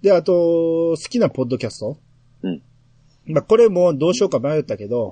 [0.02, 1.98] で、あと、好きなポッドキャスト？
[2.44, 2.61] うん。
[3.26, 5.12] まあ、これもどうしようか迷ったけど、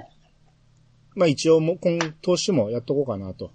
[1.16, 3.52] まあ一応もう今年もやっとこうかなと。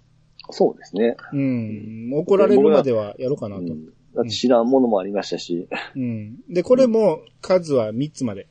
[0.51, 1.15] そうですね。
[1.31, 2.11] うん。
[2.13, 3.61] 怒られるまではやろうかなと。
[3.61, 5.67] うんだって知らんものもありましたし。
[5.95, 6.39] うん。
[6.47, 8.47] で、これも数は3つまで。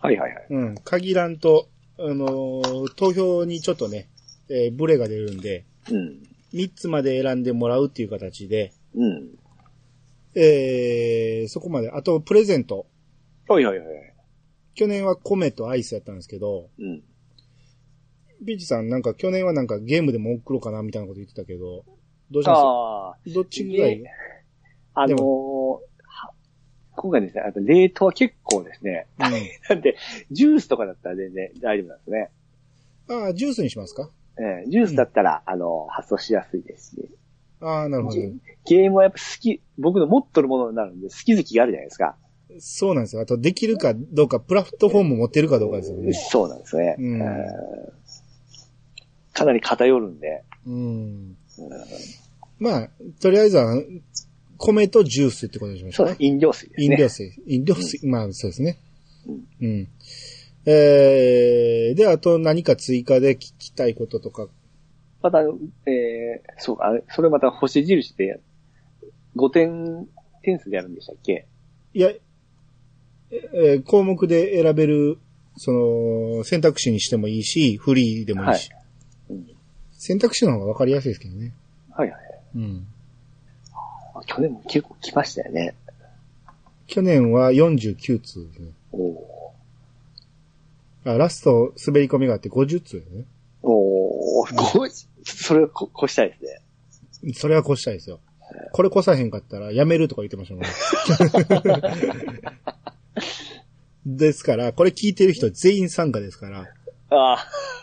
[0.00, 0.46] はいはいはい。
[0.48, 0.74] うん。
[0.84, 1.68] 限らんと、
[1.98, 4.08] あのー投票にちょっとね、
[4.48, 6.22] えーブレが出るんで、うん。
[6.54, 9.28] 3つまで選んでもらうっていう形で、うん。
[10.34, 11.90] えー、そこまで。
[11.90, 12.86] あと、プレゼント。
[13.48, 13.88] はいはいはい。
[14.76, 17.02] 去年は米とアイスやったんですけど、うん。
[18.44, 21.84] ピーチさんなんか去年はなんかゲームでも送ろうかなみたいなこと言ってたけど、
[22.30, 23.16] どうしまああ。
[23.26, 23.98] すどっちぐらい？
[23.98, 24.10] で
[24.94, 25.80] あのーは
[26.98, 29.24] 今回ですね、あと冷凍は結構ですね、うん。
[29.68, 29.96] なんで、
[30.30, 32.30] ジュースとかだったら全然大丈夫なんですね。
[33.08, 34.10] ああ、ジュースにしますか？
[34.38, 37.08] えージュースだったら、あの、発送しやすいですし、
[37.60, 38.16] ああ、なるほど。
[38.66, 42.16] ゲームはやっぱ好き、僕の持っとるものになるんで、好き好きがあるじゃないですか。
[42.60, 43.22] そうなんですよ。
[43.22, 46.12] あと、できるかどうか、プラットフォーム持ってるかどうかですよね。
[46.12, 46.96] そうなんですね。
[46.98, 47.96] うんえー
[49.32, 50.74] かなり偏るんで、うん。
[50.74, 50.76] う
[51.28, 51.36] ん
[52.58, 53.82] まあ、とりあえずは、
[54.56, 56.22] 米とジュースってことにしましょうかそう。
[56.24, 56.86] 飲料水ですね。
[56.86, 57.42] 飲料水。
[57.46, 58.06] 飲料水。
[58.06, 58.78] まあ、そうですね。
[59.28, 59.88] うんうん。
[60.64, 64.48] えー、で、あと何か追加で聞きたいこととか。
[65.20, 65.50] また、えー、
[66.56, 68.40] そうか、あれそれまた星印で、
[69.36, 70.08] 5点
[70.42, 71.46] 点数でやるんでしたっけ？
[71.92, 72.10] いや、
[73.30, 75.18] えー項目で選べる、
[75.56, 78.70] その、選択肢にしてもいいし、フリーでもいいし。
[78.70, 78.80] はい
[79.30, 79.56] うん
[79.98, 81.52] 選択肢の方が分かりやすいですけどね。
[81.90, 82.20] はいはい。
[82.54, 82.86] うん。
[84.14, 85.74] あ去年も結構来ましたよね。
[86.86, 88.70] 去年は49通ですね。
[88.92, 89.54] おお
[91.04, 93.24] あ、ラスト滑り込みがあって50通ですね。
[93.62, 94.86] ーおーご
[95.24, 97.32] それをこ越したいですね。
[97.32, 98.20] それは越したいですよ。
[98.72, 101.80] これ越さへんかったらやめるとか言ってましたもんね。
[104.06, 106.66] ですから、これ聞いてる人全員参加ですから、
[107.10, 107.36] あ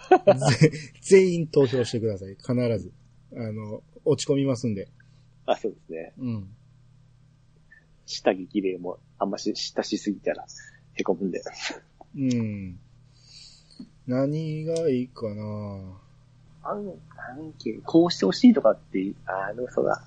[0.10, 2.36] あ、ぜ 全員投票してください。
[2.36, 2.92] 必ず。
[3.36, 4.90] あの、落ち込みますんで。
[5.46, 6.14] あ、そうですね。
[6.18, 6.56] うん。
[8.06, 10.46] 下着綺麗もあんまし、下しすぎたら、
[10.94, 11.42] へこむんで。
[12.16, 12.80] うん。
[14.06, 15.44] 何がいいかな
[16.64, 20.02] あん、アンケート、こうしてほしいとかってあの、そうだ。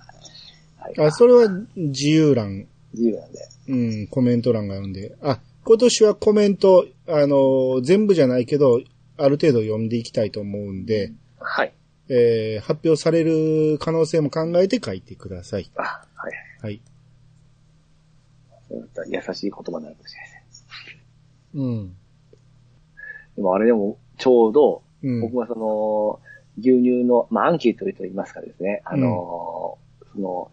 [0.79, 1.07] はい。
[1.07, 3.39] あ、それは自由欄、自由なんで。
[3.69, 5.15] うん、コメント欄があるんで。
[5.23, 8.81] あ、今年はコメント、あの、全部じゃないけど、
[9.19, 11.73] ある程度読んでいきたいと思うんで、はい。
[12.09, 15.71] えー発表される可能性も考えて書いてください。
[15.77, 15.83] あ、
[16.15, 16.33] はい。
[16.63, 16.81] はい。
[18.71, 21.03] 優しい言葉になるかもしれないですね。
[21.55, 21.97] うん。
[23.37, 25.21] でもあれでも、ちょうど、うん。
[25.21, 26.21] 僕はその、
[26.59, 29.79] 牛乳の、まあ、アンケートと言いますかですね、あの、
[30.13, 30.51] その、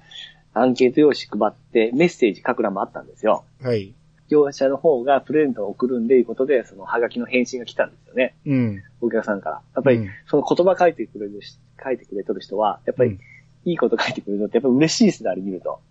[0.53, 3.43] アンケート用紙配ってメッセージ書く欄もあったんですよ。
[3.61, 3.93] はい。
[4.29, 8.35] 業者の方がプレゼントを送るんでいうことで、そのハガキの返信が来たんですよね。
[8.45, 8.83] うん。
[9.01, 9.61] お客さんから。
[9.75, 13.19] やっぱりうん、その言葉書いてくれるし、書いてくれとる人は、やっぱりうん、
[13.65, 15.81] いいこと書いてくれるのってやっぱ嬉しいですね、あれ見ると。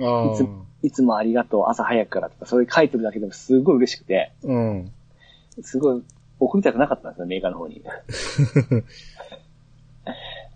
[0.00, 0.46] ああいつ。
[0.82, 4.92] いつもありがとう、朝早くからとか、それ書いてるだけでもすごい嬉しくて、うん。
[5.62, 6.02] すごい
[6.40, 7.82] 送りたくなかったんですよ、メーカーの方に。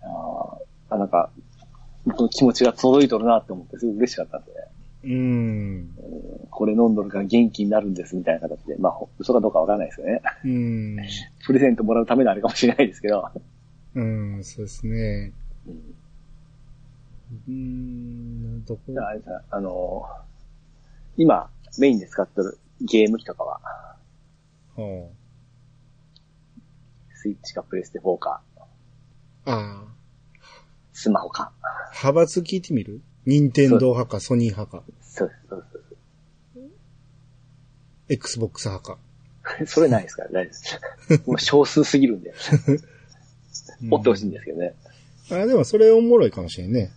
[0.03, 1.29] あーあ、なんか、
[2.29, 4.51] 気持ちが届いとるなって思って、すごい嬉しかったんで。
[5.03, 5.89] うん。
[6.49, 10.21] これ飲んどるから元気になるんですみたいな形で、まあ、ほ嘘かどうかわからないですよね。
[10.43, 10.97] うん。
[11.45, 13.29] プレゼントもらうためのあれかもしれないですけど。
[13.95, 15.31] うん、そうですね。
[15.67, 15.95] うん
[17.47, 18.81] うん、どこ？
[19.01, 20.27] あ、あれさ、あのー
[21.17, 23.59] 今、メインで使ってるゲーム機とかは、
[24.75, 25.07] は
[27.15, 28.41] スイッチかプレステ4か、
[29.45, 29.51] あ。
[29.51, 29.96] ああ。
[30.99, 31.51] スマホか。
[31.91, 33.01] 派閥聞いてみる？
[33.27, 35.79] 任天堂派か、ソニー派か、そうです、そうで
[38.09, 38.13] す。
[38.13, 38.97] Xbox 派か。
[39.67, 40.79] それないですから、ないです。
[41.37, 42.33] 少数すぎるんで、
[42.67, 44.73] うん持ってほしいんですけどね。
[45.29, 46.91] あ、でもそれおもろいかもしれんね。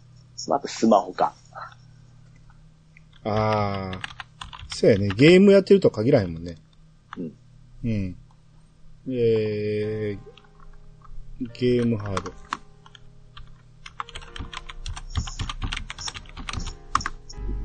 [0.49, 1.35] まあ、あとスマホか。
[3.25, 4.01] ああ。
[4.75, 5.09] そうやね。
[5.09, 6.57] ゲームやってるとは限らへんもんね。
[7.85, 8.17] うん。
[9.09, 10.19] えー、
[11.53, 12.33] ゲームハード。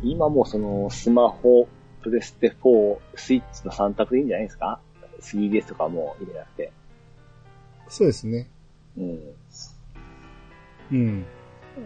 [0.04, 1.68] 今もうその、スマホ、
[2.02, 4.80] プレステ4、スイッチの3択でいいんじゃないですか
[5.22, 6.72] ?3DS とかも入れなくて。
[7.88, 8.50] そうですね。
[8.98, 9.20] うん。
[10.92, 11.26] うん。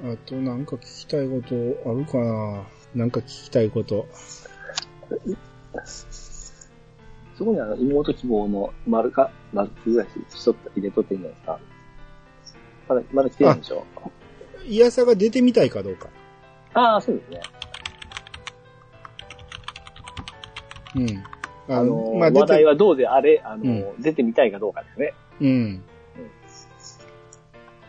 [0.04, 1.56] あとなんか聞きたいこと
[1.90, 2.64] あるかな？
[2.96, 4.08] なんか聞きたいこと。
[7.36, 11.60] そこにあの、妹希望の丸か、丸くぐらいしとった、入れとっていいんじゃないですか？
[12.90, 13.86] まだ、まだ来てるんでしょ？
[14.66, 16.10] イヤサが出てみたいかどうか。
[16.74, 17.42] ああ、そうですね。
[21.00, 21.24] うん。
[21.74, 25.14] あの、まあ、話題はどうであれ、あの、うん出てみたいかどうかですね。
[25.42, 25.84] うん。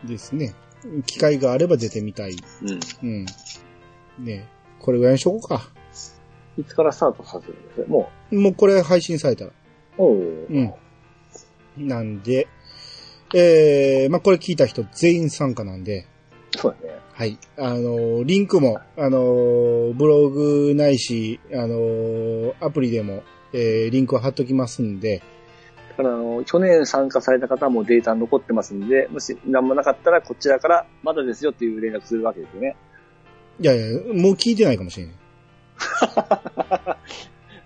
[0.05, 0.55] ですね。
[1.07, 2.37] 機会があれば出てみたい。
[2.62, 2.81] うん。
[3.03, 3.27] うん。
[4.24, 5.69] ねこれぐらいにしとこうか。
[6.59, 9.51] いつからスタートさせるんですももうこれ配信されたら。
[9.51, 9.55] う、
[9.99, 10.74] おううん。
[11.77, 12.49] なんで、
[13.35, 16.07] えー、まあ、これ聞いた人全員参加なんで、
[16.56, 17.01] そうですね。
[17.12, 17.39] はい。
[17.59, 23.22] あの、リンクも、あの、ブログないし、あの、アプリでも、
[23.52, 25.22] えー、リンクを貼っときますんで、
[25.90, 32.77] だから、あの、去年参加された方もデータ残ってますんで、もし何もなかったら、こちらから、まだですよっていう連絡するわけですよね。
[33.60, 35.14] いやいや、もう聞いてないかもしれない。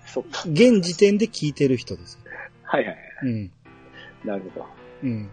[0.06, 0.42] そっか。
[0.46, 2.18] 現時点で聞いてる人です。
[2.64, 2.98] はいはいはい。
[3.22, 3.50] うん。
[4.24, 4.66] なるほど。
[5.02, 5.30] うん。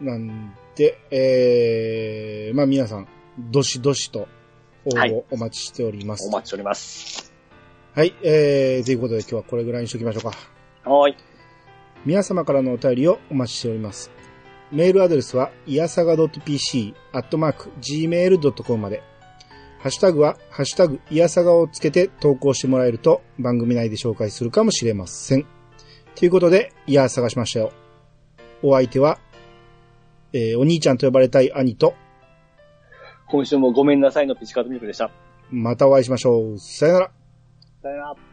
[0.00, 4.28] なんで、えー、まあ皆さん、どしどしと
[4.84, 6.28] 応はい募お待ちしております。
[6.28, 7.32] お待ちしております。
[7.96, 10.28] はい、えー、ということで今日はこれぐらいにしときましょうか。
[10.88, 11.16] はーい。
[12.06, 14.12] 皆様からのお便りをお待ちしております。
[14.70, 19.02] メールアドレスは、いやさが .pc、アットマーク、gmail.com まで。
[19.80, 25.46] ハッシュタグは、ハッシュタグ、いやさがをつけて投稿してもらえると、番組内で紹介するかもしれません。
[26.14, 27.72] ということで、いや、探しましたよ。
[28.62, 29.18] お相手は、
[30.32, 31.94] えーお兄ちゃんと呼ばれたい兄と、
[33.28, 35.10] 今週もごめんなさいのピチカートミルクでした。
[35.50, 36.58] またお会いしましょう。
[36.58, 37.10] さよなら。
[37.82, 38.27] さよなら。